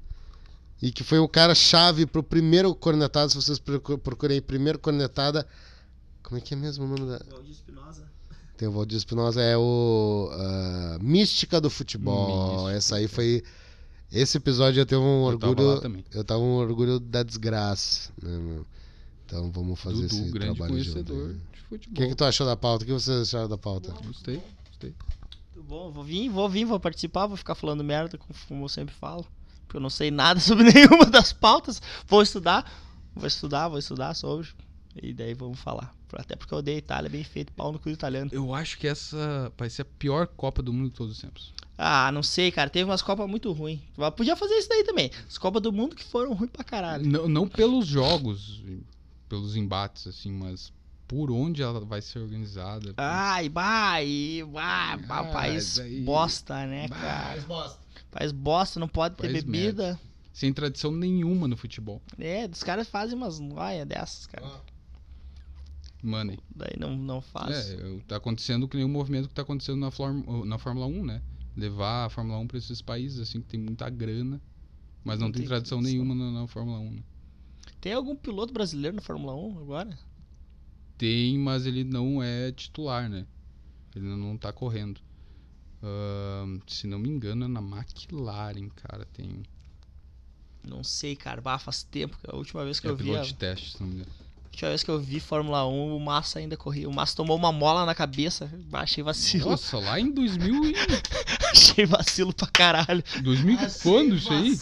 E 0.81 0.91
que 0.91 1.03
foi 1.03 1.17
o 1.19 1.27
cara 1.29 1.55
chave 1.55 2.05
pro 2.05 2.21
primeiro 2.21 2.75
cornetada. 2.75 3.29
Se 3.29 3.35
vocês 3.35 3.57
procu- 3.57 3.97
procurem 3.97 4.35
aí, 4.35 4.41
primeiro 4.41 4.77
cornetada. 4.77 5.47
Como 6.21 6.37
é 6.37 6.41
que 6.41 6.53
é 6.53 6.57
mesmo 6.57 6.83
o 6.83 6.87
nome 6.87 7.07
da. 7.09 7.19
Tem 8.57 8.67
o 8.67 8.71
Valdir 8.71 8.97
Espinosa, 8.97 9.41
é 9.41 9.57
o. 9.57 10.29
ah, 10.33 10.97
Mística 11.01 11.59
do 11.61 11.69
Futebol. 11.69 12.51
Mística. 12.65 12.71
Essa 12.77 12.95
aí 12.97 13.07
foi. 13.07 13.43
Esse 14.13 14.37
episódio 14.37 14.79
eu 14.81 14.85
tenho 14.85 15.01
um 15.01 15.31
Eu 15.31 15.39
tava 15.39 15.51
orgulho. 15.51 15.67
lá 15.75 15.81
também. 15.81 16.05
Eu 16.13 16.23
tava 16.23 16.39
um 16.41 16.53
orgulho 16.55 16.99
da 16.99 17.23
desgraça. 17.23 18.11
Né, 18.21 18.37
meu? 18.37 18.65
Então 19.25 19.51
vamos 19.51 19.79
fazer 19.79 20.03
Dudu, 20.07 20.15
esse 20.15 20.31
grande 20.31 20.55
trabalho 20.57 20.83
junto. 20.83 21.03
conhecedor 21.05 21.29
aí. 21.29 21.33
de 21.35 21.39
O 21.39 21.69
futebol. 21.69 21.95
que, 22.03 22.07
que 22.09 22.15
tu 22.15 22.23
achou 22.23 22.45
da 22.45 22.55
pauta? 22.55 22.83
O 22.83 22.87
que 22.87 22.93
vocês 22.93 23.21
acharam 23.21 23.49
da 23.49 23.57
pauta? 23.57 23.91
Gostei, 24.05 24.39
gostei. 24.69 24.93
Muito 25.55 25.67
bom, 25.67 25.91
vou 25.91 26.03
vir, 26.03 26.29
vou 26.29 26.47
vir, 26.47 26.65
vou 26.65 26.79
participar, 26.79 27.25
vou 27.25 27.35
ficar 27.37 27.55
falando 27.55 27.83
merda, 27.83 28.17
como- 28.47 28.63
eu 28.65 28.69
sempre 28.69 28.93
falo. 28.93 29.25
Porque 29.65 29.77
eu 29.77 29.81
não 29.81 29.89
sei 29.89 30.11
nada 30.11 30.39
sobre 30.41 30.71
nenhuma 30.71 31.05
das 31.07 31.33
pautas. 31.33 31.81
Vou 32.07 32.21
estudar, 32.21 32.71
vou 33.15 33.25
estudar, 33.25 33.67
vou 33.69 33.79
estudar 33.79 34.13
sobre. 34.13 34.47
E 35.01 35.11
daí 35.11 35.33
vamos 35.33 35.59
falar. 35.59 35.91
Até 36.15 36.35
porque 36.35 36.53
eu 36.53 36.59
odeio 36.59 36.77
Itália, 36.77 37.09
bem 37.09 37.23
feito, 37.23 37.51
pau 37.53 37.71
no 37.71 37.79
cu 37.79 37.89
italiano. 37.89 38.29
Eu 38.31 38.53
acho 38.53 38.77
que 38.77 38.85
essa 38.87 39.51
vai 39.57 39.67
ser 39.67 39.81
a 39.81 39.85
pior 39.85 40.27
Copa 40.27 40.61
do 40.61 40.71
Mundo 40.71 40.89
de 40.89 40.95
todos 40.95 41.13
os 41.15 41.19
tempos. 41.19 41.51
Ah, 41.77 42.11
não 42.11 42.21
sei, 42.23 42.51
cara. 42.51 42.69
Teve 42.69 42.89
umas 42.89 43.01
Copas 43.01 43.27
muito 43.29 43.51
ruins. 43.51 43.79
Podia 44.15 44.35
fazer 44.35 44.53
isso 44.55 44.69
daí 44.69 44.83
também. 44.83 45.09
As 45.27 45.37
Copas 45.37 45.61
do 45.61 45.71
Mundo 45.73 45.95
que 45.95 46.03
foram 46.03 46.33
ruins 46.33 46.51
pra 46.51 46.63
caralho. 46.63 47.05
Não, 47.05 47.27
não 47.27 47.47
pelos 47.47 47.85
jogos, 47.87 48.61
pelos 49.27 49.55
embates, 49.55 50.05
assim, 50.07 50.31
mas 50.31 50.71
por 51.07 51.31
onde 51.31 51.61
ela 51.61 51.79
vai 51.79 52.01
ser 52.01 52.19
organizada. 52.19 52.93
Ai, 52.97 53.49
vai, 53.49 54.43
vai, 54.51 54.93
Ah, 55.09 55.23
país 55.33 55.77
daí- 55.77 56.01
bosta, 56.01 56.65
né, 56.65 56.87
Bah, 56.87 56.95
cara? 56.99 57.77
País 58.11 58.31
bosta, 58.31 58.79
não 58.79 58.87
pode 58.87 59.15
ter 59.15 59.23
País 59.31 59.43
bebida. 59.43 59.99
Sem 60.31 60.51
tradição 60.53 60.91
nenhuma 60.91 61.47
no 61.47 61.55
futebol. 61.57 62.01
É, 62.17 62.47
os 62.51 62.63
caras 62.63 62.87
fazem 62.87 63.15
umas 63.15 63.39
noia 63.39 63.85
dessas, 63.85 64.25
cara. 64.27 64.61
Money. 66.01 66.37
Daí 66.55 66.73
não, 66.77 66.95
não 66.97 67.21
faz. 67.21 67.71
É, 67.71 67.77
tá 68.07 68.17
acontecendo 68.17 68.67
que 68.67 68.75
nem 68.75 68.85
o 68.85 68.89
movimento 68.89 69.27
que 69.29 69.33
tá 69.33 69.41
acontecendo 69.41 69.77
na, 69.79 69.89
Flor- 69.91 70.45
na 70.45 70.57
Fórmula 70.57 70.85
1, 70.85 71.05
né? 71.05 71.21
Levar 71.55 72.05
a 72.05 72.09
Fórmula 72.09 72.39
1 72.39 72.47
pra 72.47 72.57
esses 72.57 72.81
países, 72.81 73.19
assim, 73.19 73.41
que 73.41 73.47
tem 73.47 73.59
muita 73.59 73.89
grana, 73.89 74.41
mas 75.03 75.19
não, 75.19 75.27
Não 75.27 75.31
tem, 75.31 75.41
tem 75.41 75.47
tradição 75.47 75.81
nenhuma 75.81 76.15
na, 76.15 76.31
na 76.31 76.47
Fórmula 76.47 76.79
1, 76.79 76.91
né? 76.91 77.03
Tem 77.79 77.93
algum 77.93 78.15
piloto 78.15 78.53
brasileiro 78.53 78.95
na 78.95 79.01
Fórmula 79.01 79.35
1 79.35 79.59
agora? 79.59 79.99
Tem, 80.97 81.37
mas 81.37 81.65
ele 81.65 81.83
não 81.83 82.23
é 82.23 82.51
titular, 82.51 83.09
né? 83.09 83.27
Ele 83.95 84.05
não 84.05 84.37
tá 84.37 84.51
correndo. 84.51 85.01
Ahn, 85.81 86.59
se 86.65 86.87
não 86.87 86.97
me 86.97 87.09
engano, 87.09 87.45
é 87.45 87.47
na 87.47 87.59
McLaren, 87.61 88.69
cara. 88.69 89.05
Tem. 89.13 89.43
Não 90.67 90.83
sei, 90.83 91.15
cara. 91.15 91.41
Bah, 91.41 91.59
faz 91.59 91.83
tempo. 91.83 92.17
A 92.27 92.35
última 92.35 92.63
vez 92.63 92.79
que 92.79 92.87
É 92.87 92.89
eu 92.89 92.95
vi. 92.95 93.03
piloto 93.03 93.21
A 93.21 93.25
de 93.25 93.33
teste, 93.35 93.71
se 93.71 93.81
não 93.81 93.87
me 93.89 93.95
engano. 93.95 94.11
Última 94.53 94.69
vez 94.69 94.83
que 94.83 94.91
eu 94.91 94.99
vi 94.99 95.19
Fórmula 95.19 95.67
1, 95.67 95.95
o 95.95 95.99
Massa 95.99 96.39
ainda 96.39 96.55
corria. 96.55 96.87
O 96.87 96.93
Massa 96.93 97.15
tomou 97.15 97.35
uma 97.35 97.51
mola 97.51 97.85
na 97.85 97.95
cabeça. 97.95 98.49
Achei 98.71 99.03
vacilo. 99.03 99.49
Nossa, 99.51 99.79
lá 99.79 99.99
em 99.99 100.11
2000 100.11 100.65
e... 100.65 100.75
achei 101.51 101.85
vacilo 101.85 102.31
pra 102.33 102.47
caralho. 102.47 103.03
2000 103.21 103.53
e 103.55 103.81
quando 103.81 104.15
isso 104.15 104.31
aí? 104.31 104.55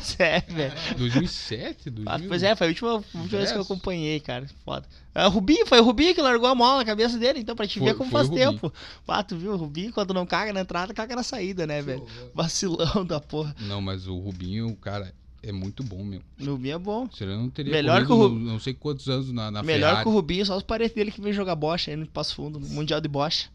Sério, 0.00 0.46
velho. 0.54 0.72
2007? 0.96 1.90
2000? 1.90 2.12
Ah, 2.12 2.28
Pois 2.28 2.42
é, 2.42 2.54
foi 2.54 2.66
a 2.68 2.70
última, 2.70 2.92
última 2.94 3.24
vez 3.38 3.50
que 3.52 3.58
eu 3.58 3.62
acompanhei, 3.62 4.20
cara. 4.20 4.46
Foda. 4.64 4.86
É, 5.14 5.26
o 5.26 5.30
Rubinho, 5.30 5.66
foi 5.66 5.80
o 5.80 5.84
Rubinho 5.84 6.14
que 6.14 6.22
largou 6.22 6.48
a 6.48 6.54
mola 6.54 6.78
na 6.78 6.84
cabeça 6.84 7.18
dele, 7.18 7.40
então 7.40 7.56
pra 7.56 7.66
te 7.66 7.78
Foi- 7.78 7.88
ver 7.88 7.94
como 7.96 8.10
faz 8.10 8.28
o 8.28 8.32
tempo. 8.34 8.72
Ah, 9.08 9.22
tu 9.22 9.36
viu, 9.36 9.52
o 9.52 9.56
Rubinho, 9.56 9.92
quando 9.92 10.12
não 10.14 10.26
caga 10.26 10.52
na 10.52 10.60
entrada, 10.60 10.92
caga 10.94 11.16
na 11.16 11.22
saída, 11.22 11.66
né, 11.66 11.82
velho? 11.82 12.06
Vacilão 12.34 13.04
da 13.04 13.18
porra. 13.20 13.56
Não, 13.60 13.80
mas 13.80 14.06
o 14.06 14.16
Rubinho, 14.18 14.74
cara, 14.76 15.12
é 15.48 15.52
muito 15.52 15.82
bom, 15.82 16.04
meu. 16.04 16.20
O 16.40 16.44
Rubinho 16.44 16.74
é 16.74 16.78
bom. 16.78 17.08
Se 17.12 17.24
ele 17.24 17.36
não 17.36 17.48
teria 17.48 17.72
Melhor 17.72 18.04
que 18.04 18.12
o 18.12 18.16
Ru- 18.16 18.28
no- 18.28 18.38
não 18.52 18.58
sei 18.60 18.74
quantos 18.74 19.08
anos 19.08 19.32
na, 19.32 19.50
na 19.50 19.62
Melhor 19.62 19.88
Ferrari. 19.88 20.02
que 20.04 20.08
o 20.08 20.12
Rubinho, 20.12 20.44
só 20.46 20.56
os 20.56 20.62
parentes 20.62 20.94
dele 20.94 21.10
que 21.10 21.20
veio 21.20 21.34
jogar 21.34 21.54
bocha 21.54 21.90
aí 21.90 21.96
no 21.96 22.06
Passo 22.06 22.34
Fundo, 22.34 22.58
no 22.60 22.66
Mundial 22.68 23.00
de 23.00 23.08
Bocha. 23.08 23.48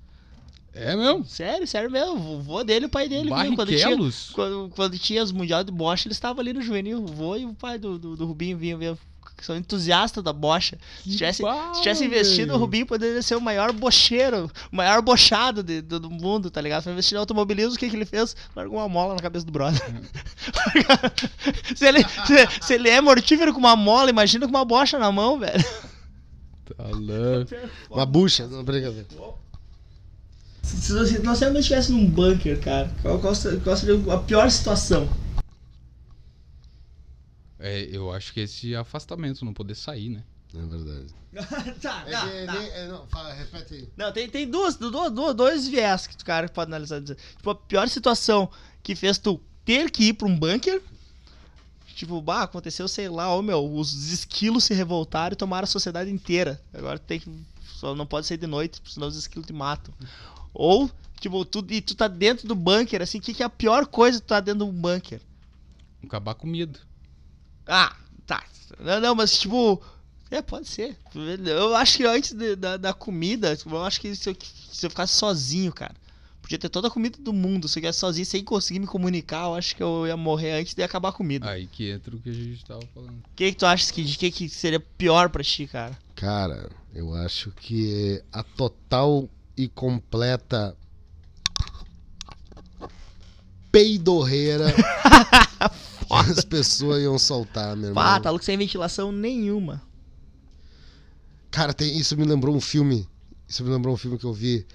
É 0.73 0.95
mesmo? 0.95 1.25
Sério, 1.25 1.67
sério 1.67 1.91
mesmo. 1.91 2.13
O 2.15 2.41
vô 2.41 2.63
dele 2.63 2.86
e 2.86 2.88
o 2.88 2.89
pai 2.89 3.10
dele, 3.10 3.30
viu? 3.43 3.56
Quando 3.56 3.67
tinha, 3.67 3.88
quando, 4.34 4.69
quando 4.73 4.97
tinha 4.97 5.21
os 5.21 5.32
Mundial 5.34 5.63
de 5.65 5.71
Bocha, 5.71 6.08
eles 6.08 6.15
estavam 6.15 6.39
ali 6.39 6.54
no 6.54 6.62
juvenil. 6.62 6.99
O 7.04 7.08
vô 7.08 7.36
e 7.36 7.45
o 7.45 7.54
pai 7.54 7.77
do, 7.77 7.99
do, 7.99 8.15
do 8.15 8.25
Rubinho 8.25 8.58
vinham 8.58 8.80
ver. 8.80 8.95
Que 9.41 9.45
São 9.47 9.58
entusiastas 9.58 10.23
da 10.23 10.32
bocha. 10.32 10.77
Se 11.04 11.17
tivesse, 11.17 11.43
se 11.73 11.82
tivesse 11.82 12.06
investido, 12.06 12.54
o. 12.54 12.58
Rubinho 12.58 12.86
poderia 12.86 13.21
ser 13.21 13.36
o 13.36 13.41
maior 13.41 13.73
bocheiro, 13.73 14.49
o 14.71 14.75
maior 14.75 15.01
bochado 15.01 15.63
de- 15.63 15.82
do, 15.82 15.99
do 15.99 16.10
mundo, 16.10 16.49
tá 16.51 16.62
ligado? 16.62 16.84
Foi 16.84 16.93
investir 16.93 17.15
no 17.15 17.21
automobilismo, 17.21 17.73
o 17.73 17.77
que, 17.77 17.89
que 17.89 17.95
ele 17.95 18.06
fez? 18.06 18.36
Largou 18.56 18.77
uma 18.77 18.88
mola 18.88 19.15
na 19.15 19.19
cabeça 19.19 19.45
do 19.45 19.51
brother. 19.51 19.82
se, 21.75 21.86
ele, 21.86 22.04
se, 22.04 22.65
se 22.65 22.73
ele 22.75 22.89
é 22.89 23.01
mortífero 23.01 23.51
com 23.51 23.60
uma 23.60 23.75
mola, 23.75 24.10
imagina 24.10 24.45
com 24.45 24.51
uma 24.51 24.63
bocha 24.65 24.97
na 24.99 25.12
mão, 25.12 25.39
velho. 25.39 25.63
Tá 26.77 26.86
louco. 26.88 27.54
Uma 27.89 28.06
bucha, 28.06 28.47
não, 28.47 28.63
brincadeira. 28.63 29.08
Se 30.63 30.93
nós, 30.93 31.10
se 31.10 31.19
nós 31.23 31.39
realmente 31.39 31.63
estivéssemos 31.63 32.01
num 32.01 32.10
bunker, 32.10 32.60
cara, 32.62 32.91
qual, 33.01 33.19
qual, 33.19 33.34
qual 33.63 33.75
seria 33.75 34.13
a 34.13 34.17
pior 34.19 34.49
situação? 34.49 35.10
É, 37.62 37.88
eu 37.91 38.12
acho 38.12 38.34
que 38.34 38.39
esse 38.41 38.76
afastamento, 38.76 39.45
não 39.45 39.54
poder 39.54 39.76
sair, 39.76 40.10
né? 40.10 40.24
É 40.54 40.65
verdade. 40.65 41.08
tá, 41.82 42.04
É 42.08 42.12
que 42.12 42.52
nem- 42.52 42.69
é, 42.71 42.88
não, 42.88 43.08
fala, 43.08 43.32
repete 43.34 43.74
aí. 43.76 43.89
Não, 43.95 44.12
tem, 44.12 44.28
tem 44.30 44.50
duas, 44.50 44.76
duas, 44.76 45.12
duas, 45.12 45.34
dois 45.36 45.67
viés 45.67 46.08
que 46.08 46.15
o 46.21 46.26
cara 46.26 46.50
pode 46.50 46.69
analisar. 46.69 46.97
e 46.97 47.02
dizer. 47.02 47.17
Tipo, 47.38 47.52
a 47.52 47.56
pior 47.56 47.88
situação 47.88 48.50
que 48.84 48.95
fez 48.95 49.17
tu 49.17 49.39
ter 49.63 49.89
que 49.89 50.06
ir 50.06 50.13
pra 50.13 50.28
um 50.28 50.38
bunker. 50.38 50.82
Tipo, 51.95 52.19
bah, 52.21 52.43
aconteceu, 52.43 52.88
sei 52.88 53.08
lá, 53.08 53.34
ô 53.36 53.41
meu, 53.41 53.63
os 53.76 54.12
esquilos 54.12 54.63
se 54.63 54.74
revoltaram 54.74 55.34
e 55.34 55.38
tomaram 55.38 55.63
a 55.65 55.67
sociedade 55.67 56.10
inteira. 56.10 56.60
Agora 56.74 56.97
tem 56.97 57.19
que. 57.19 57.30
Só 57.76 57.93
não 57.95 58.06
pode 58.06 58.28
sair 58.28 58.38
de 58.38 58.47
noite, 58.47 58.82
senão 58.86 59.08
os 59.08 59.15
esquilos 59.15 59.45
te 59.47 59.54
matam. 59.54 59.93
Ou, 60.54 60.89
tipo, 61.19 61.45
tu, 61.45 61.65
e 61.69 61.80
tu 61.82 61.95
tá 61.95 62.08
dentro 62.08 62.47
do 62.47 62.56
bunker, 62.56 63.02
assim, 63.02 63.19
o 63.19 63.21
que, 63.21 63.34
que 63.34 63.41
é 63.43 63.45
a 63.45 63.50
pior 63.50 63.86
coisa 63.86 64.19
que 64.19 64.26
tu 64.26 64.30
tá 64.30 64.39
dentro 64.39 64.65
de 64.65 64.71
um 64.71 64.74
bunker? 64.74 65.21
Acabar 66.04 66.34
com 66.36 66.47
medo. 66.47 66.80
Ah, 67.67 67.95
tá. 68.26 68.43
Não, 68.80 69.00
não, 69.00 69.15
mas 69.15 69.38
tipo. 69.39 69.82
É, 70.30 70.41
pode 70.41 70.67
ser. 70.69 70.97
Eu 71.45 71.76
acho 71.76 71.97
que 71.97 72.06
antes 72.06 72.32
de- 72.34 72.56
da, 72.56 72.78
da 72.78 72.93
comida, 72.93 73.56
tipo, 73.56 73.71
eu 73.76 73.84
acho 73.84 74.00
que 74.00 74.15
se 74.15 74.30
eu, 74.30 74.36
se 74.71 74.86
eu 74.86 74.89
ficasse 74.89 75.13
sozinho, 75.15 75.71
cara. 75.74 75.93
Podia 76.41 76.58
ter 76.58 76.69
toda 76.69 76.88
a 76.88 76.91
comida 76.91 77.17
do 77.21 77.32
mundo. 77.34 77.67
Se 77.67 77.78
eu 77.78 77.82
ficasse 77.82 78.00
sozinho 78.00 78.26
sem 78.26 78.43
conseguir 78.43 78.80
me 78.80 78.88
comunicar, 78.88 79.45
eu 79.45 79.56
acho 79.56 79.76
que 79.76 79.84
eu 79.84 80.08
ia 80.08 80.17
morrer 80.17 80.54
antes 80.54 80.74
de 80.74 80.82
acabar 80.84 81.10
a 81.10 81.13
comida. 81.13 81.45
O 81.45 81.50
Aí 81.50 81.67
que 81.67 81.89
entra 81.91 82.15
o 82.15 82.19
que 82.19 82.30
a 82.30 82.34
gente 82.34 82.63
tava 82.65 82.82
falando. 82.93 83.21
que, 83.36 83.52
que 83.52 83.58
tu 83.58 83.65
acha 83.65 83.91
que, 83.93 84.04
de 84.04 84.17
que, 84.17 84.32
que 84.32 84.50
seria 84.50 84.80
pior 84.80 85.30
pra 85.30 85.43
ti, 85.43 85.67
cara? 85.67 85.97
Cara, 86.15 86.69
eu 86.93 87.13
acho 87.13 87.52
que 87.52 88.21
a 88.34 88.41
total 88.41 89.30
e 89.56 89.67
completa 89.67 90.76
peidorreira 93.71 94.65
as 96.15 96.43
pessoas 96.45 97.02
iam 97.04 97.17
soltar, 97.19 97.76
meu 97.76 97.89
irmão. 97.89 98.04
Pá, 98.04 98.19
tá 98.19 98.30
louco 98.30 98.43
sem 98.45 98.58
ventilação 98.58 99.12
nenhuma. 99.12 99.82
Cara, 101.50 101.74
tem, 101.74 101.97
isso 101.97 102.15
me 102.15 102.24
lembrou 102.26 102.56
um 102.56 102.62
filme. 102.62 103.08
Isso 103.47 103.63
me 103.63 103.69
lembrou 103.69 103.93
um 103.93 103.97
filme 103.97 104.17
que 104.17 104.26
eu 104.26 104.34
vi. 104.34 104.65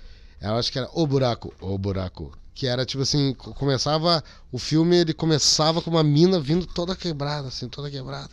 Eu 0.40 0.55
acho 0.57 0.70
que 0.70 0.79
era 0.79 0.88
O 0.92 1.07
Buraco. 1.07 1.53
O 1.61 1.79
Buraco. 1.79 2.37
Que 2.55 2.66
era 2.66 2.85
tipo 2.85 3.03
assim, 3.03 3.35
co- 3.35 3.55
começava. 3.55 4.22
O 4.53 4.59
filme 4.59 4.96
ele 4.96 5.14
começava 5.14 5.81
com 5.81 5.90
uma 5.90 6.03
mina 6.05 6.38
vindo 6.40 6.66
toda 6.66 6.94
quebrada, 6.94 7.49
assim, 7.49 7.68
toda 7.68 7.90
quebrada. 7.90 8.31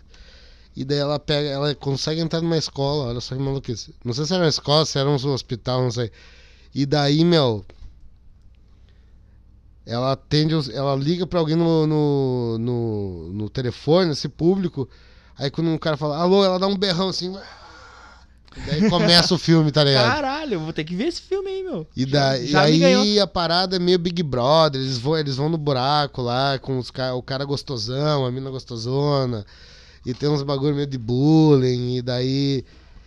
E 0.76 0.84
daí 0.84 0.98
ela 0.98 1.20
pega, 1.20 1.48
ela 1.50 1.76
consegue 1.76 2.20
entrar 2.20 2.42
numa 2.42 2.58
escola, 2.58 3.06
olha 3.10 3.22
só 3.22 3.36
que 3.36 3.42
maluquice. 3.42 3.94
Não 4.04 4.12
sei 4.14 4.26
se 4.26 4.34
era 4.34 4.44
uma 4.44 4.50
escola, 4.50 4.86
se 4.86 4.98
era 4.98 5.08
um 5.10 5.14
hospital, 5.16 5.84
não 5.84 5.92
sei. 5.92 6.12
E 6.74 6.86
daí, 6.86 7.24
meu. 7.24 7.64
Ela 9.86 10.14
atende, 10.14 10.56
ela 10.74 10.96
liga 10.96 11.28
pra 11.28 11.40
alguém 11.40 11.56
no, 11.56 11.86
no, 11.86 12.58
no, 12.58 13.34
no 13.34 13.50
telefone, 13.50 14.12
esse 14.12 14.30
público. 14.30 14.88
Aí 15.38 15.50
quando 15.50 15.70
um 15.70 15.78
cara 15.78 15.98
fala, 15.98 16.18
alô, 16.18 16.44
ela 16.44 16.58
dá 16.58 16.68
um 16.68 16.78
berrão 16.78 17.10
assim. 17.10 17.36
E 18.56 18.62
daí 18.62 18.88
começa 18.90 19.34
o 19.34 19.38
filme, 19.38 19.72
tá 19.72 19.84
ligado? 19.84 20.10
Caralho, 20.10 20.54
eu 20.54 20.60
vou 20.60 20.72
ter 20.72 20.84
que 20.84 20.96
ver 20.96 21.08
esse 21.08 21.22
filme 21.22 21.50
aí, 21.50 21.64
meu. 21.64 21.88
E, 21.96 22.06
da, 22.06 22.40
já 22.46 22.70
e 22.70 22.80
me 22.80 22.86
aí 22.86 23.20
a 23.20 23.28
parada 23.28 23.76
é 23.76 23.80
meio 23.80 24.00
Big 24.00 24.24
Brother, 24.24 24.80
eles 24.80 24.98
vão, 24.98 25.18
eles 25.18 25.36
vão 25.36 25.50
no 25.50 25.58
buraco 25.58 26.22
lá 26.22 26.58
com 26.60 26.78
os, 26.78 26.92
o 27.16 27.22
cara 27.22 27.44
gostosão, 27.44 28.26
a 28.26 28.32
mina 28.32 28.50
gostosona, 28.50 29.46
e 30.06 30.14
tem 30.14 30.30
uns 30.30 30.44
bagulho 30.44 30.76
meio 30.76 30.88
de 30.88 30.98
bullying, 30.98 31.98
e 31.98 32.02
daí. 32.02 32.64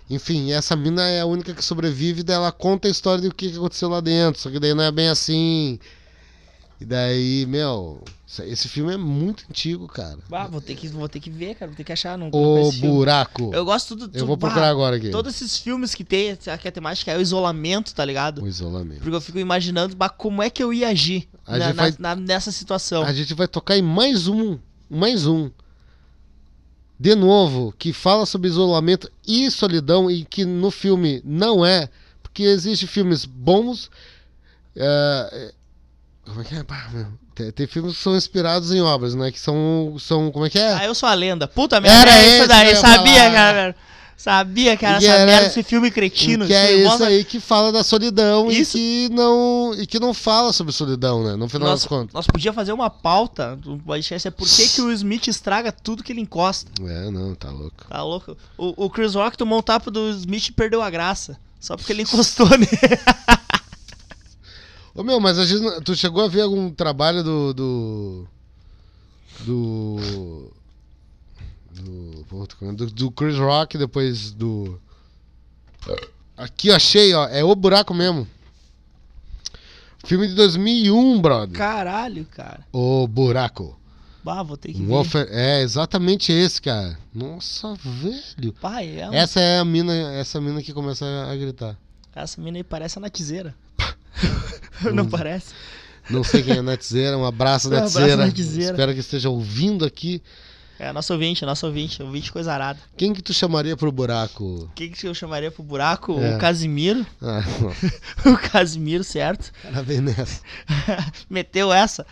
Enfim, 0.08 0.52
essa 0.52 0.76
mina 0.76 1.02
é 1.08 1.22
a 1.22 1.26
única 1.26 1.52
que 1.52 1.64
sobrevive, 1.64 2.22
daí 2.22 2.36
ela 2.36 2.52
conta 2.52 2.86
a 2.86 2.90
história 2.90 3.20
do 3.20 3.34
que 3.34 3.56
aconteceu 3.56 3.88
lá 3.88 4.00
dentro, 4.00 4.40
só 4.40 4.48
que 4.48 4.60
daí 4.60 4.72
não 4.72 4.84
é 4.84 4.92
bem 4.92 5.08
assim. 5.08 5.80
E 6.78 6.84
daí, 6.84 7.46
meu, 7.46 8.02
esse- 8.44 8.68
filme 8.68 8.92
é 8.92 8.96
muito 8.98 9.44
antigo, 9.48 9.88
cara. 9.88 10.18
Ah, 10.30 10.46
vou 10.46 10.60
ter 10.60 10.74
que, 10.74 10.88
vou 10.88 11.08
ter 11.08 11.20
que 11.20 11.30
ver, 11.30 11.54
cara. 11.54 11.70
Vou 11.70 11.76
ter 11.76 11.84
que 11.84 11.92
achar. 11.92 12.18
Não, 12.18 12.28
O. 12.30 12.70
Buraco. 12.72 13.50
Eu 13.54 13.64
gosto 13.64 13.96
tudo. 13.96 14.10
Eu 14.18 14.26
vou 14.26 14.36
procurar 14.36 14.68
agora 14.68 14.96
aqui. 14.96 15.08
Todos 15.10 15.34
esses 15.34 15.56
filmes 15.56 15.94
que 15.94 16.04
tem, 16.04 16.36
que 16.36 16.68
a 16.68 16.72
temática 16.72 17.10
é 17.12 17.16
o 17.16 17.20
isolamento, 17.22 17.94
tá 17.94 18.04
ligado? 18.04 18.42
O 18.42 18.46
isolamento. 18.48 19.00
Porque 19.00 19.16
eu 19.16 19.20
fico 19.22 19.38
imaginando 19.38 19.96
bah, 19.96 20.10
como 20.10 20.42
é 20.42 20.50
que 20.50 20.62
eu 20.62 20.70
ia 20.72 20.88
agir 20.88 21.26
na- 21.46 21.72
vai- 21.72 21.94
na- 21.98 22.14
nessa 22.16 22.52
situação. 22.52 23.02
A 23.04 23.12
gente 23.12 23.32
vai 23.32 23.48
tocar 23.48 23.78
em 23.78 23.82
mais 23.82 24.28
um, 24.28 24.58
mais 24.90 25.26
um. 25.26 25.50
De 26.98 27.14
novo, 27.14 27.74
que 27.78 27.92
fala 27.92 28.24
sobre 28.26 28.48
isolamento 28.48 29.10
e 29.26 29.50
solidão 29.50 30.10
e 30.10 30.24
que 30.24 30.44
no 30.44 30.70
filme 30.70 31.20
não 31.24 31.64
é, 31.64 31.88
porque 32.22 32.42
existem 32.42 32.86
filmes 32.88 33.24
bons. 33.24 33.90
é, 34.78 35.30
é, 35.32 35.54
como 36.26 36.40
é 36.40 36.44
que 36.44 36.54
é? 36.54 36.62
Pá, 36.64 36.88
Tem, 37.34 37.50
tem 37.52 37.66
filmes 37.66 37.96
que 37.96 38.02
são 38.02 38.16
inspirados 38.16 38.72
em 38.72 38.80
obras, 38.80 39.14
né? 39.14 39.30
Que 39.30 39.38
são, 39.40 39.96
são 39.98 40.30
como 40.30 40.46
é 40.46 40.50
que 40.50 40.58
é? 40.58 40.72
Ah, 40.74 40.84
eu 40.84 40.94
sou 40.94 41.08
a 41.08 41.14
lenda. 41.14 41.46
Puta 41.48 41.80
merda, 41.80 42.10
Era 42.10 42.18
é 42.22 42.38
isso 42.38 42.48
daí. 42.48 42.76
Sabia, 42.76 43.14
falar. 43.14 43.32
cara. 43.32 43.76
Sabia 44.18 44.76
que 44.78 44.86
era 44.86 44.94
E 44.94 45.04
essa 45.04 45.14
era- 45.14 45.26
merda, 45.26 45.46
esse 45.48 45.62
filme 45.62 45.90
cretino. 45.90 46.46
que 46.46 46.54
é 46.54 46.72
esse 46.72 46.80
isso 46.80 46.88
mostra- 46.88 47.06
aí 47.08 47.22
que 47.22 47.38
fala 47.38 47.70
da 47.70 47.84
solidão 47.84 48.50
Isso. 48.50 48.76
e 48.78 49.08
que 49.08 49.14
não 49.14 49.74
e 49.78 49.86
que 49.86 50.00
não 50.00 50.14
fala 50.14 50.54
sobre 50.54 50.72
solidão, 50.72 51.22
né? 51.22 51.36
No 51.36 51.46
final 51.50 51.68
Nós, 51.68 51.80
das 51.82 51.86
contas. 51.88 52.14
nós 52.14 52.26
podíamos 52.26 52.56
fazer 52.56 52.72
uma 52.72 52.88
pauta 52.88 53.54
do 53.56 53.76
podcast 53.76 54.26
é 54.26 54.30
por 54.30 54.48
que, 54.48 54.68
que 54.70 54.80
o 54.80 54.90
Smith 54.90 55.26
estraga 55.28 55.70
tudo 55.70 56.02
que 56.02 56.12
ele 56.12 56.22
encosta. 56.22 56.70
É, 56.82 57.10
não, 57.10 57.34
tá 57.34 57.50
louco. 57.50 57.84
Tá 57.90 58.02
louco? 58.02 58.34
O, 58.56 58.86
o 58.86 58.90
Chris 58.90 59.14
Rock 59.14 59.36
tomou 59.36 59.58
um 59.58 59.62
tapa 59.62 59.90
do 59.90 60.08
Smith 60.12 60.48
e 60.48 60.52
perdeu 60.52 60.80
a 60.80 60.88
graça. 60.88 61.38
Só 61.60 61.76
porque 61.76 61.92
ele 61.92 62.02
encostou 62.02 62.48
nele. 62.56 62.68
Ô 64.96 65.02
meu, 65.02 65.20
mas 65.20 65.36
tu 65.84 65.94
chegou 65.94 66.24
a 66.24 66.28
ver 66.28 66.40
algum 66.40 66.70
trabalho 66.70 67.22
do. 67.22 67.52
do. 67.52 68.26
do. 69.44 70.52
do, 71.70 72.86
do, 72.86 73.10
Chris 73.10 73.36
Rock 73.36 73.76
depois 73.76 74.30
do. 74.32 74.80
Aqui, 76.36 76.70
achei, 76.70 77.12
ó. 77.12 77.28
É 77.28 77.44
o 77.44 77.54
buraco 77.54 77.92
mesmo. 77.92 78.26
Filme 80.04 80.28
de 80.28 80.34
2001, 80.34 81.20
brother. 81.20 81.56
Caralho, 81.58 82.24
cara. 82.26 82.66
O 82.72 83.06
buraco. 83.06 83.78
Bah, 84.24 84.42
vou 84.42 84.56
ter 84.56 84.72
que 84.72 84.80
Um 84.82 85.02
ver. 85.02 85.28
É 85.30 85.60
exatamente 85.60 86.32
esse, 86.32 86.60
cara. 86.62 86.98
Nossa, 87.14 87.74
velho. 87.74 88.52
Pai, 88.54 88.98
é 88.98 89.10
um- 89.10 89.12
Essa 89.12 89.40
é 89.40 89.58
a 89.58 89.64
mina, 89.64 89.92
essa 90.14 90.40
mina 90.40 90.62
que 90.62 90.72
começa 90.72 91.04
a 91.04 91.36
gritar. 91.36 91.76
essa 92.14 92.40
mina 92.40 92.56
aí 92.56 92.64
parece 92.64 92.98
a 92.98 93.00
Natizeira. 93.02 93.54
Não 94.92 95.06
parece? 95.06 95.54
Não 96.08 96.22
sei 96.22 96.42
quem 96.42 96.58
é 96.58 96.62
Netzeira, 96.62 97.18
um 97.18 97.24
abraço, 97.24 97.68
Um 97.72 97.76
abraço, 97.76 97.98
Netzeira. 97.98 98.28
Espero 98.70 98.94
que 98.94 99.00
esteja 99.00 99.28
ouvindo 99.28 99.84
aqui. 99.84 100.22
É, 100.78 100.92
nosso 100.92 101.12
ouvinte, 101.14 101.44
nosso 101.46 101.66
ouvinte, 101.66 102.02
ouvinte 102.02 102.30
coisa 102.30 102.52
arada. 102.52 102.78
Quem 102.96 103.14
que 103.14 103.22
tu 103.22 103.32
chamaria 103.32 103.76
pro 103.76 103.90
buraco? 103.90 104.70
Quem 104.74 104.90
que 104.90 105.06
eu 105.06 105.14
chamaria 105.14 105.50
pro 105.50 105.62
buraco? 105.62 106.20
É. 106.20 106.36
O 106.36 106.38
Casimiro. 106.38 107.06
Ah, 107.22 107.42
o 108.28 108.36
Casimiro, 108.36 109.02
certo? 109.02 109.50
Vem 109.84 110.02
nessa. 110.02 110.42
Meteu 111.30 111.72
essa. 111.72 112.06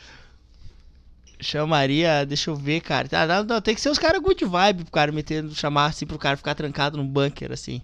Chamaria, 1.38 2.24
deixa 2.24 2.50
eu 2.50 2.56
ver, 2.56 2.80
cara. 2.80 3.06
Tá, 3.06 3.26
não, 3.26 3.44
não, 3.44 3.60
tem 3.60 3.74
que 3.74 3.80
ser 3.82 3.90
os 3.90 3.98
caras 3.98 4.22
good 4.22 4.42
vibe 4.42 4.84
pro 4.84 4.92
cara 4.92 5.12
meter, 5.12 5.44
chamar 5.50 5.86
assim 5.86 6.06
pro 6.06 6.18
cara 6.18 6.38
ficar 6.38 6.54
trancado 6.54 6.96
num 6.96 7.06
bunker, 7.06 7.52
assim. 7.52 7.82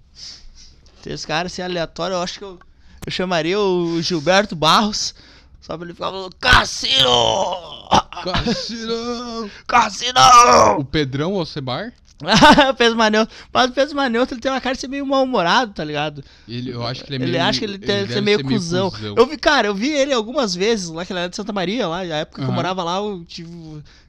Tem 1.02 1.12
os 1.12 1.26
caras 1.26 1.52
assim 1.52 1.60
aleatórios, 1.60 2.16
eu 2.16 2.22
acho 2.22 2.38
que 2.38 2.44
eu, 2.44 2.58
eu 3.06 3.12
chamaria 3.12 3.58
o 3.58 4.00
Gilberto 4.02 4.54
Barros. 4.54 5.14
Só 5.60 5.76
pra 5.76 5.86
ele 5.86 5.94
ficar 5.94 6.10
falando, 6.10 6.34
Cassino! 6.36 7.88
Cassirão! 8.24 9.50
Cassino! 9.66 10.20
O 10.78 10.84
Pedrão 10.84 11.34
Alcebar, 11.34 11.92
Pedro 12.76 12.96
Maneuto. 12.96 13.32
Mas 13.52 13.70
o 13.70 13.72
Pedro 13.72 13.96
Maneuto 13.96 14.34
ele 14.34 14.40
tem 14.40 14.50
uma 14.50 14.60
cara 14.60 14.74
de 14.74 14.80
ser 14.80 14.88
meio 14.88 15.06
mal-humorado, 15.06 15.72
tá 15.72 15.84
ligado? 15.84 16.22
ele, 16.46 16.70
eu 16.70 16.86
acho 16.86 17.04
que 17.04 17.12
ele 17.12 17.22
é 17.22 17.26
Ele 17.26 17.32
meio. 17.32 17.44
acha 17.44 17.58
que 17.58 17.64
ele 17.64 17.78
deve 17.78 18.12
ser 18.12 18.20
meio 18.20 18.42
cuzão. 18.44 18.92
Eu 19.16 19.26
vi, 19.26 19.36
cara, 19.36 19.68
eu 19.68 19.74
vi 19.74 19.88
ele 19.90 20.12
algumas 20.12 20.54
vezes 20.54 20.88
lá, 20.88 21.04
que 21.04 21.12
ele 21.12 21.20
era 21.20 21.28
de 21.28 21.36
Santa 21.36 21.52
Maria, 21.52 21.88
lá, 21.88 22.04
na 22.04 22.16
época 22.16 22.42
que 22.42 22.48
eu 22.48 22.52
morava 22.52 22.82
lá, 22.82 22.96
eu 22.98 23.24
tive. 23.24 23.50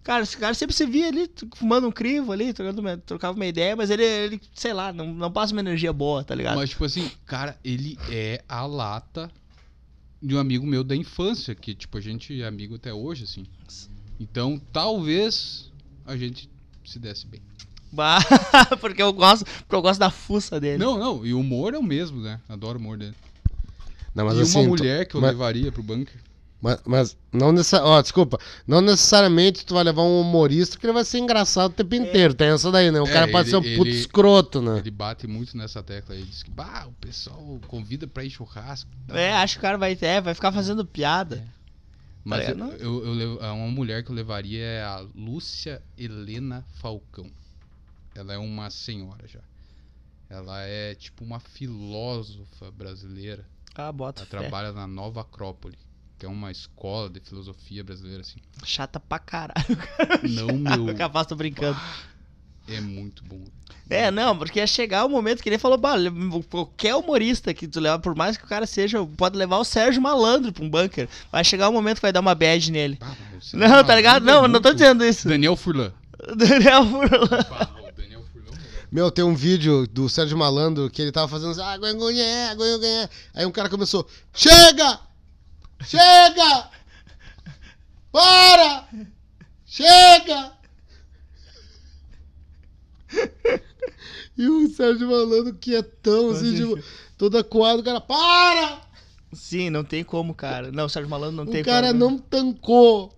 Cara, 0.04 0.24
esse 0.24 0.36
cara 0.36 0.54
sempre 0.54 0.76
se 0.76 0.86
via 0.86 1.08
ali, 1.08 1.30
fumando 1.56 1.88
um 1.88 1.92
crivo 1.92 2.32
ali, 2.32 2.52
trocando 2.54 2.98
trocava 3.06 3.36
uma 3.36 3.46
ideia, 3.46 3.76
mas 3.76 3.90
ele, 3.92 4.04
ele 4.04 4.42
sei 4.54 4.74
lá, 4.74 4.92
não, 4.92 5.14
não 5.14 5.32
passa 5.32 5.54
uma 5.54 5.62
energia 5.62 5.94
boa, 5.94 6.24
tá 6.24 6.34
ligado? 6.34 6.56
Mas, 6.56 6.72
tipo 6.72 6.84
assim, 6.84 7.10
cara, 7.26 7.56
ele 7.64 8.00
é 8.10 8.44
a 8.50 8.66
lata 8.66 9.30
de 10.22 10.36
um 10.36 10.40
amigo 10.40 10.66
meu 10.66 10.84
da 10.84 10.96
infância, 10.96 11.56
que, 11.56 11.74
tipo, 11.74 11.98
a 11.98 12.02
gente 12.02 12.42
é 12.42 12.48
amigo 12.48 12.76
até 12.76 12.94
hoje, 12.94 13.24
assim. 13.24 13.46
Então, 14.20 14.62
talvez 14.72 15.72
a 16.06 16.16
gente 16.16 16.50
se 16.86 17.00
desse 17.00 17.26
bem. 17.26 17.42
Bah, 17.92 18.20
porque 18.80 19.02
eu 19.02 19.12
gosto, 19.12 19.46
porque 19.46 19.76
eu 19.76 19.82
gosto 19.82 20.00
da 20.00 20.10
fuça 20.10 20.60
dele. 20.60 20.84
Não, 20.84 20.98
não, 20.98 21.26
e 21.26 21.34
o 21.34 21.40
humor 21.40 21.74
é 21.74 21.78
o 21.78 21.84
mesmo, 21.84 22.22
né? 22.22 22.40
Adoro 22.48 22.78
o 22.78 22.82
humor 22.82 22.98
dele. 22.98 23.14
Não, 24.16 24.26
mas 24.26 24.38
e 24.38 24.42
assim, 24.42 24.60
uma 24.60 24.68
mulher 24.70 25.06
que 25.06 25.16
eu 25.16 25.22
mas- 25.22 25.32
levaria 25.32 25.72
pro 25.72 25.84
bunker. 25.84 26.16
Mas, 26.64 26.80
mas 26.86 27.18
não 27.34 27.52
necessariamente. 27.52 27.98
Ó, 27.98 28.02
desculpa. 28.04 28.38
Não 28.68 28.82
necessariamente 28.82 29.66
tu 29.66 29.74
vai 29.74 29.84
levar 29.84 30.04
um 30.04 30.22
humorista 30.22 30.78
que 30.78 30.86
ele 30.86 30.94
vai 30.94 31.04
ser 31.04 31.18
engraçado 31.18 31.72
o 31.72 31.74
tempo 31.74 31.96
inteiro. 31.96 32.36
Tem 32.36 32.50
essa 32.50 32.70
daí, 32.72 32.92
né? 32.92 33.02
O 33.02 33.08
É, 33.08 33.12
cara 33.12 33.28
pode 33.28 33.50
ele- 33.50 33.50
ser 33.50 33.56
um 33.72 33.76
puto 33.78 33.90
ele- 33.90 33.98
escroto, 33.98 34.62
né? 34.62 34.78
Ele 34.78 34.92
bate 34.92 35.26
muito 35.26 35.58
nessa 35.58 35.82
tecla 35.82 36.14
aí. 36.14 36.22
Diz 36.24 36.44
que, 36.44 36.52
bah, 36.52 36.86
o 36.88 36.92
pessoal 36.94 37.60
convida 37.68 38.06
pra 38.06 38.24
ir 38.24 38.30
churrasco. 38.30 38.88
É, 39.10 39.34
acho 39.34 39.56
que 39.56 39.60
o 39.60 39.62
cara 39.64 39.76
vai, 39.78 39.98
é, 40.00 40.22
vai 40.22 40.36
ficar 40.36 40.52
fazendo 40.52 40.86
piada. 40.86 41.44
Mas 42.24 42.46
Tá 42.46 42.52
eu, 42.52 42.56
ligado? 42.56 42.74
eu, 42.80 43.06
eu 43.08 43.14
levo- 43.16 43.40
uma 43.40 43.68
mulher 43.72 44.04
que 44.04 44.12
eu 44.12 44.16
levaria 44.16 44.64
é 44.64 44.84
a 44.84 45.04
Lúcia 45.16 45.82
Helena 45.98 46.64
Falcão. 46.76 47.26
Ela 48.16 48.34
é 48.34 48.38
uma 48.38 48.70
senhora 48.70 49.28
já. 49.28 49.40
Ela 50.30 50.62
é 50.62 50.96
tipo 50.96 51.24
uma 51.24 51.40
filósofa 51.40 52.72
brasileira. 52.72 53.46
Ah, 53.76 53.92
bota 53.92 54.22
Ela 54.22 54.30
fé. 54.30 54.38
trabalha 54.40 54.72
na 54.72 54.88
Nova 54.88 55.22
Acrópole, 55.22 55.78
que 56.18 56.26
é 56.26 56.30
uma 56.30 56.52
escola 56.52 57.10
de 57.10 57.20
filosofia 57.20 57.84
brasileira, 57.84 58.22
assim. 58.22 58.40
Chata 58.64 59.00
pra 59.00 59.20
caralho. 59.20 59.78
Não, 60.30 60.58
meu. 60.86 60.96
Capaz, 60.96 61.28
tô 61.28 61.36
brincando. 61.36 61.80
É 62.68 62.80
muito 62.80 63.24
bom. 63.24 63.44
É, 63.90 64.10
não, 64.10 64.38
porque 64.38 64.60
ia 64.60 64.68
chegar 64.68 65.04
o 65.04 65.10
momento 65.10 65.44
que 65.44 65.50
ele 65.50 65.58
falou, 65.58 65.78
qualquer 66.50 66.96
humorista 66.96 67.54
que 67.54 67.68
tu 67.68 67.80
leva, 67.82 68.00
por 68.00 68.16
mais 68.16 68.38
que 68.38 68.46
o 68.46 68.48
cara 68.48 68.66
seja, 68.66 69.06
pode 69.18 69.38
levar 69.38 69.58
o 69.58 69.66
Sérgio 69.66 70.02
Malandro 70.02 70.54
pra 70.54 70.64
um 70.64 70.70
bunker. 70.70 71.10
Vai 71.30 71.44
chegar 71.44 71.68
o 71.68 71.74
momento 71.74 71.98
que 71.98 72.02
vai 72.04 72.14
dar 72.14 72.22
uma 72.22 72.34
bad 72.36 72.72
nele. 72.72 72.98
Ah, 73.02 73.14
Não, 73.54 73.84
tá 73.84 73.96
ligado? 73.96 74.24
é 74.24 74.32
Não, 74.32 74.48
não 74.48 74.62
tô 74.62 74.72
dizendo 74.72 75.04
isso. 75.04 75.28
Daniel 75.28 75.58
Furlan. 75.58 75.92
Daniel 76.38 76.86
Furlan. 76.86 77.28
Ah, 77.52 77.70
o 77.90 77.92
Daniel 77.92 78.24
Furlan. 78.32 78.58
Meu, 78.92 79.10
tem 79.10 79.24
um 79.24 79.34
vídeo 79.34 79.88
do 79.88 80.10
Sérgio 80.10 80.38
Malandro 80.38 80.90
que 80.90 81.02
ele 81.02 81.14
tava 81.14 81.28
fazendo 81.30 81.52
assim, 81.52 81.62
ah, 81.62 81.78
gonhonhé, 81.78 82.54
gonhonhé. 82.56 83.10
Aí 83.34 83.46
um 83.46 83.52
cara 83.52 83.70
começou, 83.70 84.06
chega! 84.34 85.00
Chega! 85.86 86.70
Para! 88.12 88.90
Chega! 89.66 90.52
E 94.38 94.48
o 94.48 94.70
Sérgio 94.70 95.10
Malandro 95.10 95.54
quietão, 95.54 96.32
assim, 96.32 96.56
tipo, 96.56 96.84
todo 97.18 97.38
acuado, 97.38 97.80
o 97.80 97.84
cara, 97.84 98.02
para! 98.02 98.82
Sim, 99.32 99.70
não 99.70 99.84
tem 99.86 100.04
como, 100.04 100.34
cara. 100.34 100.70
Não, 100.72 100.86
o 100.86 100.90
Sérgio 100.90 101.10
Malandro 101.10 101.38
não 101.38 101.46
tem 101.46 101.62
o 101.62 101.66
cara 101.66 101.88
como. 101.88 102.00
não 102.00 102.18
tancou 102.18 103.18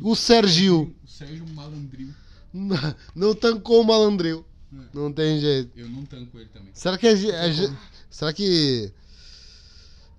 o 0.00 0.14
Sergio. 0.14 0.94
O 1.04 1.08
Sérgio 1.08 1.44
Malandril. 1.48 2.10
Não, 2.52 2.76
não 3.14 3.34
tancou 3.34 3.80
o 3.80 3.84
malandril. 3.84 4.44
Não 4.92 5.12
tem 5.12 5.38
jeito. 5.40 5.70
Eu 5.78 5.88
não 5.88 6.04
tanco 6.04 6.38
ele 6.38 6.48
também. 6.48 6.70
Será 6.74 6.96
que 6.98 7.06
a 7.06 7.10
a 7.12 7.50
ge- 7.50 7.76
Será 8.10 8.32
que. 8.32 8.92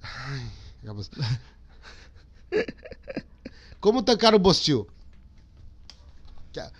Ai, 0.01 0.51
acabou. 0.83 1.05
Como 3.79 4.01
tancar 4.03 4.33
o 4.33 4.39
Bostil? 4.39 4.87
Ah, 6.57 6.71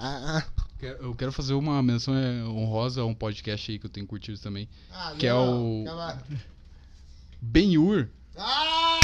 ah. 0.00 0.46
Quero- 0.78 1.02
Eu 1.02 1.14
quero 1.14 1.32
fazer 1.32 1.54
uma 1.54 1.82
menção 1.82 2.14
é, 2.14 2.44
honrosa 2.44 3.00
a 3.00 3.04
um 3.06 3.14
podcast 3.14 3.70
aí 3.70 3.78
que 3.78 3.86
eu 3.86 3.90
tenho 3.90 4.06
curtido 4.06 4.38
também. 4.38 4.68
Ah, 4.92 5.14
Que 5.18 5.26
é 5.26 5.34
o-. 5.34 5.84
Ben-Hur. 7.40 8.08
Ah! 8.36 9.00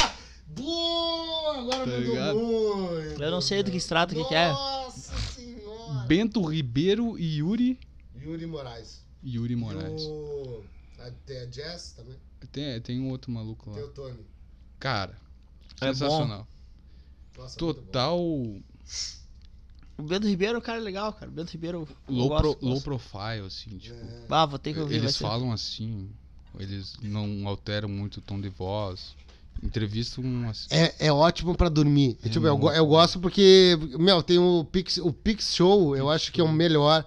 Boa! 0.47 1.57
Agora 1.57 1.79
Tá 1.79 1.85
mandou 1.85 1.99
ligado? 1.99 2.37
muito. 2.39 3.21
Eu 3.21 3.31
não 3.31 3.41
sei 3.41 3.63
do 3.63 3.71
que 3.71 3.79
se 3.79 3.87
trata, 3.89 4.13
o 4.13 4.17
que, 4.17 4.23
que 4.29 4.35
é. 4.35 4.49
Nossa 4.49 5.17
senhora! 5.33 6.05
Bento 6.07 6.41
Ribeiro 6.45 7.17
e 7.19 7.37
Yuri. 7.39 7.79
Yuri 8.25 8.45
Moraes. 8.45 9.01
Yuri 9.23 9.55
Moraes. 9.55 10.01
E 10.01 10.05
o... 10.07 10.63
a- 10.99 11.11
Tem 11.25 11.37
a 11.39 11.45
Jess 11.51 11.93
também. 11.93 12.15
Tem, 12.51 12.81
tem 12.81 12.99
um 12.99 13.09
outro 13.09 13.31
maluco 13.31 13.71
Tem 13.71 13.81
lá. 13.81 13.87
o 13.87 13.91
Tony. 13.91 14.19
Cara, 14.79 15.17
É 15.81 15.87
sensacional. 15.87 16.47
Nossa, 17.37 17.57
bom. 17.59 17.73
Total 17.73 18.19
O 19.97 20.03
Bento 20.03 20.27
Ribeiro 20.27 20.55
é 20.55 20.57
um 20.57 20.61
cara 20.61 20.79
legal, 20.79 21.13
cara. 21.13 21.29
O 21.29 21.33
Bento 21.33 21.51
Ribeiro. 21.51 21.87
eu 22.07 22.13
low, 22.13 22.29
gosto, 22.29 22.57
pro- 22.57 22.67
low 22.67 22.81
profile, 22.81 23.45
assim, 23.47 23.77
tipo. 23.77 23.95
É. 23.95 24.25
Ah, 24.29 24.45
vou 24.45 24.59
ter 24.59 24.73
que 24.73 24.79
ouvir. 24.79 24.95
vai 24.99 25.05
Eles 25.05 25.15
ser- 25.15 25.23
falam 25.23 25.51
assim, 25.51 26.09
eles 26.59 26.95
não 27.01 27.47
alteram 27.47 27.87
muito 27.89 28.17
o 28.17 28.21
tom 28.21 28.39
de 28.39 28.49
voz. 28.49 29.15
Entrevistam 29.63 30.47
assim. 30.49 30.67
É, 30.69 30.93
é 31.07 31.11
ótimo 31.13 31.55
pra 31.55 31.69
dormir. 31.69 32.17
É 32.23 32.27
tipo, 32.29 32.45
eu, 32.45 32.57
go- 32.57 32.65
muito 32.67 32.77
eu 32.77 32.85
gosto 32.85 33.19
porque, 33.21 33.77
meu, 33.97 34.21
tem 34.21 34.37
o 34.37 34.65
Pix, 34.65 34.97
o 34.97 35.13
Pix 35.13 35.55
Show, 35.55 35.95
eu 35.95 36.09
acho 36.09 36.31
que 36.31 36.41
é 36.41 36.43
o 36.43 36.51
melhor. 36.51 37.05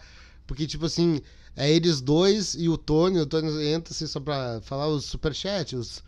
Porque, 0.49 0.67
tipo 0.67 0.87
assim, 0.87 1.21
é 1.55 1.71
eles 1.71 2.01
dois 2.01 2.55
e 2.55 2.69
o 2.69 2.77
Tony. 2.79 3.21
O 3.21 3.27
Tony 3.27 3.67
entra 3.67 3.93
assim 3.95 4.07
só 4.07 4.19
pra 4.19 4.61
falar 4.63 4.89
os 4.89 5.05
superchat, 5.05 5.77
os, 5.77 6.03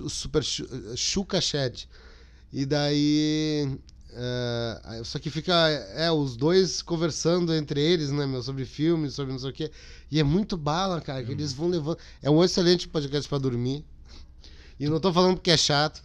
os 0.00 0.12
super 0.12 0.42
chu- 0.42 0.66
chuca 0.96 1.40
chat. 1.40 1.88
E 2.52 2.64
daí. 2.66 3.78
aí- 4.84 5.04
só 5.04 5.18
que 5.18 5.28
fica 5.30 5.52
é, 5.94 6.10
os 6.10 6.36
dois 6.36 6.80
conversando 6.80 7.52
entre 7.54 7.80
eles, 7.80 8.10
né, 8.10 8.24
meu, 8.26 8.42
sobre 8.42 8.64
filmes, 8.64 9.12
sobre 9.14 9.32
não 9.32 9.38
sei 9.38 9.50
o 9.50 9.52
quê. 9.52 9.70
E 10.10 10.18
é 10.18 10.22
muito 10.24 10.56
bala, 10.56 11.00
cara, 11.00 11.22
que 11.22 11.32
eles 11.32 11.52
vão 11.52 11.68
levando. 11.68 11.98
É 12.22 12.30
um 12.30 12.42
excelente 12.42 12.88
podcast 12.88 13.28
pra 13.28 13.36
dormir. 13.38 13.84
E 14.80 14.88
não 14.88 14.98
tô 15.00 15.12
falando 15.12 15.34
porque 15.36 15.50
é 15.50 15.56
chato, 15.56 16.02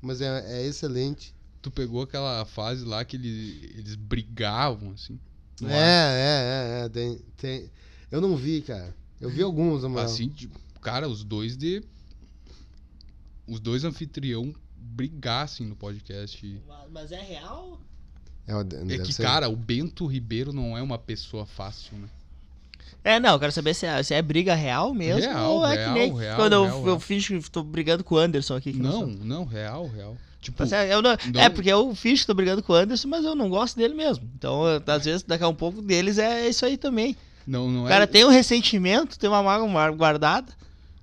mas 0.00 0.20
é, 0.20 0.60
é 0.62 0.66
excelente. 0.66 1.34
Tu 1.60 1.70
pegou 1.72 2.02
aquela 2.02 2.44
fase 2.44 2.84
lá 2.84 3.04
que 3.04 3.16
eles, 3.16 3.70
eles 3.76 3.94
brigavam, 3.96 4.92
assim. 4.92 5.18
No 5.60 5.70
É, 5.70 5.74
ar. 5.74 6.14
é, 6.16 6.80
é, 6.82 6.84
é. 6.84 6.88
Tem, 6.88 7.18
tem... 7.36 7.70
Eu 8.10 8.20
não 8.20 8.36
vi, 8.36 8.60
cara. 8.62 8.94
Eu 9.20 9.28
vi 9.30 9.42
alguns, 9.42 9.84
mas. 9.84 10.12
Assim, 10.12 10.32
cara, 10.80 11.08
os 11.08 11.22
dois 11.22 11.56
de. 11.56 11.82
Os 13.46 13.60
dois 13.60 13.84
anfitrião 13.84 14.54
brigassem 14.76 15.66
no 15.66 15.76
podcast. 15.76 16.60
Mas 16.90 17.12
é 17.12 17.20
real? 17.20 17.80
É, 18.46 18.94
É 18.94 18.98
que, 18.98 19.12
ser- 19.12 19.22
cara, 19.22 19.48
o 19.48 19.54
Bento 19.56 20.06
Ribeiro 20.06 20.52
não 20.52 20.76
é 20.76 20.82
uma 20.82 20.98
pessoa 20.98 21.44
fácil, 21.46 21.96
né? 21.98 22.08
É, 23.02 23.18
não, 23.18 23.30
eu 23.32 23.38
quero 23.40 23.52
saber 23.52 23.72
se 23.74 23.86
é, 23.86 24.02
se 24.02 24.12
é 24.12 24.20
briga 24.20 24.54
real 24.54 24.92
mesmo 24.92 25.22
Real, 25.22 25.52
ou 25.54 25.66
é 25.66 25.74
real, 25.76 25.94
que 25.94 25.98
nem 26.00 26.14
real, 26.16 26.36
quando 26.36 26.52
eu, 26.52 26.64
real, 26.64 26.78
eu 26.78 26.84
real. 26.84 27.00
finjo 27.00 27.40
que 27.40 27.50
tô 27.50 27.62
brigando 27.62 28.04
com 28.04 28.14
o 28.14 28.18
Anderson 28.18 28.56
aqui. 28.56 28.72
que 28.72 28.78
Não, 28.78 28.92
sou. 28.92 29.06
não, 29.06 29.44
real, 29.44 29.86
real. 29.88 30.16
Tipo, 30.40 30.66
Tá? 30.66 30.84
Eu 30.86 31.00
não- 31.02 31.16
não- 31.34 31.40
É, 31.40 31.48
porque 31.48 31.68
eu 31.70 31.94
finjo 31.94 32.22
que 32.22 32.26
tô 32.26 32.34
brigando 32.34 32.62
com 32.62 32.72
o 32.72 32.76
Anderson, 32.76 33.08
mas 33.08 33.24
eu 33.24 33.34
não 33.34 33.48
gosto 33.48 33.76
dele 33.76 33.94
mesmo. 33.94 34.28
Então, 34.34 34.66
eu- 34.66 34.82
às 34.86 35.04
vezes, 35.04 35.22
daqui 35.22 35.44
a 35.44 35.48
um 35.48 35.54
pouco 35.54 35.80
deles 35.82 36.18
é 36.18 36.48
isso 36.48 36.64
aí 36.64 36.76
também. 36.76 37.16
não, 37.46 37.70
não 37.70 37.82
O 37.84 37.86
é. 37.86 37.88
cara 37.88 38.06
tem 38.06 38.24
um 38.24 38.28
ressentimento, 38.28 39.18
tem 39.18 39.28
uma 39.28 39.42
mágoa 39.42 39.90
guardada. 39.92 40.52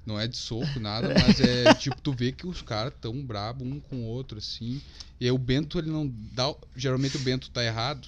Não 0.05 0.17
é 0.19 0.25
de 0.27 0.37
soco, 0.37 0.79
nada, 0.79 1.13
mas 1.13 1.39
é 1.41 1.73
tipo, 1.75 1.99
tu 2.01 2.13
vê 2.13 2.31
que 2.31 2.47
os 2.47 2.61
caras 2.61 2.93
tão 3.01 3.13
brabo 3.25 3.65
um 3.65 3.79
com 3.79 3.97
o 3.97 4.05
outro, 4.05 4.37
assim. 4.37 4.81
E 5.19 5.25
aí 5.25 5.31
o 5.31 5.37
Bento, 5.37 5.77
ele 5.77 5.89
não 5.89 6.09
dá. 6.33 6.53
Geralmente 6.75 7.17
o 7.17 7.19
Bento 7.19 7.49
tá 7.51 7.61
errado, 7.63 8.07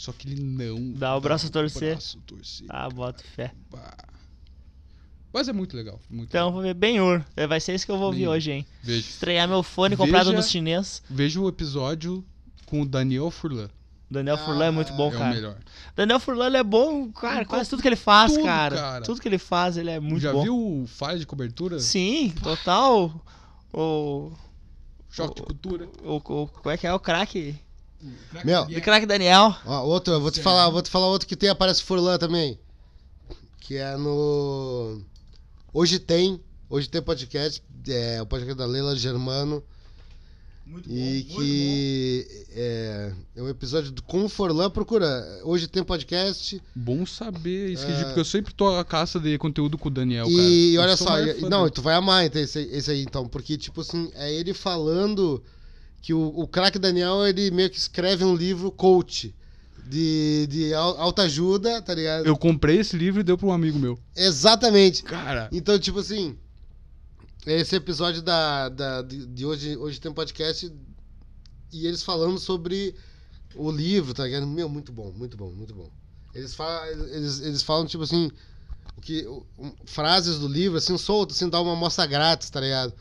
só 0.00 0.12
que 0.12 0.26
ele 0.30 0.40
não. 0.42 0.92
Dá 0.92 1.14
o 1.14 1.20
braço 1.20 1.46
a 1.46 1.50
torcer. 1.50 1.90
braço 1.92 2.16
a 2.18 2.20
torcer. 2.26 2.66
Ah, 2.70 2.88
bota 2.88 3.22
fé. 3.36 3.52
Mas 5.32 5.46
é 5.46 5.52
muito 5.52 5.76
legal. 5.76 6.00
Muito 6.08 6.30
Então, 6.30 6.40
eu 6.40 6.46
legal. 6.46 6.52
vou 6.54 6.62
ver 6.62 6.74
bem 6.74 7.00
Ur. 7.00 7.22
É, 7.36 7.46
Vai 7.46 7.60
ser 7.60 7.74
isso 7.74 7.84
que 7.84 7.92
eu 7.92 7.98
vou 7.98 8.06
ouvir 8.06 8.26
hoje, 8.26 8.50
hein? 8.50 8.66
Veja, 8.82 9.00
Estrear 9.00 9.46
meu 9.46 9.62
fone 9.62 9.96
comprado 9.96 10.26
Veja- 10.30 10.36
no 10.38 10.42
chinês. 10.42 11.02
veja 11.08 11.38
o 11.38 11.48
episódio 11.48 12.24
com 12.66 12.80
o 12.80 12.86
Daniel 12.86 13.30
Furlan. 13.30 13.68
O 14.10 14.14
Daniel 14.14 14.38
Furlan 14.38 14.64
é 14.64 14.70
muito 14.70 14.92
bom, 14.94 15.12
é 15.12 15.14
o 15.14 15.18
cara. 15.18 15.34
melhor. 15.34 15.56
Daniel 15.94 16.18
Furlan 16.18 16.56
é 16.56 16.64
bom, 16.64 17.12
cara, 17.12 17.44
quase 17.44 17.68
tudo 17.70 17.82
que 17.82 17.86
ele 17.88 17.94
faz, 17.94 18.32
tudo, 18.32 18.42
cara. 18.44 18.74
cara. 18.76 19.04
Tudo 19.04 19.20
que 19.20 19.28
ele 19.28 19.38
faz, 19.38 19.76
ele 19.76 19.90
é 19.90 20.00
muito 20.00 20.20
Já 20.22 20.32
bom. 20.32 20.42
viu 20.42 20.84
falha 20.88 21.18
de 21.18 21.26
cobertura? 21.26 21.78
Sim, 21.78 22.30
total. 22.42 23.24
O, 23.72 24.32
Choque 25.10 25.34
de 25.40 25.46
cultura. 25.46 25.88
o, 26.02 26.16
o 26.16 26.20
como 26.48 26.70
é 26.70 26.76
que 26.78 26.86
é 26.86 26.92
o 26.94 26.98
craque? 26.98 27.54
Meu, 28.44 28.62
O 28.62 28.80
craque 28.80 29.06
Daniel. 29.06 29.54
Ó, 29.66 29.84
outro, 29.84 30.14
eu 30.14 30.20
vou 30.20 30.30
te 30.30 30.40
falar, 30.40 30.68
vou 30.70 30.80
te 30.82 30.88
falar 30.90 31.06
outro 31.08 31.28
que 31.28 31.36
tem, 31.36 31.50
aparece 31.50 31.82
Furlan 31.82 32.18
também. 32.18 32.58
Que 33.60 33.76
é 33.76 33.96
no. 33.96 35.00
Hoje 35.72 35.98
tem. 35.98 36.40
Hoje 36.68 36.88
tem 36.88 37.02
podcast. 37.02 37.62
É 37.88 38.20
o 38.22 38.26
podcast 38.26 38.56
da 38.58 38.66
Leila 38.66 38.96
Germano. 38.96 39.62
Muito 40.66 40.88
E 40.88 41.24
que 41.24 42.46
é, 42.52 43.12
é 43.34 43.42
um 43.42 43.48
episódio 43.48 43.90
do, 43.90 44.02
com 44.02 44.24
o 44.24 44.28
Forlan, 44.28 44.70
procura. 44.70 45.06
Hoje 45.44 45.66
tem 45.66 45.82
podcast. 45.82 46.62
Bom 46.74 47.04
saber 47.04 47.72
isso, 47.72 47.84
É. 47.84 48.04
porque 48.04 48.20
eu 48.20 48.24
sempre 48.24 48.54
tô 48.54 48.76
à 48.76 48.84
caça 48.84 49.18
de 49.18 49.36
conteúdo 49.36 49.76
com 49.76 49.88
o 49.88 49.90
Daniel, 49.90 50.26
cara. 50.26 50.36
e 50.40 50.78
olha 50.78 50.96
só, 50.96 51.18
e- 51.20 51.40
não, 51.48 51.62
dele. 51.64 51.70
tu 51.72 51.82
vai 51.82 51.96
amar 51.96 52.24
então, 52.24 52.40
esse, 52.40 52.60
esse 52.60 52.88
aí 52.90 53.02
então, 53.02 53.26
porque 53.26 53.58
tipo 53.58 53.80
assim, 53.80 54.12
é 54.14 54.32
ele 54.32 54.54
falando 54.54 55.42
que 56.02 56.14
o, 56.14 56.20
o 56.28 56.46
craque 56.48 56.78
Daniel, 56.78 57.26
ele 57.26 57.50
meio 57.50 57.68
que 57.70 57.76
escreve 57.78 58.24
um 58.24 58.34
livro 58.34 58.70
coach 58.72 59.34
de, 59.86 60.46
de 60.48 60.74
al- 60.74 60.98
autoajuda, 61.00 61.82
tá 61.82 61.94
ligado? 61.94 62.26
Eu 62.26 62.36
comprei 62.36 62.78
esse 62.78 62.96
livro 62.96 63.20
e 63.20 63.24
deu 63.24 63.36
pra 63.36 63.46
um 63.48 63.52
amigo 63.52 63.78
meu. 63.78 63.98
Exatamente. 64.16 65.02
Cara, 65.02 65.48
Então, 65.52 65.78
tipo 65.78 65.98
assim, 65.98 66.38
esse 67.46 67.74
episódio 67.76 68.22
da, 68.22 68.68
da, 68.68 69.02
de, 69.02 69.44
hoje, 69.44 69.76
hoje 69.76 70.00
tem 70.00 70.10
um 70.10 70.14
podcast 70.14 70.72
e 71.72 71.86
eles 71.86 72.02
falando 72.02 72.38
sobre 72.38 72.94
o 73.54 73.70
livro, 73.70 74.14
tá 74.14 74.24
ligado? 74.24 74.46
Meu, 74.46 74.68
muito 74.68 74.92
bom, 74.92 75.12
muito 75.12 75.36
bom, 75.36 75.50
muito 75.50 75.74
bom. 75.74 75.90
Eles 76.34 76.54
falam, 76.54 76.86
eles, 76.86 77.40
eles 77.40 77.62
falam 77.62 77.86
tipo 77.86 78.04
assim, 78.04 78.30
o 78.96 79.00
que, 79.00 79.26
o- 79.26 79.44
um, 79.58 79.72
frases 79.84 80.38
do 80.38 80.46
livro, 80.46 80.78
assim, 80.78 80.96
solto, 80.96 81.32
assim, 81.32 81.48
dá 81.48 81.60
uma 81.60 81.72
amostra 81.72 82.06
grátis, 82.06 82.48
tá 82.50 82.60
ligado? 82.60 82.92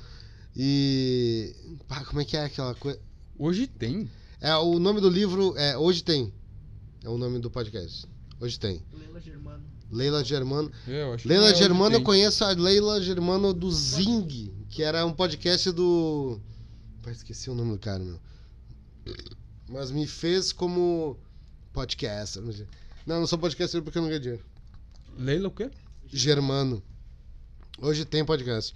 E. 0.62 1.56
Pá, 1.88 2.04
como 2.04 2.20
é 2.20 2.26
que 2.26 2.36
é 2.36 2.44
aquela 2.44 2.76
coisa? 2.76 3.00
hoje 3.38 3.66
tem. 3.66 4.12
É, 4.42 4.54
o 4.58 4.78
nome 4.78 5.00
do 5.00 5.10
livro 5.10 5.58
é 5.58 5.78
Hoje 5.78 6.04
Tem. 6.04 6.34
É 7.02 7.08
o 7.08 7.18
nome 7.18 7.40
do 7.40 7.50
podcast. 7.50 8.06
Hoje 8.42 8.60
tem. 8.60 8.84
Leila 8.92 9.22
Germano. 9.22 9.64
Leila 9.90 10.22
Germano. 10.22 10.72
É, 10.86 11.04
eu 11.04 11.14
acho 11.14 11.24
que 11.24 11.30
Leila 11.30 11.52
é, 11.52 11.56
Germano, 11.56 11.96
eu 11.96 12.04
conheço 12.04 12.44
a 12.44 12.50
Leila 12.50 13.02
Germano 13.02 13.54
do 13.54 13.72
Zing, 13.72 14.52
que 14.70 14.84
era 14.84 15.06
um 15.06 15.14
podcast 15.14 15.72
do. 15.72 16.42
Pá, 17.04 17.12
esqueci 17.12 17.50
o 17.50 17.56
nome 17.56 17.72
do 17.72 17.80
cara, 17.80 18.04
meu. 18.04 18.20
Mas 19.70 19.92
me 19.92 20.06
fez 20.06 20.52
como 20.52 21.18
podcaster. 21.72 22.44
Não, 23.06 23.22
não 23.22 23.28
sou 23.28 23.40
podcaster 23.40 23.82
porque 23.82 23.98
eu 23.98 24.02
não 24.02 24.10
ganho 24.10 24.20
dinheiro. 24.20 24.44
Leila 25.18 25.48
o 25.48 25.52
quê? 25.52 25.72
Germano. 26.12 26.84
Hoje 27.82 28.04
tem 28.04 28.26
podcast. 28.26 28.76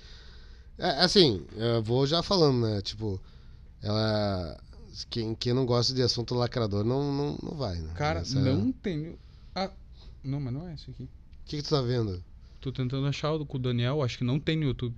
É, 0.78 0.90
assim, 1.04 1.46
eu 1.56 1.82
vou 1.84 2.06
já 2.08 2.22
falando, 2.24 2.68
né? 2.68 2.82
Tipo, 2.82 3.20
ela. 3.82 4.58
Quem, 5.10 5.34
quem 5.34 5.54
não 5.54 5.66
gosta 5.66 5.94
de 5.94 6.02
assunto 6.04 6.36
lacrador 6.36 6.84
não, 6.84 7.12
não, 7.12 7.38
não 7.42 7.58
vai, 7.58 7.78
né? 7.80 7.92
Cara, 7.96 8.20
Essa- 8.22 8.40
não 8.40 8.72
tem. 8.72 9.18
Ah, 9.56 9.70
não, 10.24 10.40
mas 10.40 10.54
não 10.54 10.68
é 10.68 10.74
esse 10.76 10.90
aqui. 10.92 11.04
O 11.04 11.10
que, 11.46 11.58
que 11.58 11.64
tu 11.64 11.70
tá 11.70 11.82
vendo? 11.82 12.24
Tô 12.62 12.72
tentando 12.72 13.06
achar 13.08 13.32
o 13.34 13.46
com 13.46 13.58
o 13.58 13.60
Daniel, 13.60 14.02
acho 14.04 14.18
que 14.18 14.24
não 14.24 14.40
tem 14.40 14.56
no 14.56 14.64
YouTube. 14.66 14.96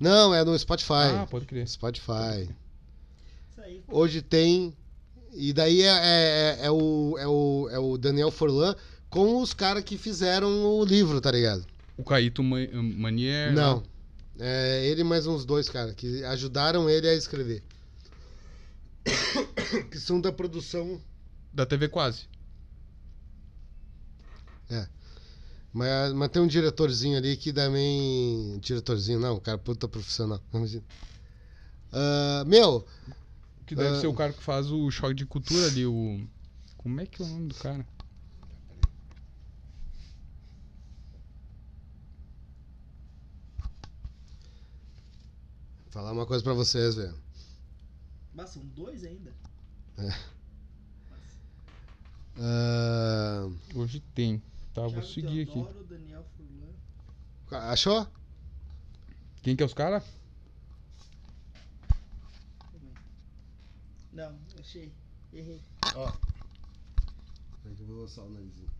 Não, 0.00 0.34
é 0.34 0.44
no 0.44 0.58
Spotify. 0.58 0.92
Ah, 0.92 1.26
pode 1.30 1.46
crer. 1.46 1.66
Spotify. 1.68 2.42
Isso 3.50 3.60
aí. 3.60 3.82
Hoje 3.88 4.20
tem. 4.20 4.74
E 5.32 5.52
daí 5.52 5.82
é, 5.82 5.86
é, 5.92 6.58
é 6.66 6.70
o, 6.70 7.16
é, 7.18 7.26
o, 7.26 7.68
é 7.70 7.78
o 7.78 7.96
Daniel 7.96 8.30
Forlan 8.30 8.74
com 9.08 9.40
os 9.40 9.54
caras 9.54 9.84
que 9.84 9.96
fizeram 9.96 10.48
o 10.66 10.84
livro, 10.84 11.20
tá 11.20 11.30
ligado? 11.30 11.64
O 11.96 12.02
Caíto 12.04 12.42
Ma- 12.42 12.58
Manier. 12.72 13.52
Não. 13.54 13.78
né? 13.78 13.82
É 14.38 14.86
ele 14.86 15.02
mais 15.02 15.26
uns 15.26 15.44
dois 15.44 15.68
caras 15.68 15.94
que 15.94 16.22
ajudaram 16.24 16.88
ele 16.90 17.08
a 17.08 17.14
escrever. 17.14 17.62
que 19.90 19.98
são 19.98 20.20
da 20.20 20.30
produção. 20.32 21.00
Da 21.52 21.64
TV 21.64 21.88
Quase. 21.88 22.28
Mas, 25.72 26.14
mas 26.14 26.30
tem 26.30 26.40
um 26.40 26.46
diretorzinho 26.46 27.18
ali 27.18 27.36
que 27.36 27.52
também. 27.52 28.58
Diretorzinho, 28.60 29.20
não, 29.20 29.38
cara 29.38 29.58
puta 29.58 29.86
profissional. 29.86 30.40
Ah, 31.92 32.44
meu, 32.46 32.86
Que 33.66 33.74
deve 33.74 33.96
Ah. 33.96 34.00
ser 34.00 34.06
o 34.06 34.12
cara 34.14 34.32
que 34.32 34.42
faz 34.42 34.70
o 34.70 34.90
choque 34.90 35.14
de 35.14 35.24
cultura 35.26 35.66
ali, 35.66 35.86
o. 35.86 36.26
Como 36.76 37.00
é 37.00 37.06
que 37.06 37.22
é 37.22 37.24
o 37.24 37.28
nome 37.28 37.48
do 37.48 37.54
cara? 37.54 37.86
Falar 45.96 46.12
uma 46.12 46.26
coisa 46.26 46.44
pra 46.44 46.52
vocês, 46.52 46.94
velho. 46.94 47.18
Mas 48.34 48.50
são 48.50 48.62
dois 48.66 49.02
ainda. 49.02 49.34
Ah, 52.38 53.48
Hoje 53.74 54.00
tem. 54.14 54.42
Tá, 54.74 54.86
vou 54.86 55.02
seguir 55.02 55.48
aqui. 55.48 55.66
Daniel 55.88 56.22
Furlan. 56.36 57.70
achou? 57.70 58.06
Quem 59.42 59.56
que 59.56 59.62
é 59.62 59.66
os 59.66 59.72
caras? 59.72 60.04
Não, 64.12 64.38
achei. 64.60 64.92
Errei. 65.32 65.62
Ó. 65.94 66.12
Peraí 67.62 67.74
que 67.74 67.82
eu 67.82 67.86
vou 67.86 68.02
lançar 68.02 68.20
o 68.20 68.28
narizinho. 68.28 68.75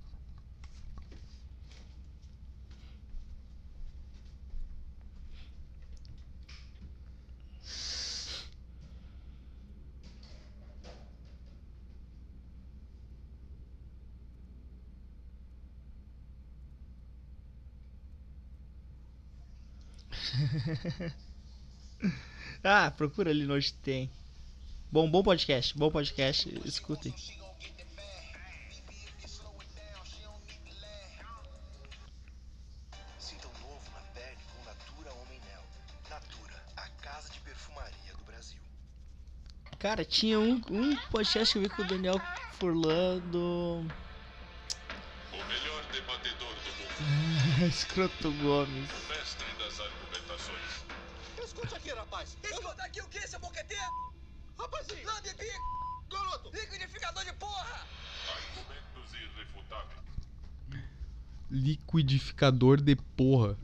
Ah, 22.63 22.91
procura 22.91 23.31
ali 23.31 23.45
no 23.45 23.55
Hoje 23.55 23.73
Tem. 23.73 24.11
Bom, 24.91 25.09
bom 25.09 25.23
podcast, 25.23 25.77
bom 25.77 25.91
podcast, 25.91 26.53
escutem. 26.65 27.15
Cara, 39.79 40.05
tinha 40.05 40.41
um, 40.41 40.61
um 40.71 40.97
podcast 41.13 41.53
que 41.53 41.59
eu 41.59 41.63
vi 41.63 41.69
com 41.69 41.83
o 41.83 41.85
Daniel 41.85 42.21
Furlan 42.59 43.19
do. 43.19 43.85
O 45.33 45.37
melhor 45.37 45.85
debatedor 45.93 46.49
do 46.49 46.71
mundo, 47.05 47.69
Escroto 47.69 48.33
Gomes. 48.33 49.06
Rapazinho. 54.89 55.07
Lambe 55.07 55.29
bico. 55.35 56.11
Garoto. 56.11 56.51
Liquidificador 56.55 57.25
de 57.25 57.33
porra. 57.35 57.87
Argumentos 58.29 59.15
irrefutáveis. 59.15 60.01
Liquidificador 61.51 62.81
de 62.81 62.97
porra. 62.97 63.57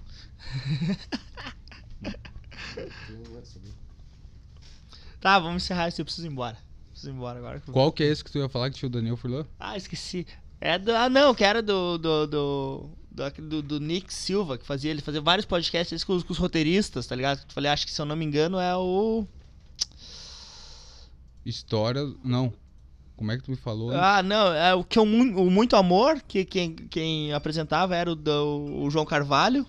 Tá, 5.20 5.38
vamos 5.38 5.62
encerrar 5.62 5.88
isso, 5.88 6.00
eu 6.00 6.04
preciso 6.04 6.26
ir 6.26 6.30
embora. 6.30 6.56
Preciso 6.90 7.10
ir 7.12 7.14
embora 7.14 7.38
agora. 7.38 7.60
Qual 7.60 7.92
que 7.92 8.02
é 8.02 8.06
esse 8.06 8.24
que 8.24 8.30
tu 8.30 8.38
ia 8.38 8.48
falar 8.48 8.70
que 8.70 8.76
tinha 8.78 8.88
o 8.88 8.90
Daniel 8.92 9.16
Furlan? 9.16 9.46
Ah, 9.58 9.76
esqueci. 9.76 10.26
É 10.60 10.78
do. 10.78 10.92
Ah, 10.94 11.08
não, 11.08 11.34
que 11.34 11.44
era 11.44 11.62
do. 11.62 11.98
Do, 11.98 12.26
do, 12.26 12.90
do, 13.38 13.62
do 13.62 13.80
Nick 13.80 14.12
Silva, 14.12 14.58
que 14.58 14.66
fazia. 14.66 14.90
Ele 14.90 15.00
fazia 15.02 15.20
vários 15.20 15.46
podcasts 15.46 16.02
com, 16.02 16.14
os- 16.14 16.22
com 16.24 16.32
os 16.32 16.38
roteiristas, 16.38 17.06
tá 17.06 17.14
ligado? 17.14 17.38
Eu 17.40 17.52
falei, 17.52 17.70
acho 17.70 17.86
que 17.86 17.92
se 17.92 18.00
eu 18.00 18.06
não 18.06 18.16
me 18.16 18.24
engano 18.24 18.58
é 18.58 18.76
o. 18.76 19.26
História. 21.44 22.02
Não. 22.24 22.52
Como 23.16 23.30
é 23.30 23.36
que 23.36 23.44
tu 23.44 23.50
me 23.50 23.56
falou? 23.56 23.92
Ah, 23.92 24.22
não, 24.22 24.52
é 24.52 24.74
o 24.74 24.82
que 24.82 24.98
eu, 24.98 25.02
o 25.04 25.50
Muito 25.50 25.76
Amor, 25.76 26.20
que 26.26 26.44
quem, 26.44 26.74
quem 26.74 27.32
apresentava 27.32 27.94
era 27.94 28.10
o, 28.10 28.16
do, 28.16 28.82
o 28.82 28.90
João 28.90 29.04
Carvalho. 29.04 29.66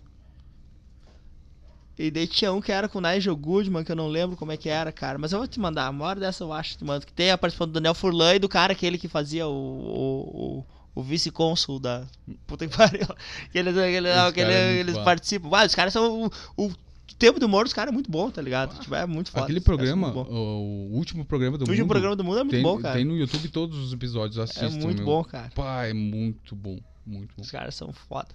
E 1.97 2.09
daí 2.09 2.25
tinha 2.25 2.51
um 2.51 2.59
que 2.59 2.71
era 2.71 2.89
com 2.89 2.97
o 2.97 3.01
Nigel 3.01 3.35
Goodman, 3.35 3.83
que 3.83 3.91
eu 3.91 3.95
não 3.95 4.07
lembro 4.07 4.35
como 4.35 4.51
é 4.51 4.57
que 4.57 4.67
era, 4.67 4.91
cara. 4.91 5.19
Mas 5.19 5.31
eu 5.31 5.37
vou 5.37 5.47
te 5.47 5.59
mandar, 5.59 5.91
uma 5.91 6.05
hora 6.05 6.19
dessa 6.19 6.43
eu 6.43 6.51
acho, 6.51 6.77
te 6.77 6.83
mando. 6.83 7.05
Que 7.05 7.13
tem 7.13 7.29
a 7.29 7.37
participação 7.37 7.67
do 7.67 7.73
Daniel 7.73 7.93
Furlan 7.93 8.33
e 8.35 8.39
do 8.39 8.49
cara 8.49 8.73
aquele 8.73 8.97
que 8.97 9.07
fazia 9.07 9.47
o, 9.47 9.51
o, 9.51 10.57
o, 10.95 11.01
o 11.01 11.03
vice-cônsul 11.03 11.79
da. 11.79 12.03
Puta 12.47 12.67
que 12.67 12.73
pariu. 12.75 13.05
Que 13.51 13.59
eles, 13.59 13.75
que 13.75 13.79
eles, 13.81 14.11
Esse 14.11 14.33
que 14.33 14.39
ele- 14.39 14.49
cara 14.51 14.53
é 14.53 14.73
eles 14.73 14.97
participam. 14.97 15.49
Ah, 15.55 15.65
os 15.65 15.75
caras 15.75 15.93
são 15.93 16.31
o, 16.57 16.65
o 16.65 16.73
o 17.11 17.15
tempo 17.15 17.39
do 17.39 17.45
humor 17.45 17.65
dos 17.65 17.73
caras 17.73 17.91
é 17.91 17.93
muito 17.93 18.09
bom, 18.09 18.29
tá 18.31 18.41
ligado? 18.41 18.79
Tipo, 18.79 18.95
é 18.95 19.05
muito 19.05 19.31
foda. 19.31 19.43
Aquele 19.45 19.59
os 19.59 19.65
são 19.65 19.75
programa, 19.75 20.13
o, 20.13 20.89
o 20.91 20.95
último 20.95 21.25
programa 21.25 21.57
do 21.57 21.65
O 21.65 21.69
último 21.69 21.83
mundo. 21.85 21.89
programa 21.89 22.15
do 22.15 22.23
mundo 22.23 22.39
é 22.39 22.43
muito 22.43 22.55
tem, 22.55 22.63
bom, 22.63 22.79
cara. 22.79 22.95
Tem 22.95 23.05
no 23.05 23.17
YouTube 23.17 23.49
todos 23.49 23.77
os 23.77 23.93
episódios, 23.93 24.37
É 24.37 24.43
assistam. 24.43 24.79
muito 24.79 24.97
meu. 24.97 25.05
bom, 25.05 25.23
cara. 25.23 25.51
Pá, 25.53 25.85
é 25.85 25.93
muito 25.93 26.55
bom. 26.55 26.79
Muito 27.05 27.35
bom. 27.35 27.41
Os 27.41 27.51
caras 27.51 27.75
são 27.75 27.91
foda. 27.91 28.29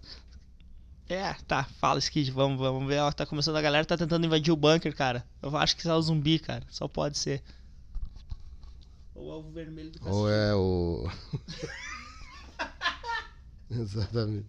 É, 1.08 1.32
tá, 1.46 1.64
fala, 1.64 1.98
Skid, 1.98 2.30
vamos, 2.30 2.58
vamos 2.58 2.86
ver. 2.86 3.00
Ó, 3.00 3.10
tá 3.10 3.24
começando 3.24 3.56
a 3.56 3.62
galera 3.62 3.86
tá 3.86 3.96
tentando 3.96 4.26
invadir 4.26 4.52
o 4.52 4.56
bunker, 4.56 4.94
cara. 4.94 5.24
Eu 5.40 5.56
acho 5.56 5.74
que 5.74 5.88
é 5.88 5.94
o 5.94 6.02
zumbi, 6.02 6.38
cara. 6.38 6.64
Só 6.68 6.86
pode 6.86 7.16
ser. 7.16 7.42
Ou 9.14 9.32
alvo 9.32 9.50
vermelho 9.50 9.90
do 9.90 10.06
Ou 10.06 10.30
é 10.30 10.54
o. 10.54 11.08
Exatamente. 13.70 14.46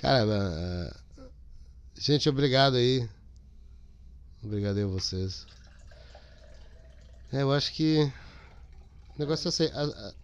Cara, 0.00 0.90
ah, 0.90 1.00
gente, 2.00 2.28
obrigado 2.28 2.76
aí. 2.76 3.08
Obrigado 4.42 4.76
aí 4.78 4.82
a 4.84 4.86
vocês. 4.86 5.46
É, 7.32 7.42
eu 7.42 7.52
acho 7.52 7.72
que. 7.74 8.10
O 9.16 9.18
negócio 9.18 9.48
é 9.48 9.50
assim. 9.50 9.64
a- 9.66 9.82
a- 10.08 10.14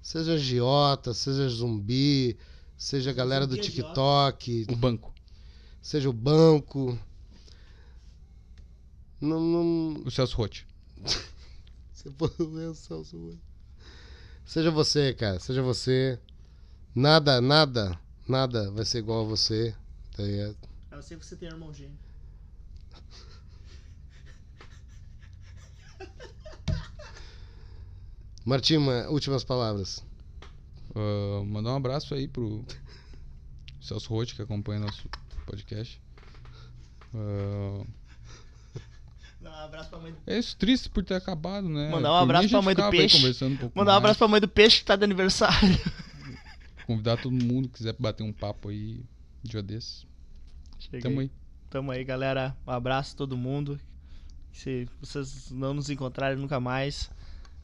seja 0.00 0.34
agiota, 0.34 1.12
seja 1.12 1.48
zumbi, 1.48 2.38
seja 2.78 3.10
a 3.10 3.14
galera 3.14 3.46
do. 3.46 3.56
TikTok, 3.58 4.66
O 4.70 4.76
banco. 4.76 5.12
seja 5.82 6.08
o 6.08 6.12
banco. 6.12 6.98
Não, 9.20 9.40
não, 9.40 10.02
O 10.04 10.10
Celso 10.10 10.36
Rotti. 10.36 10.66
Você 11.92 12.10
pode 12.10 12.34
ler 12.40 12.68
o 12.68 12.74
Celso 12.74 13.16
Ruas. 13.18 13.38
Seja 14.44 14.70
você, 14.70 15.12
cara. 15.14 15.40
Seja 15.40 15.62
você. 15.62 16.18
Nada, 16.94 17.40
nada, 17.40 17.98
nada 18.28 18.70
vai 18.70 18.84
ser 18.84 18.98
igual 18.98 19.22
a 19.22 19.28
você. 19.28 19.74
Tá 20.16 20.22
ligado? 20.22 20.56
Eu 20.96 21.02
sei 21.02 21.18
que 21.18 21.26
você 21.26 21.36
tem 21.36 21.48
irmão 21.48 21.74
gêmeo. 21.74 21.98
Últimas 29.10 29.44
palavras. 29.44 30.02
Ah, 30.94 31.44
mandar 31.44 31.72
um 31.72 31.76
abraço 31.76 32.14
aí 32.14 32.26
pro 32.26 32.64
Celso 33.80 34.08
Rotti, 34.08 34.34
que 34.34 34.40
acompanha 34.40 34.80
nosso 34.80 35.06
podcast. 35.44 36.00
Dá 39.40 39.50
um 39.50 39.64
abraço 39.64 39.90
pra 39.90 39.98
mãe 39.98 40.12
do... 40.12 40.18
é 40.26 40.38
isso, 40.38 40.56
triste 40.56 40.88
por 40.88 41.04
ter 41.04 41.14
acabado, 41.14 41.68
né? 41.68 41.90
Mandar 41.90 42.12
um 42.12 42.16
mim, 42.16 42.22
abraço 42.22 42.46
a 42.46 42.48
pra 42.48 42.62
mãe 42.62 42.74
do 42.74 42.90
peixe. 42.90 43.44
um 43.44 43.50
Mandar 43.50 43.68
um 43.74 43.84
mais. 43.84 43.96
abraço 43.98 44.18
pra 44.18 44.28
mãe 44.28 44.40
do 44.40 44.48
peixe 44.48 44.78
que 44.78 44.84
tá 44.86 44.96
de 44.96 45.04
aniversário. 45.04 45.78
Convidar 46.86 47.18
todo 47.18 47.32
mundo 47.32 47.68
que 47.68 47.76
quiser 47.76 47.94
bater 47.98 48.22
um 48.22 48.32
papo 48.32 48.70
aí, 48.70 49.04
dia 49.42 49.62
desses. 50.78 51.02
Tamo 51.02 51.20
aí. 51.20 51.30
Tamo 51.70 51.90
aí, 51.90 52.04
galera. 52.04 52.56
Um 52.66 52.70
abraço 52.70 53.14
a 53.14 53.16
todo 53.18 53.36
mundo. 53.36 53.78
Se 54.52 54.88
vocês 55.00 55.50
não 55.50 55.74
nos 55.74 55.90
encontrarem 55.90 56.38
nunca 56.38 56.58
mais, 56.58 57.10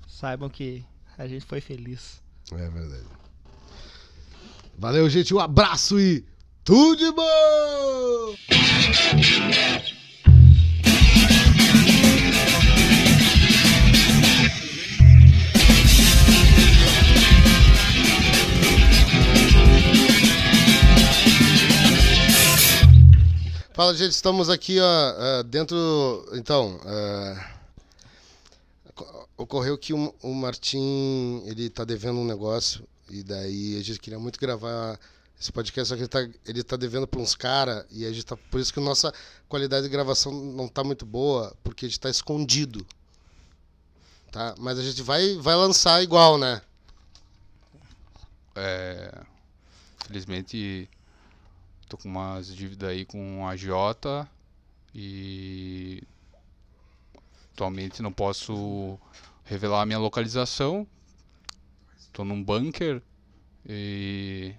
saibam 0.06 0.48
que 0.48 0.84
a 1.16 1.26
gente 1.26 1.44
foi 1.46 1.60
feliz. 1.60 2.22
É 2.52 2.68
verdade. 2.68 3.06
Valeu, 4.76 5.08
gente. 5.08 5.32
Um 5.32 5.38
abraço 5.38 5.98
e 5.98 6.24
tudo 6.64 6.96
de 6.96 7.10
bom! 7.12 8.36
Fala, 23.74 23.94
gente, 23.94 24.10
estamos 24.12 24.50
aqui, 24.50 24.78
ó, 24.80 24.84
ah, 24.84 25.42
dentro. 25.42 25.76
Então, 26.34 26.78
oco- 28.84 29.28
ocorreu 29.36 29.78
que 29.78 29.94
o, 29.94 30.34
Martim, 30.34 31.42
ele 31.46 31.70
tá 31.70 31.82
devendo 31.84 32.18
um 32.18 32.24
negócio, 32.26 32.86
e 33.08 33.22
daí 33.22 33.78
a 33.78 33.82
gente 33.82 33.98
queria 33.98 34.18
muito 34.18 34.38
gravar 34.38 34.98
esse 35.40 35.50
podcast, 35.50 35.88
só 35.88 35.94
que 35.96 36.02
ele 36.02 36.08
tá, 36.08 36.20
ele 36.46 36.62
tá 36.62 36.76
devendo 36.76 37.06
pra 37.06 37.20
uns 37.20 37.34
caras, 37.34 37.86
e 37.90 38.04
a 38.04 38.12
gente 38.12 38.26
tá. 38.26 38.36
Por 38.36 38.60
isso 38.60 38.72
que 38.72 38.78
a 38.78 38.82
nossa 38.82 39.12
qualidade 39.48 39.84
de 39.84 39.92
gravação 39.92 40.32
não 40.32 40.68
tá 40.68 40.84
muito 40.84 41.06
boa, 41.06 41.56
porque 41.64 41.86
a 41.86 41.88
gente 41.88 42.00
tá 42.00 42.10
escondido. 42.10 42.86
Tá? 44.30 44.54
Mas 44.58 44.78
a 44.78 44.82
gente 44.82 45.02
vai, 45.02 45.36
vai 45.38 45.54
lançar 45.56 46.02
igual, 46.02 46.36
né? 46.38 46.60
É, 48.54 49.18
felizmente 50.06 50.88
tô 51.92 51.98
com 51.98 52.08
umas 52.08 52.54
dívidas 52.56 52.88
aí 52.88 53.04
com 53.04 53.46
a 53.46 53.54
Jota 53.54 54.26
e 54.94 56.02
atualmente 57.52 58.00
não 58.00 58.10
posso 58.10 58.98
revelar 59.44 59.82
a 59.82 59.86
minha 59.86 59.98
localização. 59.98 60.86
Tô 62.10 62.24
num 62.24 62.42
bunker 62.42 63.02
e 63.68 64.54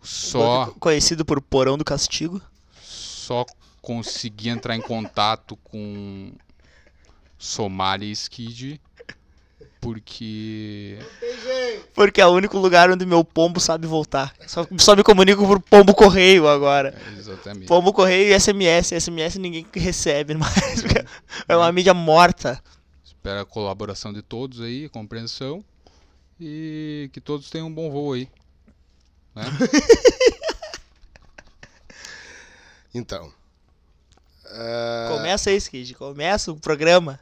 só 0.00 0.72
Conhecido 0.80 1.22
por 1.22 1.42
Porão 1.42 1.76
do 1.76 1.84
Castigo. 1.84 2.40
só 2.80 3.44
consegui 3.82 4.48
entrar 4.48 4.74
em 4.74 4.80
contato 4.80 5.54
com 5.56 6.32
Somália 7.38 8.06
e 8.06 8.12
Skid 8.12 8.80
porque 9.80 10.98
Porque 11.94 12.20
é 12.20 12.26
o 12.26 12.30
único 12.30 12.58
lugar 12.58 12.90
onde 12.90 13.06
meu 13.06 13.24
pombo 13.24 13.58
sabe 13.58 13.86
voltar. 13.86 14.34
Só, 14.46 14.66
só 14.78 14.94
me 14.94 15.02
comunico 15.02 15.46
por 15.46 15.60
pombo 15.60 15.94
correio 15.94 16.46
agora. 16.48 16.94
exatamente 17.18 17.66
Pombo 17.66 17.92
correio 17.92 18.34
e 18.34 18.38
SMS. 18.38 18.92
SMS 18.92 19.36
ninguém 19.36 19.66
recebe 19.72 20.34
mais. 20.34 20.84
É 21.48 21.56
uma 21.56 21.72
mídia 21.72 21.94
morta. 21.94 22.62
Espero 23.04 23.40
a 23.40 23.46
colaboração 23.46 24.12
de 24.12 24.22
todos 24.22 24.60
aí, 24.60 24.88
compreensão. 24.88 25.64
E 26.38 27.10
que 27.12 27.20
todos 27.20 27.50
tenham 27.50 27.66
um 27.66 27.74
bom 27.74 27.90
voo 27.90 28.12
aí. 28.12 28.28
Né? 29.34 29.44
Então. 32.92 33.32
ah, 34.46 35.08
Começa 35.12 35.50
aí, 35.50 35.56
Skid. 35.56 35.94
Começa 35.94 36.50
o 36.50 36.56
programa. 36.56 37.20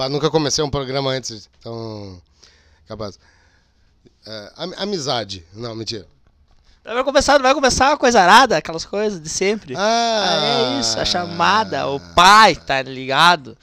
Bah, 0.00 0.08
nunca 0.08 0.30
comecei 0.30 0.64
um 0.64 0.70
programa 0.70 1.10
antes, 1.10 1.46
então. 1.58 2.22
Capaz. 2.88 3.18
É, 4.26 4.52
am- 4.56 4.74
amizade. 4.78 5.44
Não, 5.52 5.74
mentira. 5.74 6.06
Vai 6.82 7.04
começar, 7.04 7.38
vai 7.38 7.52
começar 7.52 7.92
a 7.92 7.96
coisa 7.98 8.18
arada, 8.18 8.56
aquelas 8.56 8.86
coisas 8.86 9.20
de 9.20 9.28
sempre. 9.28 9.74
Ah, 9.76 10.24
Ah, 10.24 10.76
é 10.76 10.80
isso, 10.80 10.98
a 10.98 11.04
chamada, 11.04 11.86
o 11.86 12.00
pai, 12.14 12.56
tá 12.56 12.80
ligado? 12.80 13.58